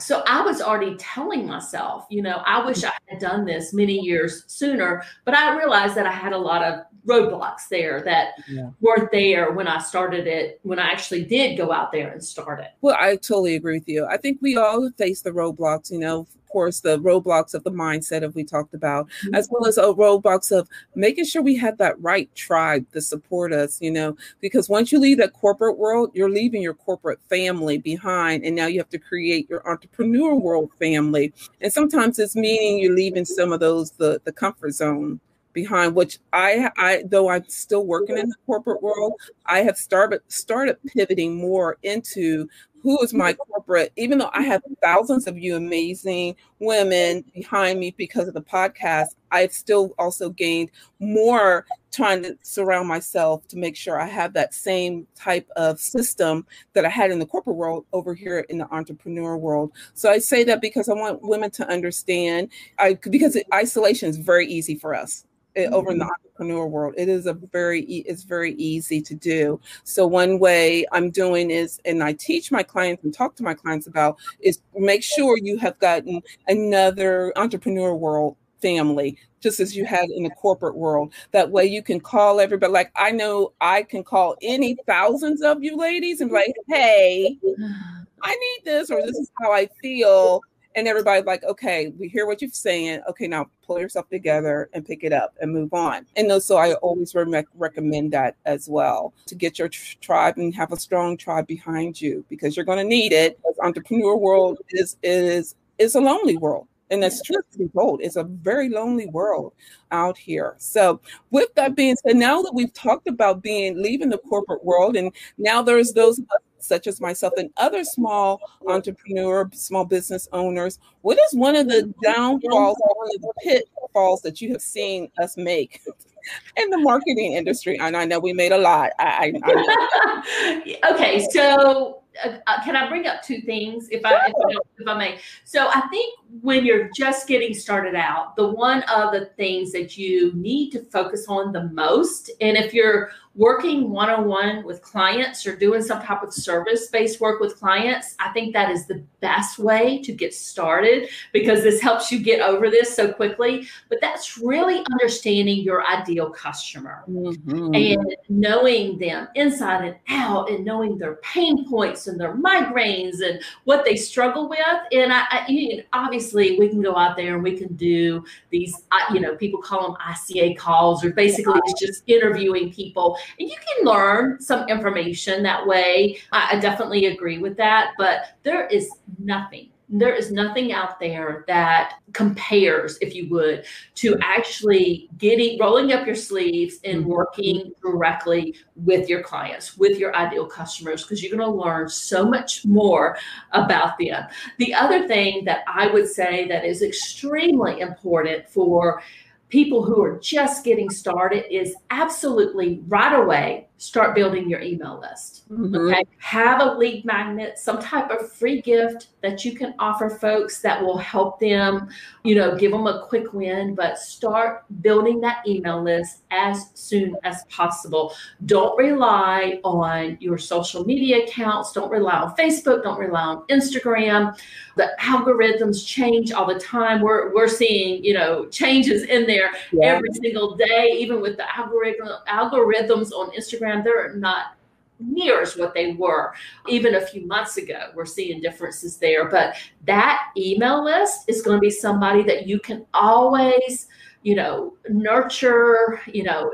So 0.00 0.22
I 0.26 0.40
was 0.40 0.62
already 0.62 0.96
telling 0.96 1.46
myself, 1.46 2.06
you 2.08 2.22
know, 2.22 2.42
I 2.46 2.64
wish 2.64 2.84
I 2.84 2.92
had 3.06 3.20
done 3.20 3.44
this 3.44 3.74
many 3.74 4.00
years 4.00 4.44
sooner, 4.46 5.02
but 5.26 5.34
I 5.34 5.58
realized 5.58 5.94
that 5.96 6.06
I 6.06 6.12
had 6.12 6.32
a 6.32 6.38
lot 6.38 6.64
of 6.64 6.80
roadblocks 7.10 7.68
there 7.68 8.02
that 8.02 8.34
yeah. 8.48 8.70
weren't 8.80 9.10
there 9.10 9.52
when 9.52 9.66
I 9.66 9.78
started 9.78 10.26
it, 10.26 10.60
when 10.62 10.78
I 10.78 10.90
actually 10.90 11.24
did 11.24 11.56
go 11.56 11.72
out 11.72 11.92
there 11.92 12.10
and 12.10 12.22
start 12.22 12.60
it. 12.60 12.70
Well, 12.80 12.96
I 12.98 13.16
totally 13.16 13.56
agree 13.56 13.78
with 13.78 13.88
you. 13.88 14.06
I 14.06 14.16
think 14.16 14.38
we 14.40 14.56
all 14.56 14.90
face 14.96 15.22
the 15.22 15.30
roadblocks, 15.30 15.90
you 15.90 15.98
know, 15.98 16.20
of 16.20 16.52
course, 16.52 16.80
the 16.80 16.98
roadblocks 16.98 17.54
of 17.54 17.64
the 17.64 17.70
mindset 17.70 18.24
of 18.24 18.34
we 18.34 18.44
talked 18.44 18.74
about, 18.74 19.08
mm-hmm. 19.08 19.34
as 19.34 19.48
well 19.50 19.66
as 19.66 19.78
a 19.78 19.82
roadblocks 19.82 20.56
of 20.56 20.68
making 20.94 21.24
sure 21.24 21.42
we 21.42 21.56
had 21.56 21.78
that 21.78 22.00
right 22.00 22.32
tribe 22.34 22.84
to 22.92 23.00
support 23.00 23.52
us, 23.52 23.80
you 23.80 23.90
know, 23.90 24.16
because 24.40 24.68
once 24.68 24.90
you 24.90 24.98
leave 24.98 25.18
that 25.18 25.32
corporate 25.32 25.78
world, 25.78 26.10
you're 26.14 26.30
leaving 26.30 26.62
your 26.62 26.74
corporate 26.74 27.20
family 27.28 27.78
behind. 27.78 28.44
And 28.44 28.56
now 28.56 28.66
you 28.66 28.78
have 28.78 28.88
to 28.90 28.98
create 28.98 29.48
your 29.48 29.68
entrepreneur 29.68 30.34
world 30.34 30.70
family. 30.78 31.32
And 31.60 31.72
sometimes 31.72 32.18
it's 32.18 32.36
meaning 32.36 32.78
you're 32.78 32.96
leaving 32.96 33.24
some 33.24 33.52
of 33.52 33.60
those, 33.60 33.92
the, 33.92 34.20
the 34.24 34.32
comfort 34.32 34.72
zone 34.72 35.20
behind 35.52 35.94
which 35.94 36.18
I 36.32 36.70
I 36.76 37.04
though 37.06 37.28
I'm 37.28 37.48
still 37.48 37.86
working 37.86 38.16
in 38.16 38.22
mm-hmm. 38.22 38.30
the 38.30 38.36
corporate 38.46 38.82
world, 38.82 39.14
I 39.46 39.60
have 39.60 39.76
started 39.76 40.22
started 40.28 40.78
pivoting 40.86 41.36
more 41.36 41.78
into 41.82 42.48
who 42.82 43.00
is 43.02 43.12
my 43.12 43.32
mm-hmm. 43.32 43.52
corporate, 43.52 43.92
even 43.96 44.18
though 44.18 44.30
I 44.32 44.42
have 44.42 44.62
mm-hmm. 44.62 44.74
thousands 44.82 45.26
of 45.26 45.38
you 45.38 45.56
amazing 45.56 46.36
women 46.58 47.24
behind 47.34 47.78
me 47.78 47.94
because 47.96 48.28
of 48.28 48.34
the 48.34 48.42
podcast, 48.42 49.08
I've 49.30 49.52
still 49.52 49.94
also 49.98 50.30
gained 50.30 50.70
more 50.98 51.66
trying 51.92 52.22
to 52.22 52.36
surround 52.42 52.88
myself 52.88 53.46
to 53.48 53.56
make 53.56 53.76
sure 53.76 54.00
I 54.00 54.06
have 54.06 54.32
that 54.34 54.54
same 54.54 55.06
type 55.16 55.48
of 55.56 55.80
system 55.80 56.46
that 56.72 56.84
I 56.84 56.88
had 56.88 57.10
in 57.10 57.18
the 57.18 57.26
corporate 57.26 57.56
world 57.56 57.84
over 57.92 58.14
here 58.14 58.40
in 58.48 58.58
the 58.58 58.72
entrepreneur 58.72 59.36
world. 59.36 59.72
So 59.94 60.10
I 60.10 60.18
say 60.18 60.44
that 60.44 60.60
because 60.60 60.88
I 60.88 60.94
want 60.94 61.22
women 61.22 61.50
to 61.52 61.68
understand 61.68 62.50
I 62.78 62.94
because 62.94 63.36
isolation 63.52 64.08
is 64.08 64.18
very 64.18 64.46
easy 64.46 64.76
for 64.76 64.94
us 64.94 65.20
mm-hmm. 65.20 65.29
Over 65.56 65.90
in 65.90 65.98
the 65.98 66.04
mm-hmm. 66.04 66.12
entrepreneur 66.12 66.66
world. 66.66 66.94
It 66.96 67.08
is 67.08 67.26
a 67.26 67.32
very 67.32 67.82
it's 67.82 68.22
very 68.22 68.54
easy 68.54 69.00
to 69.02 69.14
do. 69.14 69.60
So 69.84 70.06
one 70.06 70.38
way 70.38 70.84
I'm 70.92 71.10
doing 71.10 71.50
is, 71.50 71.80
and 71.84 72.02
I 72.02 72.12
teach 72.12 72.50
my 72.50 72.62
clients 72.62 73.04
and 73.04 73.12
talk 73.12 73.36
to 73.36 73.42
my 73.42 73.54
clients 73.54 73.86
about 73.86 74.18
is 74.40 74.60
make 74.76 75.02
sure 75.02 75.36
you 75.38 75.58
have 75.58 75.78
gotten 75.78 76.22
another 76.48 77.32
entrepreneur 77.36 77.94
world 77.94 78.36
family 78.60 79.16
just 79.40 79.58
as 79.58 79.74
you 79.74 79.84
had 79.84 80.10
in 80.10 80.22
the 80.22 80.30
corporate 80.30 80.76
world. 80.76 81.12
That 81.32 81.50
way 81.50 81.64
you 81.66 81.82
can 81.82 81.98
call 81.98 82.40
everybody. 82.40 82.72
Like 82.72 82.92
I 82.96 83.10
know 83.10 83.52
I 83.60 83.82
can 83.82 84.04
call 84.04 84.36
any 84.42 84.76
thousands 84.86 85.42
of 85.42 85.62
you 85.62 85.76
ladies 85.76 86.20
and 86.20 86.30
be 86.30 86.36
like, 86.36 86.54
hey, 86.68 87.38
I 88.22 88.34
need 88.34 88.60
this, 88.64 88.90
or 88.90 89.00
this 89.00 89.16
is 89.16 89.30
how 89.40 89.50
I 89.50 89.66
feel 89.80 90.42
and 90.76 90.86
everybody's 90.86 91.24
like, 91.24 91.42
okay, 91.44 91.92
we 91.98 92.08
hear 92.08 92.26
what 92.26 92.40
you're 92.40 92.50
saying. 92.50 93.00
Okay, 93.08 93.26
now 93.26 93.46
pull 93.66 93.80
yourself 93.80 94.08
together 94.08 94.70
and 94.72 94.86
pick 94.86 95.02
it 95.02 95.12
up 95.12 95.34
and 95.40 95.52
move 95.52 95.72
on. 95.74 96.06
And 96.16 96.42
so 96.42 96.56
I 96.56 96.74
always 96.74 97.14
re- 97.14 97.44
recommend 97.54 98.12
that 98.12 98.36
as 98.46 98.68
well 98.68 99.12
to 99.26 99.34
get 99.34 99.58
your 99.58 99.68
tr- 99.68 99.96
tribe 100.00 100.38
and 100.38 100.54
have 100.54 100.72
a 100.72 100.76
strong 100.76 101.16
tribe 101.16 101.46
behind 101.46 102.00
you 102.00 102.24
because 102.28 102.56
you're 102.56 102.66
going 102.66 102.78
to 102.78 102.84
need 102.84 103.12
it. 103.12 103.38
As 103.48 103.58
entrepreneur 103.58 104.16
world 104.16 104.58
is 104.70 104.96
is 105.02 105.56
is 105.78 105.94
a 105.94 106.00
lonely 106.00 106.36
world. 106.36 106.66
And 106.90 107.00
that's 107.00 107.22
true 107.22 107.40
to 107.52 107.58
be 107.58 107.68
told. 107.68 108.00
It's 108.02 108.16
a 108.16 108.24
very 108.24 108.68
lonely 108.68 109.06
world 109.06 109.52
out 109.92 110.18
here. 110.18 110.56
So, 110.58 111.00
with 111.30 111.54
that 111.54 111.76
being 111.76 111.94
said, 111.96 112.16
now 112.16 112.42
that 112.42 112.52
we've 112.52 112.72
talked 112.72 113.06
about 113.06 113.42
being 113.42 113.80
leaving 113.80 114.08
the 114.08 114.18
corporate 114.18 114.64
world, 114.64 114.96
and 114.96 115.12
now 115.38 115.62
there's 115.62 115.92
those 115.92 116.20
such 116.62 116.86
as 116.86 117.00
myself 117.00 117.32
and 117.36 117.50
other 117.56 117.84
small 117.84 118.40
entrepreneur, 118.66 119.48
small 119.52 119.84
business 119.84 120.28
owners, 120.32 120.78
what 121.02 121.18
is 121.18 121.34
one 121.34 121.56
of 121.56 121.68
the 121.68 121.92
downfalls 122.02 122.78
one 122.78 123.08
of 123.14 123.22
the 123.22 123.32
pitfalls 123.42 124.22
that 124.22 124.40
you 124.40 124.52
have 124.52 124.62
seen 124.62 125.10
us 125.18 125.36
make 125.36 125.80
in 126.56 126.70
the 126.70 126.78
marketing 126.78 127.32
industry? 127.34 127.78
And 127.78 127.96
I 127.96 128.04
know 128.04 128.20
we 128.20 128.32
made 128.32 128.52
a 128.52 128.58
lot. 128.58 128.92
I, 128.98 129.32
I 129.42 130.74
okay, 130.92 131.26
so 131.30 132.02
uh, 132.24 132.38
uh, 132.46 132.64
can 132.64 132.76
I 132.76 132.88
bring 132.88 133.06
up 133.06 133.22
two 133.22 133.40
things 133.40 133.88
if 133.90 134.04
I, 134.04 134.26
if 134.26 134.34
I, 134.34 134.56
if 134.78 134.88
I 134.88 134.98
may? 134.98 135.18
So 135.44 135.68
I 135.68 135.80
think 135.88 136.19
when 136.42 136.64
you're 136.64 136.88
just 136.94 137.26
getting 137.26 137.54
started 137.54 137.94
out, 137.94 138.36
the 138.36 138.48
one 138.48 138.82
of 138.84 139.12
the 139.12 139.26
things 139.36 139.72
that 139.72 139.96
you 139.96 140.32
need 140.34 140.70
to 140.70 140.82
focus 140.84 141.26
on 141.28 141.52
the 141.52 141.68
most, 141.68 142.30
and 142.40 142.56
if 142.56 142.72
you're 142.72 143.10
working 143.36 143.90
one 143.90 144.10
on 144.10 144.26
one 144.26 144.64
with 144.64 144.82
clients 144.82 145.46
or 145.46 145.54
doing 145.54 145.80
some 145.82 146.02
type 146.02 146.22
of 146.22 146.34
service 146.34 146.88
based 146.88 147.20
work 147.20 147.40
with 147.40 147.58
clients, 147.58 148.16
I 148.18 148.30
think 148.32 148.52
that 148.52 148.70
is 148.70 148.86
the 148.86 149.02
best 149.20 149.58
way 149.58 150.02
to 150.02 150.12
get 150.12 150.34
started 150.34 151.08
because 151.32 151.62
this 151.62 151.80
helps 151.80 152.10
you 152.10 152.18
get 152.18 152.40
over 152.40 152.70
this 152.70 152.94
so 152.94 153.12
quickly. 153.12 153.68
But 153.88 154.00
that's 154.00 154.36
really 154.36 154.84
understanding 154.90 155.58
your 155.58 155.86
ideal 155.86 156.30
customer 156.30 157.04
mm-hmm. 157.08 157.74
and 157.74 158.16
knowing 158.28 158.98
them 158.98 159.28
inside 159.36 159.84
and 159.84 159.96
out 160.08 160.50
and 160.50 160.64
knowing 160.64 160.98
their 160.98 161.16
pain 161.16 161.68
points 161.68 162.08
and 162.08 162.20
their 162.20 162.34
migraines 162.34 163.22
and 163.24 163.40
what 163.64 163.84
they 163.84 163.96
struggle 163.96 164.48
with. 164.48 164.58
And 164.92 165.12
I, 165.12 165.24
I 165.30 165.44
you 165.48 165.76
know, 165.76 165.82
obviously, 165.92 166.19
we 166.34 166.68
can 166.68 166.82
go 166.82 166.96
out 166.96 167.16
there 167.16 167.34
and 167.34 167.42
we 167.42 167.56
can 167.56 167.74
do 167.74 168.24
these, 168.50 168.74
you 169.12 169.20
know, 169.20 169.36
people 169.36 169.60
call 169.60 169.82
them 169.82 169.96
ICA 170.06 170.56
calls, 170.56 171.04
or 171.04 171.12
basically 171.12 171.60
it's 171.64 171.80
just 171.80 172.02
interviewing 172.06 172.72
people 172.72 173.16
and 173.38 173.48
you 173.48 173.56
can 173.56 173.86
learn 173.86 174.40
some 174.40 174.68
information 174.68 175.42
that 175.42 175.66
way. 175.66 176.18
I, 176.32 176.56
I 176.56 176.60
definitely 176.60 177.06
agree 177.06 177.38
with 177.38 177.56
that, 177.56 177.92
but 177.98 178.36
there 178.42 178.66
is 178.66 178.90
nothing 179.18 179.70
there 179.90 180.14
is 180.14 180.30
nothing 180.30 180.72
out 180.72 181.00
there 181.00 181.44
that 181.48 181.94
compares, 182.12 182.96
if 183.00 183.14
you 183.14 183.28
would, 183.28 183.64
to 183.96 184.16
actually 184.22 185.08
getting 185.18 185.58
rolling 185.58 185.92
up 185.92 186.06
your 186.06 186.14
sleeves 186.14 186.76
and 186.84 187.00
mm-hmm. 187.00 187.10
working 187.10 187.72
directly 187.82 188.54
with 188.76 189.08
your 189.08 189.22
clients, 189.22 189.76
with 189.76 189.98
your 189.98 190.14
ideal 190.14 190.46
customers, 190.46 191.02
because 191.02 191.22
you're 191.22 191.36
going 191.36 191.50
to 191.50 191.64
learn 191.64 191.88
so 191.88 192.24
much 192.24 192.64
more 192.64 193.18
about 193.50 193.98
them. 193.98 194.24
The 194.58 194.72
other 194.72 195.08
thing 195.08 195.44
that 195.44 195.64
I 195.66 195.88
would 195.88 196.08
say 196.08 196.46
that 196.48 196.64
is 196.64 196.82
extremely 196.82 197.80
important 197.80 198.48
for 198.48 199.02
people 199.48 199.82
who 199.82 200.00
are 200.02 200.18
just 200.20 200.64
getting 200.64 200.88
started 200.88 201.52
is 201.52 201.74
absolutely 201.90 202.80
right 202.86 203.18
away 203.18 203.66
start 203.80 204.14
building 204.14 204.46
your 204.46 204.60
email 204.60 205.00
list. 205.00 205.50
Mhm. 205.50 205.90
Okay. 205.90 206.04
Have 206.18 206.60
a 206.60 206.74
lead 206.74 207.02
magnet, 207.06 207.58
some 207.58 207.78
type 207.80 208.10
of 208.10 208.30
free 208.30 208.60
gift 208.60 209.08
that 209.22 209.42
you 209.42 209.56
can 209.56 209.74
offer 209.78 210.10
folks 210.10 210.60
that 210.60 210.84
will 210.84 210.98
help 210.98 211.40
them, 211.40 211.88
you 212.22 212.34
know, 212.34 212.54
give 212.56 212.72
them 212.72 212.86
a 212.86 213.00
quick 213.08 213.32
win, 213.32 213.74
but 213.74 213.98
start 213.98 214.64
building 214.82 215.18
that 215.22 215.38
email 215.48 215.82
list 215.82 216.24
as 216.30 216.66
soon 216.74 217.16
as 217.24 217.44
possible. 217.44 218.12
Don't 218.44 218.76
rely 218.76 219.60
on 219.64 220.18
your 220.20 220.36
social 220.36 220.84
media 220.84 221.24
accounts. 221.24 221.72
Don't 221.72 221.90
rely 221.90 222.16
on 222.18 222.36
Facebook. 222.36 222.82
Don't 222.82 222.98
rely 223.00 223.22
on 223.22 223.46
Instagram. 223.46 224.38
The 224.76 224.90
algorithms 225.00 225.86
change 225.86 226.32
all 226.32 226.46
the 226.46 226.60
time. 226.60 227.00
We're, 227.00 227.34
we're 227.34 227.48
seeing, 227.48 228.04
you 228.04 228.12
know, 228.12 228.46
changes 228.48 229.04
in 229.04 229.26
there 229.26 229.50
Yeah. 229.72 229.94
every 229.94 230.10
single 230.22 230.54
day, 230.54 230.96
even 230.98 231.22
with 231.22 231.38
the 231.38 231.46
algorithm 231.56 232.08
algorithms 232.28 233.10
on 233.12 233.30
Instagram, 233.32 233.69
they're 233.78 234.14
not 234.16 234.56
near 235.00 235.40
as 235.40 235.56
what 235.56 235.74
they 235.74 235.92
were 235.92 236.34
even 236.68 236.96
a 236.96 237.06
few 237.06 237.26
months 237.26 237.56
ago. 237.56 237.90
We're 237.94 238.04
seeing 238.04 238.40
differences 238.40 238.98
there. 238.98 239.28
But 239.28 239.56
that 239.86 240.28
email 240.36 240.84
list 240.84 241.24
is 241.28 241.42
going 241.42 241.56
to 241.56 241.60
be 241.60 241.70
somebody 241.70 242.22
that 242.24 242.46
you 242.46 242.60
can 242.60 242.86
always, 242.92 243.88
you 244.22 244.34
know, 244.34 244.74
nurture, 244.88 246.00
you 246.06 246.22
know, 246.22 246.52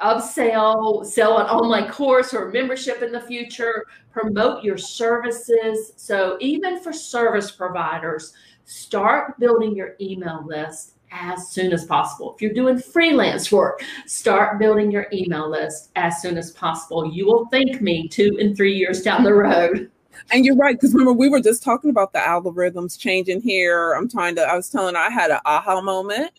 upsell, 0.00 1.04
sell 1.04 1.38
an 1.38 1.46
online 1.46 1.90
course 1.90 2.34
or 2.34 2.50
membership 2.50 3.02
in 3.02 3.12
the 3.12 3.20
future, 3.20 3.86
promote 4.10 4.64
your 4.64 4.78
services. 4.78 5.92
So 5.96 6.36
even 6.40 6.80
for 6.80 6.92
service 6.92 7.50
providers, 7.50 8.34
start 8.64 9.38
building 9.38 9.74
your 9.74 9.96
email 10.00 10.44
list 10.46 10.91
as 11.12 11.50
soon 11.50 11.72
as 11.72 11.84
possible. 11.84 12.34
If 12.34 12.42
you're 12.42 12.54
doing 12.54 12.78
freelance 12.78 13.52
work, 13.52 13.84
start 14.06 14.58
building 14.58 14.90
your 14.90 15.06
email 15.12 15.48
list 15.48 15.90
as 15.94 16.20
soon 16.20 16.38
as 16.38 16.50
possible. 16.52 17.06
You 17.06 17.26
will 17.26 17.46
thank 17.46 17.80
me 17.80 18.08
two 18.08 18.36
and 18.40 18.56
three 18.56 18.74
years 18.74 19.02
down 19.02 19.22
the 19.22 19.34
road. 19.34 19.90
And 20.30 20.44
you're 20.44 20.56
right, 20.56 20.76
because 20.76 20.92
remember 20.92 21.12
we 21.12 21.28
were 21.28 21.40
just 21.40 21.62
talking 21.62 21.90
about 21.90 22.12
the 22.12 22.18
algorithms 22.18 22.98
changing 22.98 23.40
here. 23.40 23.92
I'm 23.92 24.08
trying 24.08 24.34
to. 24.36 24.42
I 24.42 24.54
was 24.54 24.68
telling. 24.68 24.94
I 24.94 25.10
had 25.10 25.30
an 25.30 25.40
aha 25.44 25.80
moment, 25.80 26.30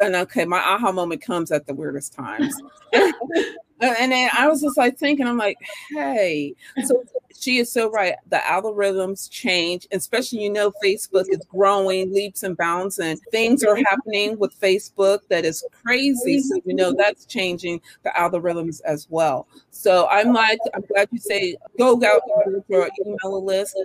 and 0.00 0.16
okay, 0.16 0.44
my 0.44 0.58
aha 0.58 0.90
moment 0.90 1.22
comes 1.22 1.52
at 1.52 1.66
the 1.66 1.74
weirdest 1.74 2.12
times. 2.12 2.54
Uh, 3.82 3.94
and 3.98 4.12
then 4.12 4.30
I 4.36 4.46
was 4.48 4.60
just 4.60 4.76
like 4.76 4.98
thinking, 4.98 5.26
I'm 5.26 5.38
like, 5.38 5.56
hey, 5.90 6.54
so 6.84 7.02
she 7.38 7.58
is 7.58 7.72
so 7.72 7.90
right. 7.90 8.14
The 8.28 8.36
algorithms 8.36 9.30
change, 9.30 9.88
especially 9.92 10.40
you 10.40 10.50
know, 10.52 10.72
Facebook 10.84 11.24
is 11.28 11.40
growing 11.48 12.12
leaps 12.12 12.42
and 12.42 12.56
bounds, 12.56 12.98
and 12.98 13.18
things 13.30 13.64
are 13.64 13.76
happening 13.76 14.38
with 14.38 14.58
Facebook 14.60 15.20
that 15.30 15.44
is 15.44 15.64
crazy. 15.84 16.40
So 16.40 16.60
you 16.64 16.74
know 16.74 16.92
that's 16.92 17.24
changing 17.24 17.80
the 18.02 18.10
algorithms 18.10 18.80
as 18.84 19.06
well. 19.08 19.48
So 19.70 20.06
I'm 20.08 20.32
like, 20.32 20.58
I'm 20.74 20.82
glad 20.82 21.08
you 21.10 21.18
say 21.18 21.56
go 21.78 21.94
out 22.04 22.22
your 22.68 22.88
email 23.06 23.44
list. 23.44 23.76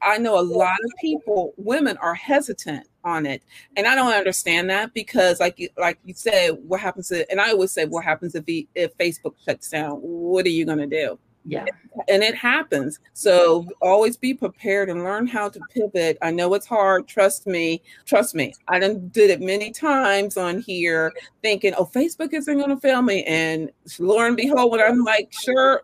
I 0.00 0.18
know 0.18 0.38
a 0.38 0.42
lot 0.42 0.78
of 0.84 0.90
people, 1.00 1.52
women 1.56 1.96
are 1.98 2.14
hesitant 2.14 2.86
on 3.04 3.26
it, 3.26 3.42
and 3.76 3.86
I 3.86 3.94
don't 3.94 4.12
understand 4.12 4.70
that 4.70 4.94
because, 4.94 5.40
like, 5.40 5.58
you- 5.58 5.68
like 5.76 5.98
you 6.04 6.14
said, 6.14 6.58
what 6.66 6.80
happens? 6.80 7.08
To, 7.08 7.30
and 7.30 7.40
I 7.40 7.50
always 7.50 7.72
say, 7.72 7.84
what 7.86 8.04
happens 8.04 8.34
if 8.34 8.44
he, 8.46 8.68
if 8.74 8.96
Facebook 8.98 9.34
shuts 9.44 9.68
down? 9.70 9.96
What 9.96 10.46
are 10.46 10.50
you 10.50 10.64
going 10.64 10.78
to 10.78 10.86
do? 10.86 11.18
Yeah. 11.44 11.64
and 12.08 12.22
it 12.22 12.36
happens. 12.36 13.00
So 13.14 13.66
always 13.80 14.16
be 14.16 14.32
prepared 14.32 14.88
and 14.88 15.02
learn 15.02 15.26
how 15.26 15.48
to 15.48 15.58
pivot. 15.74 16.16
I 16.22 16.30
know 16.30 16.54
it's 16.54 16.66
hard. 16.66 17.08
Trust 17.08 17.48
me. 17.48 17.82
Trust 18.04 18.36
me. 18.36 18.54
I 18.68 18.78
done 18.78 19.08
did 19.08 19.28
it 19.30 19.40
many 19.40 19.72
times 19.72 20.36
on 20.36 20.60
here, 20.60 21.12
thinking, 21.42 21.74
"Oh, 21.76 21.84
Facebook 21.84 22.32
isn't 22.32 22.56
going 22.56 22.70
to 22.70 22.76
fail 22.76 23.02
me," 23.02 23.24
and 23.24 23.72
lo 23.98 24.20
and 24.20 24.36
behold, 24.36 24.70
when 24.70 24.80
I'm 24.80 25.02
like, 25.02 25.32
"Sure." 25.32 25.82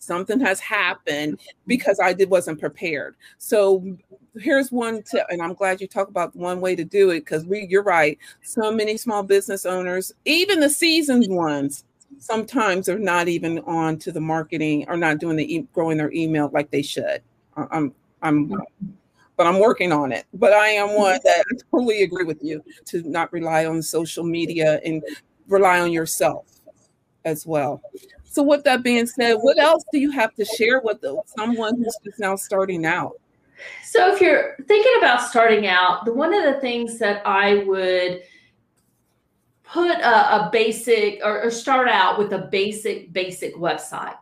Something 0.00 0.40
has 0.40 0.58
happened 0.60 1.34
mm-hmm. 1.34 1.58
because 1.66 2.00
I 2.00 2.12
did 2.12 2.30
wasn't 2.30 2.58
prepared. 2.58 3.16
So 3.38 3.96
here's 4.38 4.72
one 4.72 5.02
tip, 5.02 5.26
and 5.30 5.42
I'm 5.42 5.54
glad 5.54 5.80
you 5.80 5.86
talk 5.86 6.08
about 6.08 6.34
one 6.34 6.60
way 6.60 6.74
to 6.74 6.84
do 6.84 7.10
it 7.10 7.20
because 7.20 7.44
we, 7.44 7.66
you're 7.68 7.82
right. 7.82 8.18
So 8.42 8.72
many 8.72 8.96
small 8.96 9.22
business 9.22 9.66
owners, 9.66 10.12
even 10.24 10.58
the 10.58 10.70
seasoned 10.70 11.26
ones, 11.28 11.84
sometimes 12.18 12.88
are 12.88 12.98
not 12.98 13.28
even 13.28 13.60
on 13.60 13.98
to 13.98 14.10
the 14.10 14.20
marketing 14.20 14.86
or 14.88 14.96
not 14.96 15.18
doing 15.18 15.36
the 15.36 15.54
e- 15.54 15.68
growing 15.72 15.98
their 15.98 16.12
email 16.12 16.50
like 16.52 16.70
they 16.70 16.82
should. 16.82 17.22
I'm 17.56 17.94
I'm 18.22 18.52
but 19.36 19.46
I'm 19.46 19.58
working 19.58 19.92
on 19.92 20.12
it. 20.12 20.26
But 20.34 20.52
I 20.52 20.68
am 20.68 20.94
one 20.96 21.14
mm-hmm. 21.14 21.20
that 21.24 21.44
I 21.52 21.56
totally 21.70 22.02
agree 22.02 22.24
with 22.24 22.42
you 22.42 22.64
to 22.86 23.02
not 23.08 23.32
rely 23.32 23.66
on 23.66 23.82
social 23.82 24.24
media 24.24 24.80
and 24.84 25.02
rely 25.46 25.80
on 25.80 25.92
yourself 25.92 26.46
as 27.24 27.46
well. 27.46 27.82
So 28.30 28.44
with 28.44 28.62
that 28.64 28.84
being 28.84 29.06
said, 29.06 29.34
what 29.34 29.58
else 29.58 29.84
do 29.92 29.98
you 29.98 30.12
have 30.12 30.34
to 30.36 30.44
share 30.44 30.80
with 30.80 31.04
someone 31.26 31.76
who's 31.76 31.98
just 32.04 32.20
now 32.20 32.36
starting 32.36 32.86
out? 32.86 33.20
So 33.84 34.14
if 34.14 34.20
you're 34.20 34.56
thinking 34.68 34.92
about 34.98 35.20
starting 35.20 35.66
out, 35.66 36.04
the 36.04 36.14
one 36.14 36.32
of 36.32 36.44
the 36.44 36.60
things 36.60 36.98
that 37.00 37.26
I 37.26 37.64
would 37.64 38.22
put 39.64 39.98
a, 39.98 40.46
a 40.46 40.50
basic 40.52 41.20
or, 41.24 41.42
or 41.42 41.50
start 41.50 41.88
out 41.88 42.18
with 42.18 42.32
a 42.32 42.48
basic 42.52 43.12
basic 43.12 43.56
website. 43.56 44.16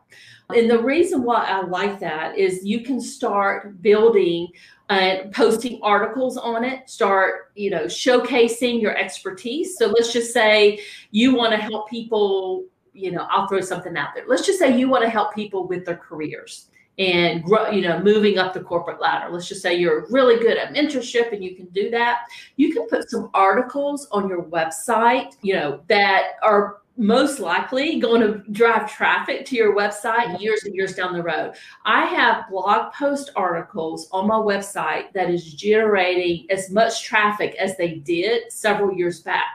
And 0.55 0.67
the 0.69 0.81
reason 0.81 1.23
why 1.23 1.45
I 1.45 1.61
like 1.61 1.99
that 1.99 2.35
is 2.35 2.65
you 2.65 2.81
can 2.81 2.99
start 2.99 3.79
building 3.83 4.47
and 4.89 5.31
posting 5.31 5.79
articles 5.83 6.35
on 6.35 6.63
it, 6.63 6.89
start, 6.89 7.51
you 7.53 7.69
know, 7.69 7.83
showcasing 7.83 8.81
your 8.81 8.97
expertise. 8.97 9.77
So 9.77 9.85
let's 9.87 10.11
just 10.11 10.33
say 10.33 10.79
you 11.11 11.35
want 11.35 11.51
to 11.51 11.57
help 11.57 11.87
people, 11.87 12.65
you 12.93 13.11
know, 13.11 13.27
I'll 13.29 13.47
throw 13.47 13.61
something 13.61 13.95
out 13.97 14.09
there. 14.13 14.25
Let's 14.27 14.45
just 14.45 14.59
say 14.59 14.77
you 14.77 14.89
want 14.89 15.03
to 15.03 15.09
help 15.09 15.33
people 15.33 15.67
with 15.67 15.85
their 15.85 15.97
careers 15.97 16.69
and 16.97 17.43
grow, 17.43 17.69
you 17.69 17.81
know, 17.81 17.99
moving 17.99 18.37
up 18.37 18.53
the 18.53 18.59
corporate 18.59 18.99
ladder. 18.99 19.31
Let's 19.31 19.47
just 19.47 19.61
say 19.61 19.75
you're 19.75 20.05
really 20.09 20.37
good 20.37 20.57
at 20.57 20.73
mentorship 20.73 21.31
and 21.31 21.43
you 21.43 21.55
can 21.55 21.67
do 21.67 21.89
that. 21.91 22.25
You 22.57 22.73
can 22.73 22.87
put 22.87 23.09
some 23.09 23.29
articles 23.33 24.07
on 24.11 24.27
your 24.27 24.43
website, 24.43 25.37
you 25.41 25.53
know, 25.53 25.81
that 25.87 26.31
are 26.43 26.81
most 26.99 27.39
likely 27.39 27.97
going 27.97 28.19
to 28.19 28.43
drive 28.51 28.91
traffic 28.91 29.45
to 29.45 29.55
your 29.55 29.73
website 29.73 30.37
years 30.39 30.65
and 30.65 30.75
years 30.75 30.93
down 30.93 31.13
the 31.13 31.23
road. 31.23 31.53
I 31.85 32.05
have 32.05 32.49
blog 32.49 32.91
post 32.91 33.31
articles 33.37 34.09
on 34.11 34.27
my 34.27 34.35
website 34.35 35.13
that 35.13 35.29
is 35.29 35.53
generating 35.53 36.45
as 36.49 36.69
much 36.69 37.03
traffic 37.03 37.55
as 37.55 37.77
they 37.77 37.95
did 37.95 38.51
several 38.51 38.93
years 38.93 39.21
back. 39.21 39.45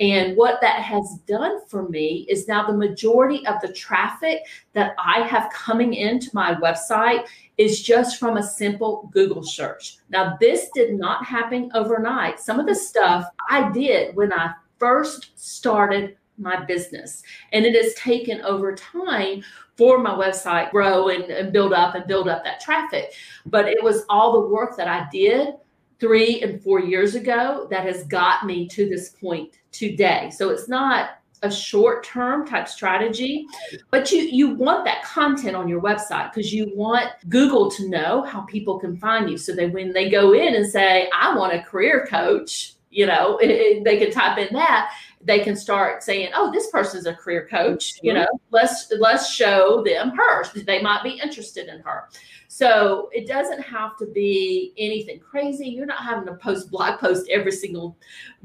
And 0.00 0.38
what 0.38 0.58
that 0.62 0.80
has 0.80 1.18
done 1.26 1.66
for 1.68 1.86
me 1.86 2.26
is 2.30 2.48
now 2.48 2.66
the 2.66 2.72
majority 2.72 3.46
of 3.46 3.60
the 3.60 3.72
traffic 3.74 4.40
that 4.72 4.94
I 4.98 5.20
have 5.20 5.52
coming 5.52 5.92
into 5.92 6.30
my 6.32 6.54
website 6.54 7.26
is 7.58 7.82
just 7.82 8.18
from 8.18 8.38
a 8.38 8.42
simple 8.42 9.10
Google 9.12 9.42
search. 9.42 9.98
Now, 10.08 10.38
this 10.40 10.70
did 10.74 10.94
not 10.94 11.26
happen 11.26 11.70
overnight. 11.74 12.40
Some 12.40 12.58
of 12.58 12.66
the 12.66 12.74
stuff 12.74 13.26
I 13.50 13.70
did 13.70 14.16
when 14.16 14.32
I 14.32 14.52
first 14.78 15.30
started 15.36 16.16
my 16.38 16.64
business, 16.64 17.22
and 17.52 17.64
it 17.64 17.74
has 17.74 17.94
taken 17.94 18.40
over 18.42 18.74
time 18.74 19.42
for 19.76 19.98
my 19.98 20.10
website 20.10 20.70
grow 20.70 21.08
and, 21.08 21.24
and 21.24 21.52
build 21.52 21.72
up 21.72 21.94
and 21.94 22.06
build 22.06 22.28
up 22.28 22.44
that 22.44 22.60
traffic. 22.60 23.12
But 23.44 23.68
it 23.68 23.82
was 23.82 24.04
all 24.08 24.32
the 24.32 24.48
work 24.48 24.76
that 24.76 24.88
I 24.88 25.06
did 25.12 25.54
three 26.00 26.42
and 26.42 26.62
four 26.62 26.80
years 26.80 27.14
ago 27.14 27.66
that 27.70 27.84
has 27.84 28.04
got 28.04 28.44
me 28.46 28.68
to 28.68 28.88
this 28.88 29.10
point 29.10 29.58
today. 29.72 30.30
So 30.34 30.50
it's 30.50 30.68
not 30.68 31.10
a 31.42 31.50
short 31.50 32.02
term 32.02 32.46
type 32.46 32.66
strategy 32.66 33.46
but 33.90 34.10
you 34.10 34.22
you 34.22 34.54
want 34.54 34.86
that 34.86 35.04
content 35.04 35.54
on 35.54 35.68
your 35.68 35.82
website 35.82 36.32
because 36.32 36.52
you 36.52 36.72
want 36.74 37.10
google 37.28 37.70
to 37.70 37.88
know 37.90 38.22
how 38.22 38.40
people 38.42 38.78
can 38.78 38.96
find 38.96 39.28
you 39.28 39.36
so 39.36 39.54
that 39.54 39.70
when 39.70 39.92
they 39.92 40.08
go 40.08 40.32
in 40.32 40.54
and 40.54 40.66
say 40.66 41.10
i 41.14 41.36
want 41.36 41.52
a 41.52 41.62
career 41.62 42.06
coach 42.08 42.75
you 42.96 43.06
know 43.06 43.36
it, 43.38 43.50
it- 43.50 43.84
they 43.84 43.98
can 43.98 44.10
type 44.10 44.38
in 44.38 44.52
that 44.52 44.92
they 45.20 45.40
can 45.40 45.54
start 45.54 46.02
saying 46.02 46.30
oh 46.34 46.50
this 46.50 46.70
person's 46.70 47.06
a 47.06 47.14
career 47.14 47.46
coach 47.48 47.94
you 48.02 48.12
mm-hmm. 48.12 48.22
know 48.22 48.40
let's 48.50 48.92
let's 48.98 49.32
show 49.32 49.82
them 49.84 50.10
her. 50.16 50.44
They 50.54 50.80
might 50.80 51.02
be 51.02 51.20
interested 51.22 51.68
in 51.68 51.80
her 51.80 52.08
so 52.56 53.10
it 53.12 53.26
doesn't 53.26 53.60
have 53.60 53.98
to 53.98 54.06
be 54.06 54.72
anything 54.78 55.20
crazy. 55.20 55.68
You're 55.68 55.84
not 55.84 56.02
having 56.02 56.24
to 56.24 56.36
post 56.36 56.70
blog 56.70 56.98
post 56.98 57.28
every 57.28 57.52
single 57.52 57.98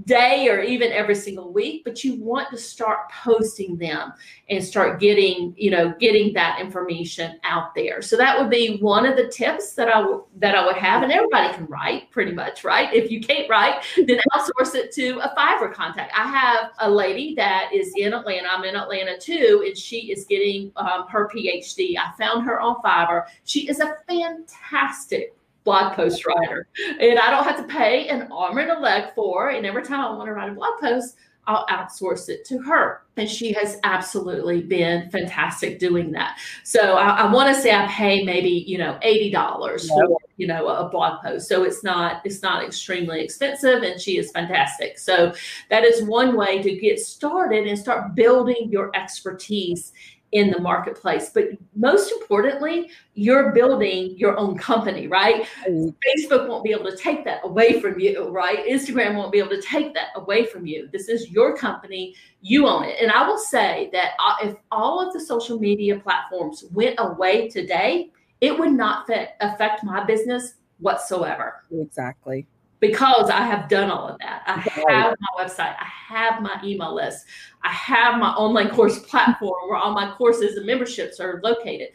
day 0.03 0.49
or 0.49 0.59
even 0.59 0.91
every 0.91 1.15
single 1.15 1.53
week 1.53 1.83
but 1.85 2.03
you 2.03 2.15
want 2.15 2.49
to 2.49 2.57
start 2.57 3.09
posting 3.11 3.77
them 3.77 4.11
and 4.49 4.61
start 4.61 4.99
getting 4.99 5.53
you 5.55 5.69
know 5.69 5.93
getting 5.97 6.33
that 6.33 6.59
information 6.59 7.39
out 7.45 7.73
there. 7.73 8.01
So 8.01 8.17
that 8.17 8.37
would 8.37 8.49
be 8.49 8.79
one 8.79 9.05
of 9.05 9.15
the 9.15 9.29
tips 9.29 9.75
that 9.75 9.87
i 9.87 10.01
would 10.01 10.23
that 10.39 10.55
i 10.55 10.65
would 10.65 10.75
have 10.75 11.03
and 11.03 11.11
everybody 11.13 11.53
can 11.53 11.65
write 11.67 12.11
pretty 12.11 12.33
much 12.33 12.65
right? 12.65 12.93
If 12.93 13.11
you 13.11 13.21
can't 13.21 13.49
write 13.49 13.81
then 13.95 14.19
outsource 14.33 14.75
it 14.75 14.91
to 14.95 15.19
a 15.19 15.33
fiverr 15.37 15.73
contact. 15.73 16.11
I 16.17 16.27
have 16.27 16.71
a 16.79 16.91
lady 16.91 17.33
that 17.35 17.69
is 17.73 17.93
in 17.95 18.13
atlanta. 18.13 18.49
I'm 18.51 18.65
in 18.65 18.75
atlanta 18.75 19.17
too 19.17 19.63
and 19.65 19.77
she 19.77 20.11
is 20.11 20.25
getting 20.25 20.73
um, 20.75 21.07
her 21.07 21.29
phd 21.33 21.95
i 21.97 22.11
found 22.17 22.43
her 22.45 22.59
on 22.59 22.75
fiverr. 22.83 23.23
She 23.45 23.69
is 23.69 23.79
a 23.79 24.00
fantastic 24.07 25.35
blog 25.63 25.93
post 25.93 26.25
writer 26.25 26.67
and 26.99 27.19
I 27.19 27.29
don't 27.29 27.43
have 27.43 27.57
to 27.57 27.71
pay 27.71 28.07
an 28.07 28.31
arm 28.31 28.57
and 28.57 28.71
a 28.71 28.79
leg 28.79 29.13
for. 29.13 29.49
And 29.49 29.65
every 29.65 29.83
time 29.83 29.99
I 29.99 30.11
want 30.11 30.25
to 30.25 30.33
write 30.33 30.49
a 30.49 30.53
blog 30.53 30.79
post, 30.79 31.17
I'll 31.47 31.65
outsource 31.67 32.29
it 32.29 32.45
to 32.45 32.59
her. 32.59 33.01
And 33.17 33.29
she 33.29 33.51
has 33.53 33.79
absolutely 33.83 34.61
been 34.61 35.09
fantastic 35.09 35.79
doing 35.79 36.11
that. 36.11 36.37
So 36.63 36.97
I, 36.97 37.21
I 37.21 37.31
want 37.31 37.53
to 37.53 37.59
say 37.59 37.73
I 37.75 37.87
pay 37.87 38.23
maybe, 38.23 38.63
you 38.67 38.77
know, 38.77 38.99
$80 39.03 39.87
for, 39.87 40.17
you 40.37 40.47
know, 40.47 40.67
a 40.67 40.87
blog 40.89 41.21
post. 41.21 41.47
So 41.47 41.63
it's 41.63 41.83
not, 41.83 42.21
it's 42.25 42.41
not 42.41 42.63
extremely 42.63 43.23
expensive 43.23 43.81
and 43.81 43.99
she 43.99 44.17
is 44.17 44.31
fantastic. 44.31 44.99
So 44.99 45.33
that 45.69 45.83
is 45.83 46.03
one 46.03 46.35
way 46.35 46.61
to 46.61 46.75
get 46.75 46.99
started 46.99 47.67
and 47.67 47.77
start 47.77 48.13
building 48.15 48.69
your 48.69 48.95
expertise 48.95 49.93
in 50.31 50.49
the 50.49 50.59
marketplace. 50.59 51.29
But 51.33 51.49
most 51.75 52.11
importantly, 52.11 52.89
you're 53.13 53.51
building 53.51 54.17
your 54.17 54.37
own 54.37 54.57
company, 54.57 55.07
right? 55.07 55.45
Mm. 55.67 55.93
Facebook 56.07 56.47
won't 56.47 56.63
be 56.63 56.71
able 56.71 56.89
to 56.89 56.95
take 56.95 57.25
that 57.25 57.41
away 57.43 57.79
from 57.81 57.99
you, 57.99 58.29
right? 58.29 58.65
Instagram 58.65 59.15
won't 59.15 59.31
be 59.31 59.39
able 59.39 59.49
to 59.49 59.61
take 59.61 59.93
that 59.93 60.07
away 60.15 60.45
from 60.45 60.65
you. 60.65 60.89
This 60.91 61.09
is 61.09 61.29
your 61.29 61.57
company, 61.57 62.15
you 62.41 62.67
own 62.67 62.85
it. 62.85 62.97
And 63.01 63.11
I 63.11 63.27
will 63.27 63.37
say 63.37 63.89
that 63.91 64.11
uh, 64.19 64.35
if 64.43 64.55
all 64.71 65.05
of 65.05 65.13
the 65.13 65.19
social 65.19 65.59
media 65.59 65.99
platforms 65.99 66.65
went 66.71 66.95
away 66.97 67.49
today, 67.49 68.11
it 68.39 68.57
would 68.57 68.71
not 68.71 69.07
fit, 69.07 69.31
affect 69.41 69.83
my 69.83 70.03
business 70.03 70.55
whatsoever. 70.79 71.63
Exactly 71.71 72.47
because 72.81 73.29
I 73.29 73.41
have 73.45 73.69
done 73.69 73.89
all 73.89 74.07
of 74.09 74.17
that. 74.19 74.43
I 74.47 74.59
have 74.59 75.15
my 75.19 75.43
website, 75.45 75.75
I 75.79 75.85
have 75.85 76.41
my 76.41 76.59
email 76.63 76.93
list, 76.93 77.25
I 77.63 77.69
have 77.69 78.19
my 78.19 78.31
online 78.31 78.71
course 78.71 78.99
platform 78.99 79.69
where 79.69 79.77
all 79.77 79.93
my 79.93 80.11
courses 80.17 80.57
and 80.57 80.65
memberships 80.65 81.21
are 81.21 81.39
located. 81.43 81.89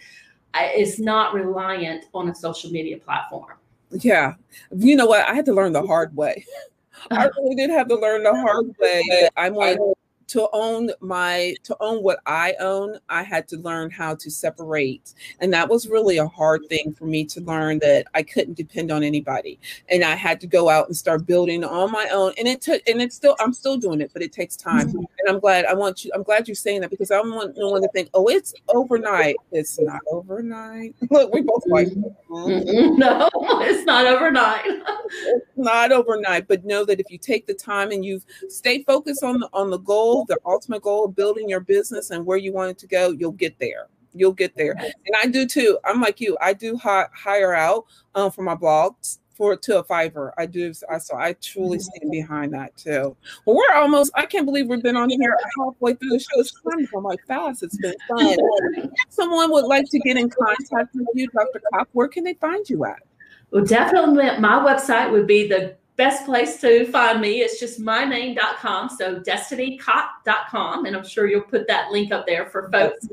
I, 0.54 0.66
it's 0.68 0.98
not 0.98 1.34
reliant 1.34 2.06
on 2.14 2.30
a 2.30 2.34
social 2.34 2.70
media 2.70 2.96
platform. 2.96 3.58
Yeah. 3.90 4.34
You 4.74 4.96
know 4.96 5.06
what? 5.06 5.28
I 5.28 5.34
had 5.34 5.44
to 5.46 5.52
learn 5.52 5.72
the 5.72 5.86
hard 5.86 6.16
way. 6.16 6.46
I 7.10 7.28
really 7.36 7.56
did 7.56 7.70
have 7.70 7.88
to 7.88 7.96
learn 7.96 8.22
the 8.22 8.34
hard 8.34 8.74
way. 8.78 9.28
I'm 9.36 9.54
like, 9.54 9.78
to 10.28 10.48
own 10.52 10.90
my 11.00 11.54
to 11.62 11.76
own 11.80 12.02
what 12.02 12.18
i 12.26 12.54
own 12.60 12.98
i 13.08 13.22
had 13.22 13.46
to 13.48 13.56
learn 13.58 13.90
how 13.90 14.14
to 14.14 14.30
separate. 14.30 15.14
And 15.40 15.52
that 15.52 15.68
was 15.68 15.88
really 15.88 16.18
a 16.18 16.26
hard 16.26 16.62
thing 16.68 16.92
for 16.92 17.04
me 17.06 17.24
to 17.26 17.40
learn 17.40 17.78
that 17.80 18.06
i 18.14 18.22
couldn't 18.22 18.56
depend 18.56 18.90
on 18.90 19.02
anybody. 19.02 19.58
And 19.88 20.04
i 20.04 20.14
had 20.14 20.40
to 20.40 20.46
go 20.46 20.68
out 20.68 20.86
and 20.86 20.96
start 20.96 21.26
building 21.26 21.64
on 21.64 21.90
my 21.92 22.08
own. 22.12 22.32
And 22.38 22.48
it 22.48 22.60
took 22.60 22.82
and 22.88 23.00
it's 23.00 23.16
still 23.16 23.36
i'm 23.40 23.52
still 23.52 23.76
doing 23.76 24.00
it 24.00 24.10
but 24.12 24.22
it 24.22 24.32
takes 24.32 24.56
time. 24.56 24.88
Mm-hmm. 24.88 24.98
and 24.98 25.28
i'm 25.28 25.40
glad 25.40 25.64
i 25.66 25.74
want 25.74 26.04
you 26.04 26.10
i'm 26.14 26.22
glad 26.22 26.48
you're 26.48 26.54
saying 26.54 26.80
that 26.80 26.90
because 26.90 27.10
i 27.10 27.16
don't 27.16 27.34
want 27.34 27.56
no 27.56 27.70
one 27.70 27.82
to 27.82 27.88
think 27.88 28.10
oh 28.14 28.28
it's 28.28 28.54
overnight. 28.68 29.36
It's 29.52 29.78
not 29.80 30.00
overnight. 30.10 30.94
Look 31.10 31.32
we 31.32 31.42
both 31.42 31.64
like 31.66 31.88
mm-hmm. 31.88 32.96
no 32.98 33.30
it's 33.62 33.84
not 33.84 34.06
overnight 34.06 34.64
it's 35.26 35.46
not 35.56 35.92
overnight 35.92 36.48
but 36.48 36.64
know 36.64 36.84
that 36.84 37.00
if 37.00 37.10
you 37.10 37.18
take 37.18 37.46
the 37.46 37.54
time 37.54 37.90
and 37.90 38.04
you 38.04 38.20
stay 38.48 38.82
focused 38.84 39.22
on 39.22 39.40
the 39.40 39.48
on 39.52 39.70
the 39.70 39.78
goal 39.78 40.24
the 40.28 40.38
ultimate 40.44 40.82
goal 40.82 41.04
of 41.04 41.16
building 41.16 41.48
your 41.48 41.60
business 41.60 42.10
and 42.10 42.24
where 42.24 42.38
you 42.38 42.52
want 42.52 42.70
it 42.70 42.78
to 42.78 42.86
go, 42.86 43.10
you'll 43.10 43.32
get 43.32 43.58
there. 43.58 43.88
You'll 44.14 44.32
get 44.32 44.56
there. 44.56 44.72
And 44.72 45.16
I 45.22 45.26
do 45.26 45.46
too. 45.46 45.78
I'm 45.84 46.00
like 46.00 46.20
you. 46.20 46.36
I 46.40 46.54
do 46.54 46.76
hi- 46.76 47.08
hire 47.12 47.54
out 47.54 47.84
um, 48.14 48.30
for 48.30 48.42
my 48.42 48.54
blogs 48.54 49.18
for 49.34 49.54
to 49.54 49.78
a 49.78 49.84
fiverr. 49.84 50.30
I 50.38 50.46
do. 50.46 50.72
I 50.90 50.96
so 50.98 51.16
I 51.16 51.34
truly 51.34 51.76
mm-hmm. 51.76 51.82
stand 51.82 52.10
behind 52.10 52.54
that 52.54 52.74
too. 52.76 53.14
Well, 53.44 53.56
we're 53.56 53.74
almost. 53.74 54.12
I 54.14 54.24
can't 54.24 54.46
believe 54.46 54.68
we've 54.68 54.82
been 54.82 54.96
on 54.96 55.10
here 55.10 55.36
halfway 55.58 55.94
through 55.94 56.10
the 56.10 56.18
show. 56.18 56.40
It's 56.40 56.52
time 56.52 56.86
for 56.86 57.02
my 57.02 57.16
fast. 57.28 57.62
It's 57.62 57.76
been 57.76 57.94
fun. 58.08 58.36
if 58.76 58.90
someone 59.10 59.50
would 59.52 59.66
like 59.66 59.84
to 59.90 59.98
get 59.98 60.16
in 60.16 60.30
contact 60.30 60.94
with 60.94 61.06
you, 61.14 61.28
Dr. 61.28 61.60
Copp, 61.74 61.88
where 61.92 62.08
can 62.08 62.24
they 62.24 62.34
find 62.34 62.68
you 62.70 62.86
at? 62.86 63.02
Well, 63.50 63.64
definitely, 63.64 64.38
my 64.40 64.58
website 64.58 65.10
would 65.10 65.26
be 65.26 65.46
the 65.46 65.76
best 65.96 66.26
place 66.26 66.60
to 66.60 66.84
find 66.86 67.20
me 67.20 67.40
It's 67.40 67.58
just 67.58 67.80
myname.com. 67.80 68.90
So 68.90 69.20
destinicopp.com. 69.20 70.84
And 70.84 70.96
I'm 70.96 71.06
sure 71.06 71.26
you'll 71.26 71.40
put 71.42 71.66
that 71.68 71.90
link 71.90 72.12
up 72.12 72.26
there 72.26 72.46
for 72.46 72.70
folks 72.70 73.08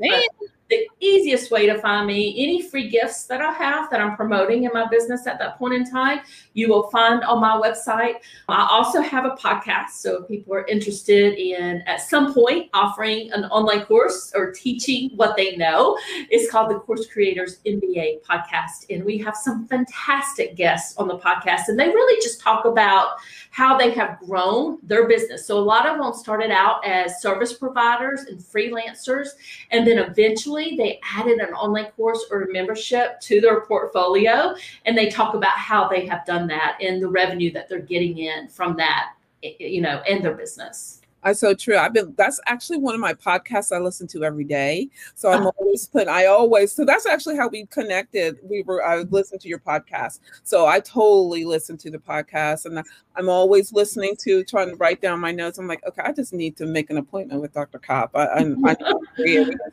the 0.70 0.88
easiest 1.00 1.50
way 1.50 1.66
to 1.66 1.78
find 1.78 2.06
me, 2.06 2.34
any 2.42 2.62
free 2.62 2.88
gifts 2.88 3.24
that 3.24 3.40
I 3.40 3.52
have 3.52 3.90
that 3.90 4.00
I'm 4.00 4.16
promoting 4.16 4.64
in 4.64 4.70
my 4.72 4.86
business 4.88 5.26
at 5.26 5.38
that 5.38 5.58
point 5.58 5.74
in 5.74 5.88
time, 5.88 6.20
you 6.54 6.68
will 6.68 6.88
find 6.90 7.22
on 7.24 7.40
my 7.40 7.60
website. 7.60 8.14
I 8.48 8.66
also 8.70 9.00
have 9.00 9.24
a 9.24 9.30
podcast. 9.30 9.90
So 9.90 10.22
if 10.22 10.28
people 10.28 10.54
are 10.54 10.66
interested 10.66 11.34
in 11.34 11.82
at 11.86 12.00
some 12.00 12.32
point 12.32 12.70
offering 12.72 13.30
an 13.32 13.44
online 13.46 13.84
course 13.84 14.32
or 14.34 14.52
teaching 14.52 15.10
what 15.16 15.36
they 15.36 15.56
know, 15.56 15.98
it's 16.30 16.50
called 16.50 16.70
the 16.70 16.78
Course 16.78 17.06
Creators 17.06 17.58
MBA 17.66 18.22
podcast. 18.22 18.86
And 18.90 19.04
we 19.04 19.18
have 19.18 19.36
some 19.36 19.66
fantastic 19.66 20.56
guests 20.56 20.96
on 20.96 21.08
the 21.08 21.18
podcast. 21.18 21.68
And 21.68 21.78
they 21.78 21.88
really 21.88 22.22
just 22.22 22.40
talk 22.40 22.64
about 22.64 23.16
how 23.50 23.76
they 23.76 23.90
have 23.92 24.18
grown 24.20 24.78
their 24.82 25.06
business. 25.06 25.46
So 25.46 25.58
a 25.58 25.60
lot 25.60 25.86
of 25.86 25.98
them 25.98 26.12
started 26.12 26.50
out 26.50 26.84
as 26.84 27.22
service 27.22 27.52
providers 27.52 28.22
and 28.22 28.38
freelancers, 28.38 29.28
and 29.70 29.86
then 29.86 29.98
eventually 29.98 30.76
they 30.76 31.00
added 31.14 31.38
an 31.38 31.54
online 31.54 31.90
course 31.92 32.24
or 32.30 32.48
membership 32.50 33.20
to 33.20 33.40
their 33.40 33.60
portfolio, 33.62 34.54
and 34.86 34.98
they 34.98 35.08
talk 35.08 35.34
about 35.34 35.52
how 35.52 35.88
they 35.88 36.04
have 36.06 36.26
done 36.26 36.43
that 36.48 36.78
and 36.80 37.02
the 37.02 37.08
revenue 37.08 37.52
that 37.52 37.68
they're 37.68 37.78
getting 37.80 38.18
in 38.18 38.48
from 38.48 38.76
that, 38.76 39.14
you 39.42 39.80
know, 39.80 40.02
in 40.06 40.22
their 40.22 40.34
business. 40.34 41.00
That's 41.24 41.40
so 41.40 41.54
true. 41.54 41.78
I've 41.78 41.94
been 41.94 42.14
that's 42.16 42.38
actually 42.46 42.78
one 42.78 42.94
of 42.94 43.00
my 43.00 43.14
podcasts 43.14 43.74
I 43.74 43.78
listen 43.78 44.06
to 44.08 44.24
every 44.24 44.44
day. 44.44 44.88
So 45.14 45.30
I'm 45.30 45.46
oh. 45.46 45.52
always 45.58 45.86
putting 45.86 46.08
I 46.08 46.26
always 46.26 46.72
so 46.72 46.84
that's 46.84 47.06
actually 47.06 47.36
how 47.36 47.48
we 47.48 47.64
connected. 47.66 48.38
We 48.42 48.62
were 48.62 48.84
I 48.84 48.98
listened 49.02 49.40
to 49.40 49.48
your 49.48 49.58
podcast. 49.58 50.20
So 50.42 50.66
I 50.66 50.80
totally 50.80 51.44
listen 51.44 51.78
to 51.78 51.90
the 51.90 51.98
podcast 51.98 52.66
and 52.66 52.84
I'm 53.16 53.28
always 53.28 53.72
listening 53.72 54.16
to 54.20 54.44
trying 54.44 54.70
to 54.70 54.76
write 54.76 55.00
down 55.00 55.20
my 55.20 55.30
notes. 55.30 55.58
I'm 55.58 55.68
like, 55.68 55.84
okay, 55.86 56.02
I 56.04 56.12
just 56.12 56.32
need 56.32 56.56
to 56.56 56.66
make 56.66 56.90
an 56.90 56.98
appointment 56.98 57.40
with 57.40 57.52
Dr. 57.52 57.78
Copp. 57.78 58.10
I, 58.14 58.26
I'm, 58.26 58.64
I 58.66 58.76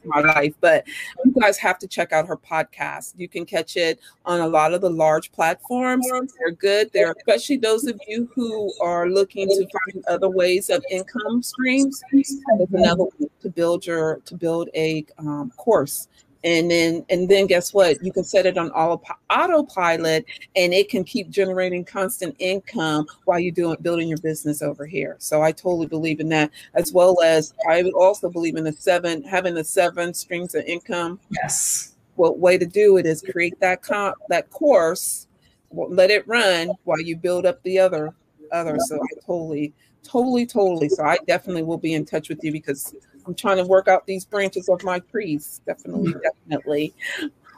my 0.06 0.22
life, 0.22 0.54
but 0.62 0.88
you 1.26 1.34
guys 1.42 1.58
have 1.58 1.80
to 1.80 1.88
check 1.88 2.14
out 2.14 2.28
her 2.28 2.38
podcast. 2.38 3.14
You 3.18 3.28
can 3.28 3.46
catch 3.46 3.78
it 3.78 4.00
on 4.26 4.42
a 4.42 4.48
lot 4.48 4.74
of 4.74 4.82
the 4.82 4.90
large 4.90 5.32
platforms. 5.32 6.08
They're 6.38 6.52
good. 6.52 6.92
They're 6.94 7.14
especially 7.18 7.58
those 7.58 7.88
of 7.88 8.00
you 8.08 8.30
who 8.36 8.72
are 8.80 9.10
looking 9.10 9.48
to 9.48 9.68
find 9.68 10.06
other 10.06 10.30
ways 10.30 10.70
of 10.70 10.84
income 10.90 11.41
streams. 11.44 12.02
That 12.12 12.62
is 12.62 12.74
another 12.74 13.04
way 13.04 13.28
to 13.42 13.50
build 13.50 13.86
your 13.86 14.22
to 14.26 14.36
build 14.36 14.70
a 14.76 15.06
um, 15.18 15.52
course. 15.58 16.08
And 16.44 16.72
then 16.72 17.06
and 17.10 17.30
then 17.30 17.46
guess 17.46 17.72
what? 17.74 18.04
You 18.04 18.12
can 18.12 18.24
set 18.24 18.48
it 18.48 18.58
on 18.58 18.72
all 18.72 19.04
autopilot 19.30 20.26
and 20.56 20.74
it 20.74 20.90
can 20.90 21.04
keep 21.04 21.30
generating 21.30 21.86
constant 21.86 22.36
income 22.40 23.06
while 23.26 23.40
you're 23.40 23.52
doing 23.52 23.78
building 23.82 24.08
your 24.08 24.18
business 24.18 24.64
over 24.64 24.86
here. 24.86 25.18
So 25.20 25.44
i 25.44 25.52
totally 25.52 25.86
believe 25.86 26.20
in 26.20 26.30
that 26.30 26.50
as 26.74 26.92
well 26.92 27.22
as 27.22 27.54
i 27.70 27.84
would 27.84 27.94
also 27.94 28.30
believe 28.30 28.56
in 28.56 28.64
the 28.64 28.74
seven 28.74 29.24
having 29.24 29.54
the 29.54 29.64
seven 29.64 30.14
streams 30.16 30.56
of 30.56 30.64
income. 30.66 31.20
Yes. 31.30 31.96
What 32.16 32.40
way 32.40 32.58
to 32.58 32.66
do 32.66 32.98
it 32.98 33.06
is 33.06 33.22
create 33.22 33.60
that 33.60 33.84
comp 33.84 34.16
that 34.30 34.50
course 34.50 35.28
let 35.74 36.12
it 36.12 36.28
run 36.28 36.72
while 36.84 37.00
you 37.00 37.16
build 37.16 37.46
up 37.46 37.62
the 37.64 37.80
other 37.80 38.14
other. 38.52 38.78
So 38.80 38.96
i 38.96 39.26
totally 39.26 39.74
totally 40.04 40.46
totally 40.46 40.90
so 40.90 41.04
i 41.04 41.18
definitely 41.28 41.64
will 41.64 41.78
be 41.78 41.94
in 41.94 42.06
touch 42.06 42.30
with 42.30 42.44
you 42.44 42.52
because 42.52 42.94
I'm 43.26 43.36
trying 43.36 43.58
to 43.58 43.66
work 43.66 43.88
out 43.88 44.06
these 44.06 44.26
branches 44.26 44.68
of 44.70 44.84
my 44.84 45.00
trees. 45.00 45.62
Definitely, 45.66 46.14
definitely. 46.24 46.94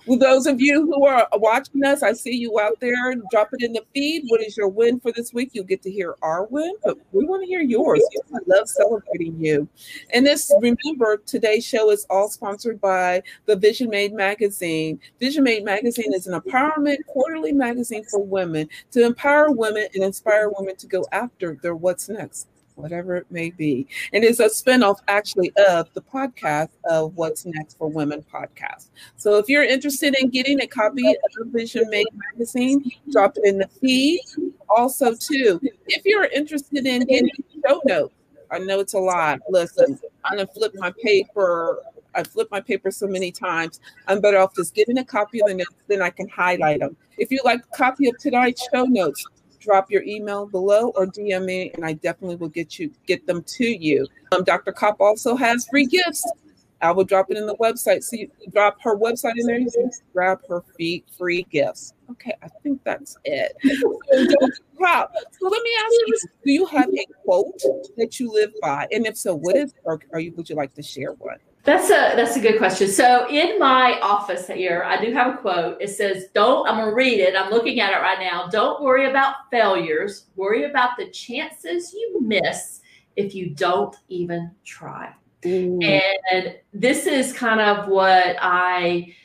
For 0.06 0.18
those 0.18 0.48
of 0.48 0.60
you 0.60 0.86
who 0.86 1.06
are 1.06 1.28
watching 1.34 1.84
us, 1.86 2.04
I 2.04 2.12
see 2.12 2.36
you 2.36 2.60
out 2.60 2.80
there. 2.82 3.16
Drop 3.32 3.50
it 3.54 3.64
in 3.64 3.72
the 3.72 3.84
feed. 3.94 4.24
What 4.28 4.42
is 4.42 4.58
your 4.58 4.68
win 4.68 5.00
for 5.00 5.12
this 5.14 5.34
week? 5.34 5.52
You'll 5.54 5.64
get 5.64 5.82
to 5.84 5.92
hear 5.92 6.16
our 6.22 6.46
win, 6.46 6.74
but 6.84 6.98
we 7.14 7.26
want 7.26 7.44
to 7.44 7.48
hear 7.48 7.62
yours. 7.62 8.04
I 8.34 8.40
love 8.48 8.68
celebrating 8.68 9.38
you. 9.40 9.68
And 10.14 10.26
this, 10.26 10.52
remember, 10.60 11.22
today's 11.26 11.66
show 11.66 11.90
is 11.92 12.06
all 12.10 12.28
sponsored 12.28 12.82
by 12.82 13.24
the 13.46 13.56
Vision 13.56 13.90
Made 13.90 14.14
magazine. 14.14 15.00
Vision 15.22 15.44
Made 15.44 15.64
magazine 15.64 16.14
is 16.14 16.28
an 16.28 16.40
empowerment 16.40 16.98
quarterly 17.08 17.54
magazine 17.54 18.04
for 18.04 18.22
women 18.24 18.68
to 18.92 19.06
empower 19.06 19.52
women 19.52 19.88
and 19.94 20.04
inspire 20.04 20.50
women 20.50 20.76
to 20.78 20.88
go 20.88 21.06
after 21.14 21.58
their 21.62 21.76
what's 21.76 22.10
next 22.10 22.48
whatever 22.76 23.16
it 23.16 23.26
may 23.30 23.50
be. 23.50 23.88
And 24.14 24.24
it's 24.24 24.40
a 24.40 24.46
spinoff 24.46 24.98
actually 25.08 25.52
of 25.68 25.94
the 25.94 26.02
podcast 26.02 26.70
of 26.90 27.16
What's 27.16 27.46
Next 27.46 27.78
for 27.78 27.90
Women 27.90 28.24
podcast. 28.34 28.90
So 29.18 29.38
if 29.38 29.48
you're 29.48 29.64
interested 29.64 30.16
in 30.20 30.30
getting 30.30 30.62
a 30.62 30.68
copy 30.68 31.08
of 31.08 31.48
Vision 31.48 31.90
Made 31.90 32.08
magazine, 32.32 32.92
drop 33.12 33.38
it 33.38 33.46
in 33.46 33.58
the 33.60 33.68
feed. 33.68 34.22
Also, 34.70 35.14
too, 35.14 35.60
if 35.88 36.04
you're 36.06 36.26
interested 36.26 36.86
in 36.86 37.06
getting 37.06 37.30
show 37.66 37.82
notes, 37.86 38.14
I 38.52 38.60
know 38.60 38.80
it's 38.80 38.94
a 38.94 39.00
lot. 39.00 39.40
Listen, 39.50 40.00
I'm 40.24 40.38
gonna 40.38 40.48
flip 40.48 40.74
my 40.76 40.94
paper. 41.04 41.80
I 42.16 42.24
flip 42.24 42.48
my 42.52 42.62
paper 42.62 42.92
so 42.92 43.08
many 43.08 43.32
times. 43.32 43.80
I'm 44.08 44.22
better 44.22 44.38
off 44.38 44.56
just 44.56 44.76
getting 44.76 45.00
a 45.00 45.06
copy 45.06 45.42
of 45.42 45.48
the 45.48 45.56
notes, 45.56 45.74
then 45.88 46.02
I 46.02 46.12
can 46.12 46.28
highlight 46.30 46.80
them. 46.80 46.96
If 47.18 47.32
you 47.32 47.40
like 47.44 47.62
a 47.62 47.76
copy 47.76 48.08
of 48.10 48.18
tonight's 48.20 48.68
show 48.72 48.86
notes, 48.86 49.26
drop 49.64 49.90
your 49.90 50.04
email 50.04 50.46
below 50.46 50.90
or 50.96 51.08
DM 51.08 51.46
me, 51.46 51.72
and 51.74 51.86
I 51.86 51.94
definitely 51.94 52.36
will 52.36 52.50
get 52.50 52.78
you 52.78 52.92
get 53.08 53.26
them 53.26 53.44
to 53.44 53.66
you. 53.66 54.08
Um, 54.32 54.44
Dr. 54.44 54.72
Copp 54.72 55.00
also 55.00 55.36
has 55.36 55.68
free 55.68 55.86
gifts. 55.86 56.30
I 56.82 56.92
will 56.92 57.06
drop 57.06 57.32
it 57.32 57.38
in 57.38 57.48
the 57.48 57.56
website. 57.56 58.04
So 58.04 58.18
you 58.18 58.30
drop 58.52 58.78
her 58.82 58.98
website 58.98 59.34
in 59.38 59.48
there. 59.48 59.58
You 59.58 59.92
grab 60.12 60.40
her 60.50 60.62
free 60.76 61.06
free 61.18 61.44
gifts. 61.50 61.94
Okay, 62.12 62.34
I 62.44 62.50
think 62.62 62.84
that's 62.84 63.18
it. 63.24 63.54
so, 63.64 64.00
so 64.12 65.48
let 65.48 65.64
me 65.64 65.72
ask 65.80 65.94
you: 66.08 66.18
Do 66.46 66.52
you 66.52 66.66
have 66.66 66.90
a 66.90 67.06
quote 67.24 67.62
that 67.98 68.20
you 68.20 68.32
live 68.32 68.52
by, 68.62 68.88
and 68.92 69.08
if 69.08 69.18
so, 69.18 69.36
what 69.36 69.56
is? 69.56 69.74
Or 69.86 70.00
are 70.12 70.20
you? 70.20 70.34
Would 70.34 70.50
you 70.50 70.56
like 70.56 70.74
to 70.76 70.84
share 70.84 71.14
one? 71.14 71.38
That's 71.64 71.90
a 71.90 72.16
that's 72.16 72.36
a 72.36 72.42
good 72.42 72.58
question. 72.58 72.90
So 72.90 73.26
in 73.30 73.58
my 73.58 73.98
office 74.02 74.48
here, 74.48 74.84
I 74.86 75.04
do 75.04 75.14
have 75.14 75.36
a 75.36 75.38
quote. 75.38 75.78
It 75.82 75.90
says, 75.90 76.28
"Don't." 76.34 76.68
I'm 76.68 76.76
gonna 76.76 76.94
read 76.94 77.20
it. 77.20 77.36
I'm 77.38 77.52
looking 77.52 77.80
at 77.80 77.94
it 77.94 78.02
right 78.02 78.20
now. 78.20 78.48
Don't 78.48 78.84
worry 78.84 79.10
about 79.10 79.50
failures. 79.50 80.26
Worry 80.36 80.66
about 80.66 80.98
the 80.98 81.10
chances 81.12 81.94
you 81.94 82.20
miss 82.22 82.82
if 83.16 83.34
you 83.34 83.52
don't 83.52 83.96
even 84.10 84.52
try. 84.66 85.14
Mm. 85.44 86.04
And 86.32 86.56
this 86.74 87.08
is 87.08 87.32
kind 87.32 87.62
of 87.62 87.88
what 87.88 88.36
I 88.42 89.16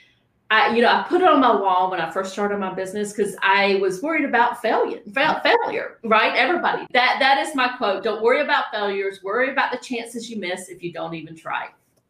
I, 0.51 0.75
you 0.75 0.81
know, 0.81 0.89
I 0.89 1.05
put 1.07 1.21
it 1.21 1.29
on 1.29 1.41
my 1.41 1.55
wall 1.55 1.91
when 1.91 2.01
I 2.01 2.11
first 2.11 2.33
started 2.33 2.59
my 2.59 2.73
business 2.73 3.13
because 3.13 3.37
I 3.43 3.75
was 3.83 4.01
worried 4.01 4.25
about 4.25 4.63
failure, 4.63 5.01
fa- 5.13 5.43
failure, 5.45 5.99
right? 6.05 6.35
Everybody. 6.35 6.87
That 6.93 7.17
that 7.19 7.39
is 7.39 7.55
my 7.55 7.69
quote. 7.77 8.03
Don't 8.03 8.23
worry 8.23 8.41
about 8.41 8.67
failures. 8.73 9.23
Worry 9.23 9.51
about 9.51 9.73
the 9.73 9.79
chances 9.79 10.31
you 10.31 10.39
miss 10.39 10.69
if 10.69 10.83
you 10.83 10.93
don't 10.93 11.15
even 11.15 11.37
try. 11.37 11.69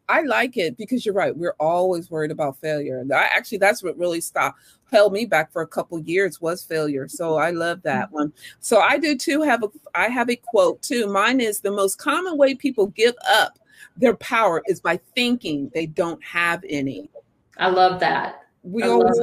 I 0.09 0.21
like 0.21 0.57
it 0.57 0.75
because 0.75 1.05
you're 1.05 1.15
right. 1.15 1.35
We're 1.35 1.55
always 1.59 2.09
worried 2.09 2.31
about 2.31 2.57
failure. 2.57 2.99
And 2.99 3.13
I 3.13 3.23
actually 3.23 3.59
that's 3.59 3.83
what 3.83 3.97
really 3.97 4.19
stopped 4.19 4.59
held 4.91 5.13
me 5.13 5.25
back 5.25 5.51
for 5.51 5.61
a 5.61 5.67
couple 5.67 5.99
years 5.99 6.41
was 6.41 6.63
failure. 6.63 7.07
So 7.07 7.37
I 7.37 7.51
love 7.51 7.81
that 7.83 8.07
mm-hmm. 8.07 8.15
one. 8.15 8.33
So 8.59 8.79
I 8.79 8.97
do 8.97 9.15
too 9.15 9.41
have 9.43 9.63
a 9.63 9.69
I 9.95 10.09
have 10.09 10.29
a 10.29 10.35
quote 10.35 10.81
too. 10.81 11.07
Mine 11.07 11.39
is 11.39 11.59
the 11.59 11.71
most 11.71 11.97
common 11.97 12.37
way 12.37 12.55
people 12.55 12.87
give 12.87 13.15
up 13.29 13.59
their 13.97 14.15
power 14.15 14.61
is 14.65 14.79
by 14.79 14.99
thinking 15.15 15.71
they 15.73 15.85
don't 15.85 16.23
have 16.23 16.63
any. 16.67 17.09
I 17.57 17.69
love 17.69 17.99
that. 17.99 18.38
We 18.63 18.83
I 18.83 18.87
always 18.87 19.19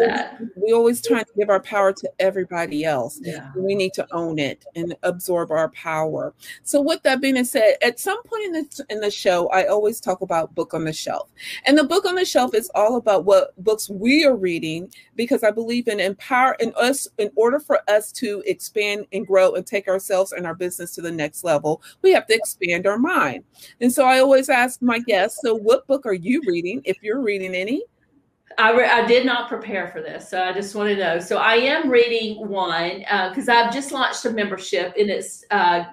we 0.56 0.72
always 0.72 1.02
try 1.02 1.22
to 1.22 1.32
give 1.36 1.50
our 1.50 1.60
power 1.60 1.92
to 1.92 2.10
everybody 2.18 2.84
else. 2.84 3.20
Yeah. 3.22 3.52
We 3.54 3.74
need 3.74 3.92
to 3.94 4.06
own 4.12 4.38
it 4.38 4.64
and 4.74 4.96
absorb 5.02 5.50
our 5.50 5.68
power. 5.70 6.32
So 6.62 6.80
with 6.80 7.02
that 7.02 7.20
being 7.20 7.42
said, 7.44 7.76
at 7.82 8.00
some 8.00 8.22
point 8.24 8.44
in 8.46 8.52
the 8.52 8.86
in 8.88 9.00
the 9.00 9.10
show, 9.10 9.48
I 9.48 9.66
always 9.66 10.00
talk 10.00 10.22
about 10.22 10.54
book 10.54 10.72
on 10.72 10.84
the 10.84 10.92
shelf. 10.92 11.28
And 11.66 11.76
the 11.76 11.84
book 11.84 12.06
on 12.06 12.14
the 12.14 12.24
shelf 12.24 12.54
is 12.54 12.70
all 12.74 12.96
about 12.96 13.24
what 13.24 13.52
books 13.62 13.90
we 13.90 14.24
are 14.24 14.36
reading 14.36 14.92
because 15.16 15.44
I 15.44 15.50
believe 15.50 15.88
in 15.88 16.00
empower 16.00 16.54
in 16.58 16.72
us 16.76 17.06
in 17.18 17.30
order 17.36 17.60
for 17.60 17.80
us 17.88 18.10
to 18.12 18.42
expand 18.46 19.06
and 19.12 19.26
grow 19.26 19.54
and 19.54 19.66
take 19.66 19.86
ourselves 19.86 20.32
and 20.32 20.46
our 20.46 20.54
business 20.54 20.94
to 20.94 21.02
the 21.02 21.12
next 21.12 21.44
level, 21.44 21.82
we 22.02 22.12
have 22.12 22.26
to 22.28 22.34
expand 22.34 22.86
our 22.86 22.98
mind. 22.98 23.44
And 23.80 23.92
so 23.92 24.06
I 24.06 24.18
always 24.18 24.48
ask 24.48 24.80
my 24.80 24.98
guests, 25.00 25.40
so 25.42 25.54
what 25.54 25.86
book 25.86 26.06
are 26.06 26.14
you 26.14 26.42
reading 26.46 26.80
if 26.84 27.02
you're 27.02 27.20
reading 27.20 27.54
any? 27.54 27.82
I, 28.58 28.72
re- 28.72 28.88
I 28.88 29.06
did 29.06 29.26
not 29.26 29.48
prepare 29.48 29.88
for 29.88 30.00
this, 30.00 30.28
so 30.28 30.42
I 30.42 30.52
just 30.52 30.74
want 30.74 30.88
to 30.88 30.96
know. 30.96 31.18
So 31.18 31.38
I 31.38 31.54
am 31.54 31.90
reading 31.90 32.48
one 32.48 33.00
because 33.28 33.48
uh, 33.48 33.52
I've 33.52 33.72
just 33.72 33.92
launched 33.92 34.24
a 34.24 34.30
membership, 34.30 34.94
and 34.98 35.10
it's 35.10 35.44
uh, 35.50 35.84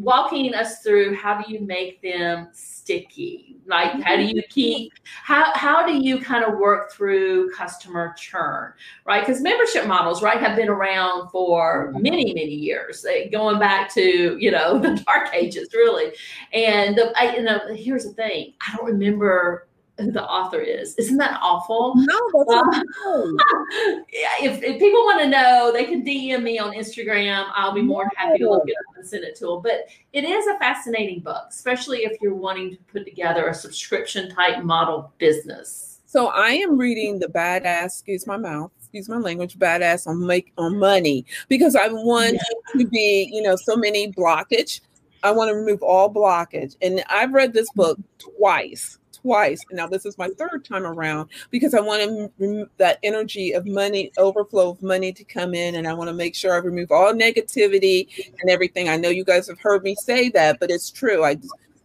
walking 0.00 0.54
us 0.54 0.80
through 0.80 1.14
how 1.14 1.40
do 1.40 1.52
you 1.52 1.60
make 1.60 2.00
them 2.02 2.48
sticky? 2.52 3.58
Like 3.66 4.00
how 4.02 4.16
do 4.16 4.22
you 4.22 4.42
keep 4.48 4.92
how 5.04 5.52
how 5.54 5.86
do 5.86 5.92
you 5.92 6.20
kind 6.20 6.44
of 6.44 6.58
work 6.58 6.90
through 6.90 7.50
customer 7.52 8.14
churn 8.16 8.72
right? 9.06 9.20
Because 9.24 9.40
membership 9.42 9.86
models 9.86 10.22
right 10.22 10.40
have 10.40 10.56
been 10.56 10.68
around 10.68 11.28
for 11.30 11.92
many 11.98 12.32
many 12.32 12.54
years 12.54 13.04
going 13.30 13.58
back 13.58 13.92
to 13.94 14.36
you 14.38 14.50
know 14.50 14.78
the 14.80 15.00
dark 15.06 15.34
ages 15.34 15.68
really. 15.74 16.12
And 16.52 16.96
the, 16.96 17.12
I, 17.16 17.36
you 17.36 17.42
know 17.42 17.60
here's 17.74 18.04
the 18.04 18.12
thing 18.12 18.54
i 18.66 18.76
don't 18.76 18.86
remember 18.86 19.68
who 20.00 20.10
the 20.10 20.24
author 20.24 20.60
is. 20.60 20.94
Isn't 20.96 21.16
that 21.18 21.38
awful? 21.42 21.94
No, 21.96 22.44
that's 22.48 22.78
um, 23.06 23.36
if, 24.08 24.62
if 24.62 24.78
people 24.78 25.00
want 25.00 25.20
to 25.22 25.28
know, 25.28 25.70
they 25.72 25.84
can 25.84 26.04
DM 26.04 26.42
me 26.42 26.58
on 26.58 26.72
Instagram. 26.72 27.46
I'll 27.54 27.74
be 27.74 27.82
more 27.82 28.10
happy 28.16 28.38
to 28.38 28.50
look 28.50 28.64
it 28.66 28.74
up 28.88 28.96
and 28.96 29.06
send 29.06 29.24
it 29.24 29.36
to 29.36 29.46
them. 29.46 29.62
But 29.62 29.88
it 30.12 30.24
is 30.24 30.46
a 30.46 30.58
fascinating 30.58 31.20
book, 31.20 31.44
especially 31.50 31.98
if 31.98 32.20
you're 32.20 32.34
wanting 32.34 32.70
to 32.70 32.78
put 32.92 33.04
together 33.04 33.48
a 33.48 33.54
subscription 33.54 34.30
type 34.30 34.62
model 34.64 35.12
business. 35.18 36.00
So 36.06 36.28
I 36.28 36.50
am 36.50 36.76
reading 36.76 37.20
the 37.20 37.28
badass, 37.28 37.84
excuse 37.84 38.26
my 38.26 38.36
mouth, 38.36 38.72
excuse 38.80 39.08
my 39.08 39.18
language, 39.18 39.58
badass 39.58 40.08
on 40.08 40.26
make 40.26 40.52
on 40.58 40.76
money 40.76 41.24
because 41.48 41.76
I 41.76 41.86
want 41.86 42.34
yeah. 42.34 42.80
to 42.80 42.88
be, 42.88 43.30
you 43.32 43.42
know, 43.42 43.54
so 43.54 43.76
many 43.76 44.10
blockage. 44.12 44.80
I 45.22 45.30
want 45.30 45.50
to 45.50 45.54
remove 45.54 45.82
all 45.82 46.12
blockage. 46.12 46.76
And 46.82 47.04
I've 47.08 47.32
read 47.32 47.52
this 47.52 47.70
book 47.72 47.98
twice 48.18 48.98
twice. 49.22 49.64
Now 49.70 49.86
this 49.86 50.06
is 50.06 50.18
my 50.18 50.28
third 50.38 50.64
time 50.64 50.84
around 50.84 51.30
because 51.50 51.74
I 51.74 51.80
want 51.80 52.30
to 52.38 52.70
that 52.78 52.98
energy 53.02 53.52
of 53.52 53.66
money, 53.66 54.10
overflow 54.18 54.70
of 54.70 54.82
money 54.82 55.12
to 55.12 55.24
come 55.24 55.54
in, 55.54 55.74
and 55.76 55.86
I 55.86 55.94
want 55.94 56.08
to 56.08 56.14
make 56.14 56.34
sure 56.34 56.54
I 56.54 56.58
remove 56.58 56.90
all 56.90 57.12
negativity 57.12 58.08
and 58.40 58.50
everything. 58.50 58.88
I 58.88 58.96
know 58.96 59.08
you 59.08 59.24
guys 59.24 59.48
have 59.48 59.60
heard 59.60 59.82
me 59.82 59.94
say 59.94 60.28
that, 60.30 60.60
but 60.60 60.70
it's 60.70 60.90
true. 60.90 61.24
I 61.24 61.36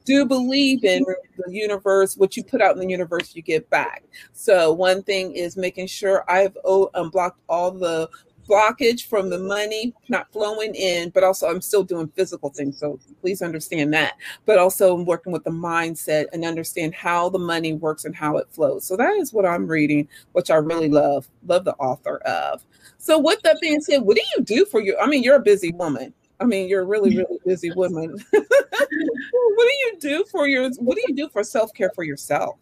do 0.06 0.24
believe 0.24 0.84
in 0.84 1.04
the 1.38 1.52
universe. 1.52 2.16
What 2.16 2.38
you 2.38 2.44
put 2.44 2.62
out 2.62 2.74
in 2.74 2.80
the 2.80 2.88
universe, 2.88 3.36
you 3.36 3.42
get 3.42 3.68
back. 3.72 4.04
So 4.34 4.72
one 4.72 5.02
thing 5.02 5.36
is 5.36 5.58
making 5.58 5.88
sure 5.88 6.24
I've 6.30 6.56
unblocked 6.94 7.40
all 7.50 7.72
the 7.72 8.08
blockage 8.48 9.08
from 9.08 9.30
the 9.30 9.40
money 9.40 9.94
not 10.10 10.32
flowing 10.32 10.74
in, 10.76 11.10
but 11.10 11.24
also 11.24 11.48
I'm 11.48 11.62
still 11.62 11.84
doing 11.84 12.08
physical 12.16 12.50
things. 12.50 12.80
So 12.80 13.00
please 13.22 13.42
understand 13.42 13.94
that. 13.94 14.14
But 14.46 14.58
also 14.58 14.96
I'm 14.96 15.06
working 15.06 15.34
with 15.34 15.44
the 15.44 15.52
mindset 15.52 16.26
and 16.34 16.46
understand 16.46 16.94
how 16.94 17.30
the 17.30 17.40
money 17.40 17.74
works 17.74 18.06
and 18.06 18.16
how 18.16 18.38
it 18.38 18.48
flows. 18.52 18.86
So 18.86 18.96
that 18.98 19.14
is 19.16 19.34
what 19.34 19.46
I'm 19.46 19.68
reading, 19.68 20.08
which 20.34 20.50
I 20.50 20.56
really 20.56 20.90
love, 20.90 21.28
love 21.46 21.66
the 21.66 21.76
author 21.76 22.18
of. 22.20 22.64
So 22.98 23.20
with 23.20 23.42
that 23.44 23.58
being 23.62 23.82
said, 23.82 24.00
what 24.00 24.18
do 24.18 24.24
you 24.38 24.44
do 24.44 24.66
for 24.66 24.82
your, 24.82 25.00
I 25.00 25.08
mean, 25.08 25.24
you're 25.24 25.36
a 25.36 25.42
busy 25.42 25.72
woman. 25.72 26.14
I 26.40 26.46
mean, 26.46 26.68
you're 26.68 26.82
a 26.82 26.86
really, 26.86 27.16
really 27.16 27.40
busy 27.46 27.72
woman. 27.72 28.18
what 28.32 28.48
do 28.50 29.74
you 29.74 29.98
do 30.00 30.26
for 30.30 30.48
your, 30.48 30.70
what 30.80 30.96
do 30.96 31.04
you 31.08 31.16
do 31.16 31.30
for 31.30 31.44
self-care 31.44 31.92
for 31.96 32.04
yourself? 32.04 32.58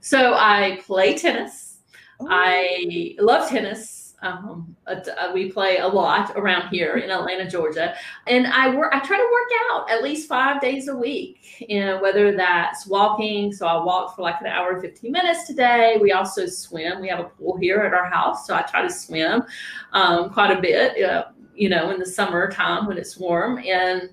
So 0.00 0.34
I 0.34 0.80
play 0.84 1.16
tennis. 1.16 1.78
Oh. 2.20 2.26
I 2.28 3.14
love 3.18 3.48
tennis. 3.48 3.99
Um, 4.22 4.76
uh, 4.86 4.96
we 5.32 5.50
play 5.50 5.78
a 5.78 5.88
lot 5.88 6.32
around 6.36 6.68
here 6.68 6.96
in 6.96 7.10
Atlanta, 7.10 7.48
Georgia, 7.48 7.94
and 8.26 8.46
I 8.46 8.74
work. 8.74 8.92
I 8.94 9.00
try 9.00 9.16
to 9.16 9.22
work 9.22 9.48
out 9.70 9.90
at 9.90 10.02
least 10.02 10.28
five 10.28 10.60
days 10.60 10.88
a 10.88 10.96
week. 10.96 11.64
You 11.68 11.80
know, 11.80 12.02
whether 12.02 12.36
that's 12.36 12.86
walking. 12.86 13.52
So 13.52 13.66
I 13.66 13.82
walk 13.82 14.14
for 14.14 14.22
like 14.22 14.40
an 14.40 14.46
hour 14.46 14.72
and 14.72 14.82
fifteen 14.82 15.12
minutes 15.12 15.46
today. 15.46 15.98
We 16.00 16.12
also 16.12 16.46
swim. 16.46 17.00
We 17.00 17.08
have 17.08 17.20
a 17.20 17.24
pool 17.24 17.56
here 17.56 17.80
at 17.80 17.94
our 17.94 18.10
house, 18.10 18.46
so 18.46 18.54
I 18.54 18.62
try 18.62 18.82
to 18.82 18.90
swim 18.90 19.42
um, 19.92 20.30
quite 20.30 20.56
a 20.56 20.60
bit. 20.60 21.02
Uh, 21.02 21.26
you 21.54 21.68
know, 21.68 21.90
in 21.90 21.98
the 21.98 22.06
summertime 22.06 22.86
when 22.86 22.96
it's 22.98 23.16
warm, 23.16 23.58
and 23.58 24.10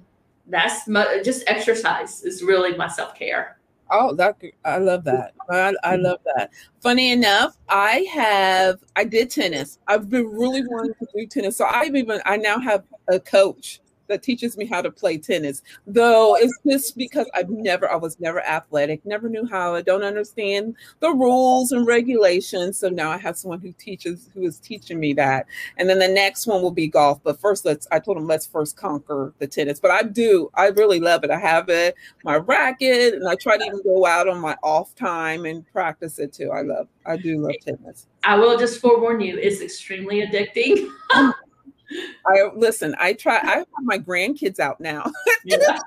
that's 0.48 0.88
my, 0.88 1.22
just 1.24 1.44
exercise 1.48 2.24
is 2.24 2.44
really 2.44 2.76
my 2.78 2.88
self 2.88 3.16
care. 3.16 3.57
Oh, 3.90 4.14
that 4.16 4.38
I 4.66 4.78
love 4.78 5.04
that. 5.06 5.34
I, 5.50 5.74
I 5.84 5.94
mm-hmm. 5.94 6.04
love 6.04 6.20
that. 6.36 6.52
Funny 6.82 7.12
enough, 7.12 7.58
I 7.70 8.08
have 8.12 8.80
I 8.96 9.04
did 9.04 9.30
tennis. 9.30 9.80
I've 9.88 10.10
been 10.10 10.28
really 10.28 10.66
wanting 10.68 10.94
to 11.00 11.08
do 11.16 11.26
tennis. 11.26 11.58
So 11.58 11.66
I've 11.66 11.96
even 11.96 12.22
I 12.26 12.38
now 12.38 12.60
have 12.60 12.84
a 13.08 13.20
coach 13.20 13.80
that 14.08 14.24
teaches 14.24 14.58
me 14.58 14.66
how 14.66 14.82
to 14.82 14.92
play 14.92 15.18
tennis. 15.18 15.62
Though 15.86 16.36
it's 16.36 16.58
just 16.66 16.98
because 16.98 17.30
I've 17.36 17.50
never, 17.50 17.90
I 17.92 17.96
was 17.96 18.20
never 18.20 18.42
athletic, 18.46 19.06
never 19.06 19.30
knew 19.30 19.46
how. 19.46 19.76
I 19.76 19.82
don't 19.82 20.04
understand 20.04 20.76
the 21.00 21.12
rules 21.12 21.72
and 21.72 21.86
regulations. 21.86 22.78
So 22.78 22.90
now 22.90 23.12
I 23.12 23.18
have 23.18 23.38
someone 23.38 23.60
who 23.60 23.72
teaches, 23.74 24.30
who 24.34 24.44
is 24.44 24.60
teaching 24.60 25.00
me 25.00 25.14
that. 25.14 25.46
And 25.78 25.90
then 25.90 26.00
the 26.00 26.08
next 26.08 26.48
one 26.48 26.62
will 26.62 26.72
be 26.72 26.88
golf. 26.88 27.20
But 27.24 27.40
first, 27.40 27.66
let's, 27.66 27.88
I 27.92 28.00
told 28.00 28.18
him, 28.18 28.28
let's 28.28 28.46
first 28.46 28.78
conquer 28.78 29.34
the 29.40 29.48
tennis. 29.48 29.80
But 29.80 29.92
I 29.92 30.04
do, 30.04 30.50
I 30.56 30.68
really 30.68 31.00
love 31.00 31.24
it. 31.24 31.32
I 31.32 31.40
have 31.40 31.70
it, 31.70 31.96
my 32.24 32.38
racket, 32.38 33.14
and 33.14 33.28
I 33.28 33.36
try 33.36 33.58
to 33.58 33.66
even 33.66 33.82
go 33.84 34.06
out 34.06 34.28
on 34.28 34.40
my 34.40 34.56
off 34.64 34.96
time 34.96 35.46
and 35.46 35.66
practice 35.72 36.20
it 36.20 36.34
too. 36.34 36.52
I 36.52 36.62
love, 36.62 36.88
I 37.06 37.18
do 37.18 37.40
love 37.40 37.56
tennis. 37.62 38.08
I 38.24 38.38
will 38.38 38.58
just 38.58 38.82
forewarn 38.82 39.22
you, 39.22 39.38
it's 39.38 39.62
extremely 39.62 40.26
addicting. 40.26 40.90
Oh 41.12 41.34
I 42.26 42.50
listen. 42.56 42.96
I 43.00 43.14
try. 43.14 43.38
I 43.38 43.58
have 43.58 43.68
my 43.82 43.98
grandkids 44.00 44.60
out 44.60 44.80
now. 44.80 45.12
Yeah. 45.46 45.80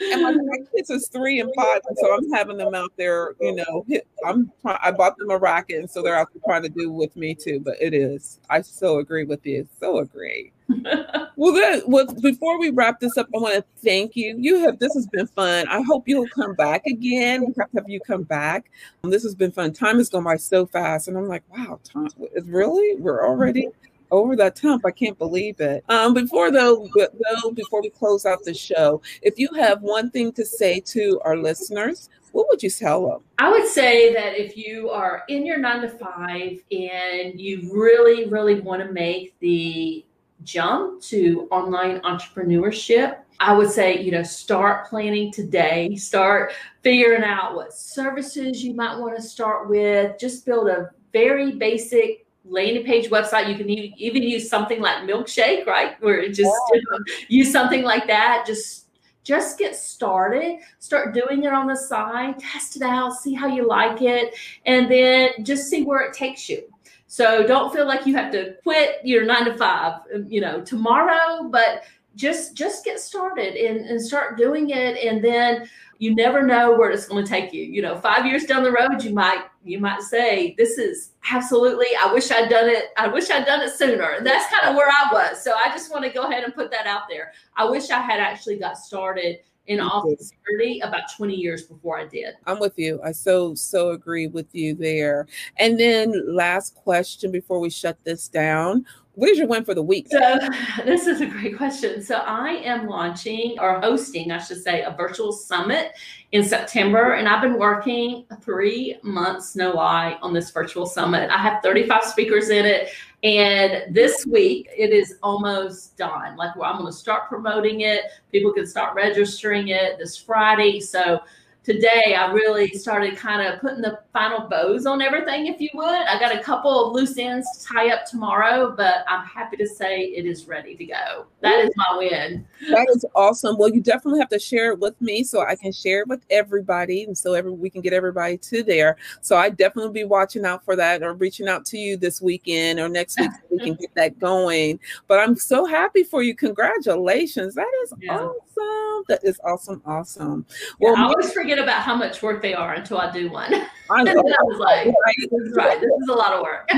and 0.00 0.22
my 0.22 0.56
kids 0.74 0.90
is 0.90 1.08
three 1.08 1.40
and 1.40 1.52
five, 1.54 1.80
and 1.88 1.96
so 1.98 2.14
I'm 2.16 2.32
having 2.32 2.56
them 2.56 2.74
out 2.74 2.90
there. 2.96 3.34
You 3.40 3.54
know, 3.56 3.86
I'm. 4.24 4.50
I 4.64 4.90
bought 4.90 5.16
them 5.18 5.30
a 5.30 5.36
racket, 5.36 5.78
and 5.78 5.90
so 5.90 6.02
they're 6.02 6.16
out 6.16 6.28
there 6.32 6.42
trying 6.46 6.62
to 6.62 6.68
do 6.68 6.90
with 6.90 7.14
me 7.16 7.34
too. 7.34 7.60
But 7.60 7.76
it 7.80 7.92
is. 7.92 8.40
I 8.48 8.62
so 8.62 8.98
agree 8.98 9.24
with 9.24 9.44
you. 9.44 9.68
So 9.78 9.98
agree. 9.98 10.52
well, 11.36 11.52
then, 11.52 11.82
well, 11.86 12.06
before 12.20 12.58
we 12.58 12.70
wrap 12.70 12.98
this 12.98 13.16
up, 13.16 13.28
I 13.34 13.38
want 13.38 13.54
to 13.54 13.64
thank 13.84 14.16
you. 14.16 14.36
You 14.38 14.58
have 14.60 14.78
this 14.78 14.94
has 14.94 15.06
been 15.06 15.26
fun. 15.28 15.68
I 15.68 15.82
hope 15.82 16.08
you'll 16.08 16.28
come 16.28 16.54
back 16.54 16.86
again. 16.86 17.42
We 17.42 17.54
have 17.58 17.70
to 17.70 17.76
have 17.78 17.88
you 17.88 18.00
come 18.00 18.24
back. 18.24 18.70
Um, 19.04 19.10
this 19.10 19.22
has 19.22 19.34
been 19.34 19.52
fun. 19.52 19.72
Time 19.72 19.98
has 19.98 20.08
gone 20.08 20.24
by 20.24 20.36
so 20.36 20.66
fast, 20.66 21.08
and 21.08 21.16
I'm 21.16 21.28
like, 21.28 21.44
wow, 21.50 21.78
time 21.84 22.08
is 22.34 22.48
really 22.48 22.96
we're 22.96 23.24
already 23.26 23.68
over 24.10 24.36
that 24.36 24.56
temp. 24.56 24.84
I 24.86 24.90
can't 24.90 25.18
believe 25.18 25.60
it. 25.60 25.84
Um, 25.88 26.14
before 26.14 26.50
though, 26.50 26.88
though, 26.94 27.50
before 27.50 27.82
we 27.82 27.90
close 27.90 28.26
out 28.26 28.44
the 28.44 28.54
show, 28.54 29.02
if 29.22 29.38
you 29.38 29.48
have 29.54 29.82
one 29.82 30.10
thing 30.10 30.32
to 30.32 30.44
say 30.44 30.80
to 30.80 31.20
our 31.24 31.36
listeners, 31.36 32.08
what 32.32 32.48
would 32.48 32.62
you 32.62 32.70
tell 32.70 33.08
them? 33.08 33.20
I 33.38 33.50
would 33.50 33.66
say 33.66 34.12
that 34.12 34.38
if 34.38 34.56
you 34.56 34.90
are 34.90 35.24
in 35.28 35.46
your 35.46 35.56
nine 35.58 35.80
to 35.80 35.88
five 35.88 36.60
and 36.70 37.40
you 37.40 37.70
really, 37.72 38.28
really 38.28 38.60
want 38.60 38.82
to 38.82 38.92
make 38.92 39.34
the 39.40 40.04
jump 40.44 41.00
to 41.04 41.48
online 41.50 42.00
entrepreneurship, 42.00 43.18
I 43.40 43.54
would 43.54 43.70
say, 43.70 44.02
you 44.02 44.10
know, 44.10 44.22
start 44.22 44.88
planning 44.88 45.32
today, 45.32 45.96
start 45.96 46.52
figuring 46.82 47.24
out 47.24 47.54
what 47.54 47.72
services 47.72 48.62
you 48.62 48.74
might 48.74 48.98
want 48.98 49.16
to 49.16 49.22
start 49.22 49.68
with, 49.68 50.18
just 50.18 50.44
build 50.44 50.68
a 50.68 50.90
very 51.12 51.52
basic 51.52 52.25
landing 52.48 52.84
page 52.84 53.10
website. 53.10 53.48
You 53.48 53.56
can 53.56 53.68
even 53.68 54.22
use 54.22 54.48
something 54.48 54.80
like 54.80 55.08
Milkshake, 55.08 55.66
right? 55.66 56.00
Where 56.02 56.26
just 56.28 56.50
yeah. 56.74 56.98
use 57.28 57.52
something 57.52 57.82
like 57.82 58.06
that. 58.06 58.44
Just 58.46 58.86
just 59.26 59.58
get 59.58 59.74
started 59.74 60.60
start 60.78 61.12
doing 61.12 61.42
it 61.42 61.52
on 61.52 61.66
the 61.66 61.74
side 61.74 62.38
test 62.38 62.76
it 62.76 62.82
out 62.82 63.12
see 63.12 63.34
how 63.34 63.48
you 63.48 63.66
like 63.66 64.00
it 64.00 64.32
and 64.66 64.88
then 64.88 65.30
just 65.42 65.64
see 65.68 65.82
where 65.82 66.00
it 66.02 66.14
takes 66.14 66.48
you 66.48 66.62
so 67.08 67.44
don't 67.44 67.74
feel 67.74 67.86
like 67.86 68.06
you 68.06 68.14
have 68.14 68.30
to 68.30 68.54
quit 68.62 69.00
your 69.02 69.24
nine 69.24 69.44
to 69.44 69.56
five 69.58 70.00
um, 70.14 70.24
you 70.28 70.40
know 70.40 70.60
tomorrow 70.60 71.48
but 71.50 71.82
just 72.16 72.54
just 72.54 72.84
get 72.84 72.98
started 72.98 73.54
and, 73.54 73.86
and 73.86 74.00
start 74.00 74.36
doing 74.36 74.70
it 74.70 74.96
and 74.96 75.22
then 75.22 75.68
you 75.98 76.14
never 76.14 76.42
know 76.42 76.76
where 76.76 76.90
it's 76.90 77.06
going 77.06 77.24
to 77.24 77.28
take 77.28 77.52
you 77.52 77.62
you 77.62 77.80
know 77.80 77.96
five 77.96 78.26
years 78.26 78.44
down 78.44 78.64
the 78.64 78.72
road 78.72 79.02
you 79.02 79.12
might 79.12 79.44
you 79.64 79.78
might 79.78 80.02
say 80.02 80.54
this 80.58 80.78
is 80.78 81.12
absolutely 81.30 81.86
i 82.00 82.12
wish 82.12 82.30
i'd 82.30 82.48
done 82.48 82.68
it 82.68 82.86
i 82.96 83.06
wish 83.06 83.30
i'd 83.30 83.46
done 83.46 83.60
it 83.60 83.70
sooner 83.70 84.12
and 84.12 84.26
that's 84.26 84.52
kind 84.52 84.68
of 84.68 84.74
where 84.74 84.88
i 84.88 85.08
was 85.12 85.42
so 85.42 85.54
i 85.54 85.68
just 85.68 85.92
want 85.92 86.04
to 86.04 86.10
go 86.10 86.24
ahead 86.24 86.42
and 86.42 86.54
put 86.54 86.70
that 86.70 86.86
out 86.86 87.02
there 87.08 87.32
i 87.56 87.64
wish 87.64 87.90
i 87.90 88.00
had 88.00 88.18
actually 88.18 88.56
got 88.56 88.76
started 88.76 89.38
in 89.66 89.80
all 89.80 90.02
sincerity 90.02 90.80
about 90.80 91.02
20 91.16 91.34
years 91.34 91.64
before 91.64 91.98
I 91.98 92.06
did. 92.06 92.34
I'm 92.46 92.60
with 92.60 92.78
you. 92.78 93.00
I 93.02 93.12
so 93.12 93.54
so 93.54 93.90
agree 93.90 94.26
with 94.26 94.46
you 94.54 94.74
there. 94.74 95.26
And 95.58 95.78
then 95.78 96.34
last 96.34 96.74
question 96.74 97.30
before 97.32 97.58
we 97.58 97.70
shut 97.70 97.98
this 98.04 98.28
down. 98.28 98.86
Where's 99.16 99.38
your 99.38 99.46
win 99.46 99.64
for 99.64 99.74
the 99.74 99.82
week? 99.82 100.08
So 100.10 100.38
this 100.84 101.06
is 101.06 101.22
a 101.22 101.26
great 101.26 101.56
question. 101.56 102.02
So 102.02 102.16
I 102.16 102.50
am 102.50 102.86
launching 102.86 103.58
or 103.58 103.80
hosting, 103.80 104.30
I 104.30 104.36
should 104.36 104.62
say, 104.62 104.82
a 104.82 104.90
virtual 104.90 105.32
summit 105.32 105.92
in 106.32 106.44
September, 106.44 107.14
and 107.14 107.26
I've 107.26 107.40
been 107.40 107.58
working 107.58 108.26
three 108.42 108.98
months, 109.02 109.56
no 109.56 109.72
lie, 109.72 110.18
on 110.20 110.34
this 110.34 110.50
virtual 110.50 110.84
summit. 110.84 111.30
I 111.30 111.38
have 111.38 111.62
35 111.62 112.04
speakers 112.04 112.50
in 112.50 112.66
it, 112.66 112.90
and 113.22 113.94
this 113.94 114.26
week 114.26 114.68
it 114.76 114.90
is 114.90 115.16
almost 115.22 115.96
done. 115.96 116.36
Like 116.36 116.50
I'm 116.62 116.76
going 116.76 116.92
to 116.92 116.92
start 116.92 117.26
promoting 117.26 117.80
it. 117.80 118.02
People 118.30 118.52
can 118.52 118.66
start 118.66 118.94
registering 118.94 119.68
it 119.68 119.98
this 119.98 120.18
Friday. 120.18 120.78
So 120.78 121.22
today 121.66 122.14
I 122.16 122.30
really 122.30 122.68
started 122.68 123.16
kind 123.16 123.44
of 123.44 123.60
putting 123.60 123.80
the 123.80 123.98
final 124.12 124.48
bows 124.48 124.86
on 124.86 125.02
everything, 125.02 125.48
if 125.48 125.60
you 125.60 125.68
would. 125.74 125.84
I 125.84 126.16
got 126.20 126.32
a 126.32 126.40
couple 126.40 126.86
of 126.86 126.92
loose 126.92 127.18
ends 127.18 127.46
to 127.58 127.74
tie 127.74 127.92
up 127.92 128.06
tomorrow, 128.06 128.72
but 128.76 129.04
I'm 129.08 129.26
happy 129.26 129.56
to 129.56 129.66
say 129.66 130.02
it 130.02 130.26
is 130.26 130.46
ready 130.46 130.76
to 130.76 130.84
go. 130.86 131.26
That 131.40 131.64
is 131.64 131.70
my 131.74 131.98
win. 131.98 132.46
That 132.70 132.86
is 132.94 133.04
awesome. 133.16 133.58
Well, 133.58 133.74
you 133.74 133.80
definitely 133.80 134.20
have 134.20 134.28
to 134.28 134.38
share 134.38 134.70
it 134.70 134.78
with 134.78 134.98
me 135.00 135.24
so 135.24 135.44
I 135.44 135.56
can 135.56 135.72
share 135.72 136.02
it 136.02 136.08
with 136.08 136.24
everybody 136.30 137.02
and 137.02 137.18
so 137.18 137.34
every 137.34 137.50
we 137.50 137.68
can 137.68 137.80
get 137.80 137.92
everybody 137.92 138.38
to 138.38 138.62
there. 138.62 138.96
So 139.20 139.36
I 139.36 139.50
definitely 139.50 139.92
be 139.92 140.04
watching 140.04 140.44
out 140.44 140.64
for 140.64 140.76
that 140.76 141.02
or 141.02 141.14
reaching 141.14 141.48
out 141.48 141.66
to 141.66 141.78
you 141.78 141.96
this 141.96 142.22
weekend 142.22 142.78
or 142.78 142.88
next 142.88 143.18
week 143.18 143.32
so 143.32 143.40
we 143.50 143.58
can 143.58 143.74
get 143.74 143.92
that 143.96 144.20
going. 144.20 144.78
But 145.08 145.18
I'm 145.18 145.34
so 145.34 145.66
happy 145.66 146.04
for 146.04 146.22
you. 146.22 146.36
Congratulations. 146.36 147.56
That 147.56 147.72
is 147.82 147.92
yeah. 148.00 148.18
awesome. 148.18 149.04
That 149.08 149.20
is 149.24 149.40
awesome. 149.44 149.82
Awesome. 149.84 150.46
Well, 150.78 150.94
yeah, 150.94 151.04
I 151.04 151.08
always 151.08 151.32
forget 151.32 151.55
about 151.58 151.82
how 151.82 151.94
much 151.94 152.22
work 152.22 152.42
they 152.42 152.54
are 152.54 152.74
until 152.74 152.98
I 152.98 153.10
do 153.10 153.30
one. 153.30 153.52
I, 153.90 154.02
know. 154.02 154.12
I 154.12 154.42
was 154.42 154.58
like, 154.58 154.94
this 155.18 155.40
is 155.40 155.56
right. 155.56 155.80
This 155.80 155.90
is 156.02 156.08
a 156.08 156.12
lot 156.12 156.32
of 156.32 156.42
work. 156.42 156.68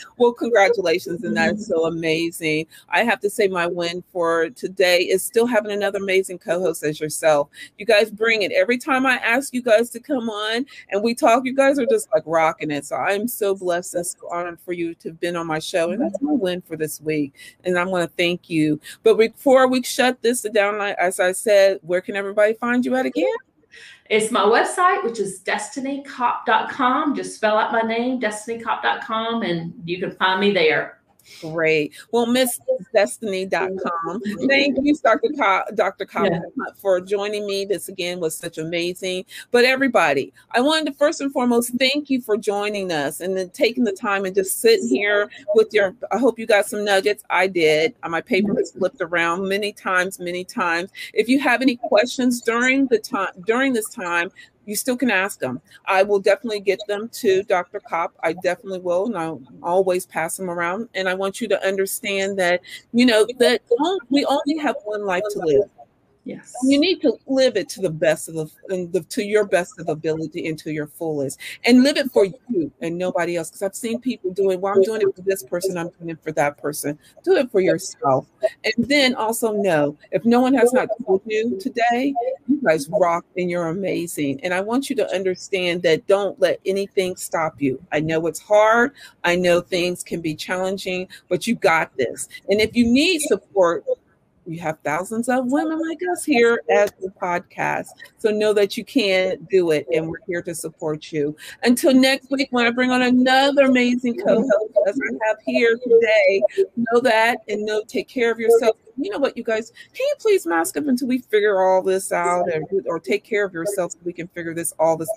well, 0.16 0.32
congratulations. 0.32 1.22
And 1.22 1.36
that's 1.36 1.66
so 1.66 1.86
amazing. 1.86 2.66
I 2.88 3.04
have 3.04 3.20
to 3.20 3.30
say, 3.30 3.48
my 3.48 3.66
win 3.66 4.02
for 4.12 4.50
today 4.50 5.02
is 5.02 5.22
still 5.22 5.46
having 5.46 5.70
another 5.70 5.98
amazing 5.98 6.38
co 6.38 6.60
host 6.60 6.82
as 6.82 7.00
yourself. 7.00 7.48
You 7.78 7.86
guys 7.86 8.10
bring 8.10 8.42
it. 8.42 8.52
Every 8.52 8.78
time 8.78 9.06
I 9.06 9.16
ask 9.16 9.54
you 9.54 9.62
guys 9.62 9.90
to 9.90 10.00
come 10.00 10.28
on 10.28 10.66
and 10.90 11.02
we 11.02 11.14
talk, 11.14 11.44
you 11.44 11.54
guys 11.54 11.78
are 11.78 11.86
just 11.86 12.08
like 12.12 12.24
rocking 12.26 12.70
it. 12.70 12.84
So 12.84 12.96
I'm 12.96 13.28
so 13.28 13.54
blessed 13.54 13.94
and 13.94 14.06
so 14.06 14.18
honored 14.32 14.60
for 14.60 14.72
you 14.72 14.94
to 14.96 15.10
have 15.10 15.20
been 15.20 15.36
on 15.36 15.46
my 15.46 15.58
show. 15.60 15.90
And 15.90 16.02
that's 16.02 16.20
my 16.20 16.32
win 16.32 16.60
for 16.62 16.76
this 16.76 17.00
week. 17.00 17.34
And 17.64 17.78
I'm 17.78 17.90
going 17.90 18.06
to 18.06 18.12
thank 18.16 18.50
you. 18.50 18.80
But 19.02 19.16
before 19.16 19.68
we 19.68 19.82
shut 19.82 20.22
this 20.22 20.42
down, 20.42 20.80
as 20.80 21.20
I 21.20 21.32
said, 21.32 21.78
where 21.82 22.00
can 22.00 22.16
everybody 22.16 22.54
find 22.54 22.84
you 22.84 22.96
at 22.96 23.06
again? 23.06 23.26
It's 24.10 24.30
my 24.30 24.40
website, 24.40 25.04
which 25.04 25.18
is 25.18 25.40
destinicopp.com. 25.40 27.14
Just 27.14 27.36
spell 27.36 27.58
out 27.58 27.72
my 27.72 27.82
name, 27.82 28.20
destinicopp.com, 28.20 29.42
and 29.42 29.74
you 29.84 30.00
can 30.00 30.12
find 30.12 30.40
me 30.40 30.52
there. 30.52 30.97
Great. 31.40 31.94
Well, 32.10 32.26
MissDestiny.com. 32.26 34.20
Thank 34.48 34.78
you, 34.82 34.96
Dr. 34.96 35.30
Co- 35.38 35.64
Dr. 35.74 36.04
Collins, 36.04 36.44
yeah. 36.56 36.64
for 36.76 37.00
joining 37.00 37.46
me. 37.46 37.64
This 37.64 37.88
again 37.88 38.20
was 38.20 38.36
such 38.36 38.58
amazing. 38.58 39.24
But 39.50 39.64
everybody, 39.64 40.32
I 40.52 40.60
wanted 40.60 40.86
to 40.86 40.94
first 40.98 41.20
and 41.20 41.32
foremost 41.32 41.72
thank 41.78 42.10
you 42.10 42.20
for 42.20 42.36
joining 42.36 42.92
us 42.92 43.20
and 43.20 43.36
then 43.36 43.50
taking 43.50 43.84
the 43.84 43.92
time 43.92 44.24
and 44.24 44.34
just 44.34 44.60
sitting 44.60 44.88
here 44.88 45.30
with 45.54 45.72
your. 45.72 45.94
I 46.10 46.18
hope 46.18 46.38
you 46.38 46.46
got 46.46 46.66
some 46.66 46.84
nuggets. 46.84 47.22
I 47.30 47.46
did. 47.46 47.94
Uh, 48.02 48.08
my 48.08 48.20
paper 48.20 48.54
has 48.56 48.72
flipped 48.72 49.00
around 49.00 49.48
many 49.48 49.72
times, 49.72 50.18
many 50.18 50.44
times. 50.44 50.90
If 51.14 51.28
you 51.28 51.38
have 51.40 51.62
any 51.62 51.76
questions 51.76 52.40
during 52.40 52.86
the 52.86 52.98
time 52.98 53.30
during 53.46 53.72
this 53.72 53.88
time, 53.90 54.30
you 54.68 54.76
still 54.76 54.98
can 54.98 55.10
ask 55.10 55.40
them. 55.40 55.62
I 55.86 56.02
will 56.02 56.20
definitely 56.20 56.60
get 56.60 56.78
them 56.86 57.08
to 57.14 57.42
Dr. 57.44 57.80
Copp. 57.80 58.12
I 58.22 58.34
definitely 58.34 58.80
will, 58.80 59.06
and 59.06 59.16
I'll 59.16 59.40
always 59.62 60.04
pass 60.04 60.36
them 60.36 60.50
around. 60.50 60.90
And 60.94 61.08
I 61.08 61.14
want 61.14 61.40
you 61.40 61.48
to 61.48 61.66
understand 61.66 62.38
that, 62.38 62.60
you 62.92 63.06
know, 63.06 63.26
that 63.38 63.62
we 64.10 64.26
only 64.26 64.58
have 64.58 64.76
one 64.84 65.06
life 65.06 65.22
to 65.30 65.38
live. 65.38 65.70
Yes. 66.28 66.52
You 66.62 66.78
need 66.78 67.00
to 67.00 67.16
live 67.26 67.56
it 67.56 67.70
to 67.70 67.80
the 67.80 67.88
best 67.88 68.28
of 68.28 68.34
the, 68.34 69.02
to 69.08 69.24
your 69.24 69.46
best 69.46 69.80
of 69.80 69.88
ability 69.88 70.46
and 70.46 70.58
to 70.58 70.70
your 70.70 70.86
fullest, 70.86 71.40
and 71.64 71.82
live 71.82 71.96
it 71.96 72.12
for 72.12 72.26
you 72.26 72.70
and 72.82 72.98
nobody 72.98 73.36
else. 73.36 73.48
Because 73.48 73.62
I've 73.62 73.74
seen 73.74 73.98
people 73.98 74.34
doing. 74.34 74.60
Well, 74.60 74.74
I'm 74.74 74.82
doing 74.82 75.00
it 75.00 75.16
for 75.16 75.22
this 75.22 75.42
person. 75.42 75.78
I'm 75.78 75.88
doing 75.88 76.10
it 76.10 76.22
for 76.22 76.30
that 76.32 76.58
person. 76.58 76.98
Do 77.24 77.36
it 77.36 77.50
for 77.50 77.60
yourself, 77.60 78.26
and 78.62 78.74
then 78.76 79.14
also 79.14 79.52
know 79.52 79.96
if 80.10 80.26
no 80.26 80.40
one 80.40 80.52
has 80.52 80.70
not 80.74 80.90
told 81.06 81.22
you 81.24 81.58
today, 81.58 82.12
you 82.46 82.60
guys 82.62 82.90
rock 82.90 83.24
and 83.38 83.50
you're 83.50 83.68
amazing. 83.68 84.38
And 84.42 84.52
I 84.52 84.60
want 84.60 84.90
you 84.90 84.96
to 84.96 85.10
understand 85.14 85.80
that 85.84 86.06
don't 86.08 86.38
let 86.38 86.60
anything 86.66 87.16
stop 87.16 87.58
you. 87.58 87.82
I 87.90 88.00
know 88.00 88.26
it's 88.26 88.40
hard. 88.40 88.92
I 89.24 89.34
know 89.34 89.62
things 89.62 90.04
can 90.04 90.20
be 90.20 90.34
challenging, 90.34 91.08
but 91.30 91.46
you 91.46 91.54
got 91.54 91.96
this. 91.96 92.28
And 92.50 92.60
if 92.60 92.76
you 92.76 92.86
need 92.86 93.22
support, 93.22 93.86
you 94.48 94.60
have 94.60 94.78
thousands 94.84 95.28
of 95.28 95.50
women 95.52 95.80
like 95.86 95.98
us 96.10 96.24
here 96.24 96.62
at 96.70 96.98
the 97.00 97.08
podcast. 97.20 97.88
So 98.16 98.30
know 98.30 98.52
that 98.54 98.76
you 98.76 98.84
can 98.84 99.46
do 99.50 99.70
it, 99.72 99.86
and 99.92 100.08
we're 100.08 100.18
here 100.26 100.42
to 100.42 100.54
support 100.54 101.12
you. 101.12 101.36
Until 101.62 101.94
next 101.94 102.30
week, 102.30 102.48
when 102.50 102.66
I 102.66 102.70
bring 102.70 102.90
on 102.90 103.02
another 103.02 103.64
amazing 103.64 104.18
co-host 104.18 104.78
as 104.86 104.98
I 104.98 105.26
have 105.26 105.36
here 105.46 105.78
today, 105.82 106.42
know 106.76 107.00
that 107.00 107.38
and 107.48 107.64
know 107.64 107.82
take 107.86 108.08
care 108.08 108.30
of 108.30 108.38
yourself 108.38 108.76
you 108.98 109.10
know 109.10 109.18
what, 109.18 109.36
you 109.36 109.44
guys, 109.44 109.72
can 109.94 110.06
you 110.06 110.14
please 110.18 110.46
mask 110.46 110.76
up 110.76 110.86
until 110.86 111.08
we 111.08 111.18
figure 111.18 111.62
all 111.62 111.82
this 111.82 112.12
out 112.12 112.46
or, 112.52 112.62
or 112.86 113.00
take 113.00 113.24
care 113.24 113.44
of 113.44 113.52
yourself 113.52 113.92
so 113.92 113.98
we 114.04 114.12
can 114.12 114.28
figure 114.28 114.54
this 114.54 114.72
all 114.78 114.96
this 114.96 115.10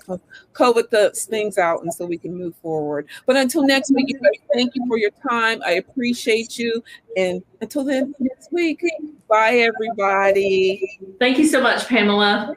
COVID 0.52 0.90
the 0.90 1.10
things 1.28 1.58
out 1.58 1.82
and 1.82 1.92
so 1.92 2.06
we 2.06 2.18
can 2.18 2.36
move 2.36 2.54
forward. 2.56 3.06
But 3.26 3.36
until 3.36 3.64
next 3.64 3.92
week, 3.92 4.06
you 4.08 4.14
guys, 4.14 4.40
thank 4.52 4.74
you 4.74 4.84
for 4.86 4.98
your 4.98 5.10
time. 5.28 5.62
I 5.64 5.72
appreciate 5.72 6.58
you. 6.58 6.82
And 7.16 7.42
until 7.60 7.84
then, 7.84 8.14
next 8.18 8.52
week, 8.52 8.82
bye 9.28 9.56
everybody. 9.56 10.98
Thank 11.18 11.38
you 11.38 11.46
so 11.46 11.60
much, 11.60 11.86
Pamela. 11.86 12.56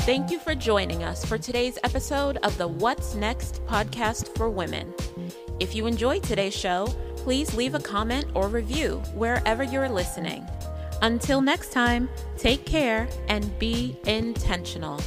Thank 0.00 0.30
you 0.30 0.38
for 0.38 0.54
joining 0.54 1.02
us 1.02 1.24
for 1.24 1.36
today's 1.36 1.78
episode 1.82 2.36
of 2.38 2.56
the 2.58 2.68
What's 2.68 3.14
Next 3.14 3.60
podcast 3.66 4.36
for 4.36 4.48
women. 4.48 4.94
If 5.58 5.74
you 5.74 5.86
enjoyed 5.86 6.22
today's 6.22 6.54
show, 6.54 6.86
please 7.26 7.52
leave 7.54 7.74
a 7.74 7.80
comment 7.80 8.24
or 8.34 8.46
review 8.46 8.98
wherever 9.12 9.64
you're 9.64 9.88
listening. 9.88 10.46
Until 11.02 11.40
next 11.40 11.72
time, 11.72 12.08
take 12.38 12.64
care 12.64 13.08
and 13.26 13.58
be 13.58 13.98
intentional. 14.06 15.00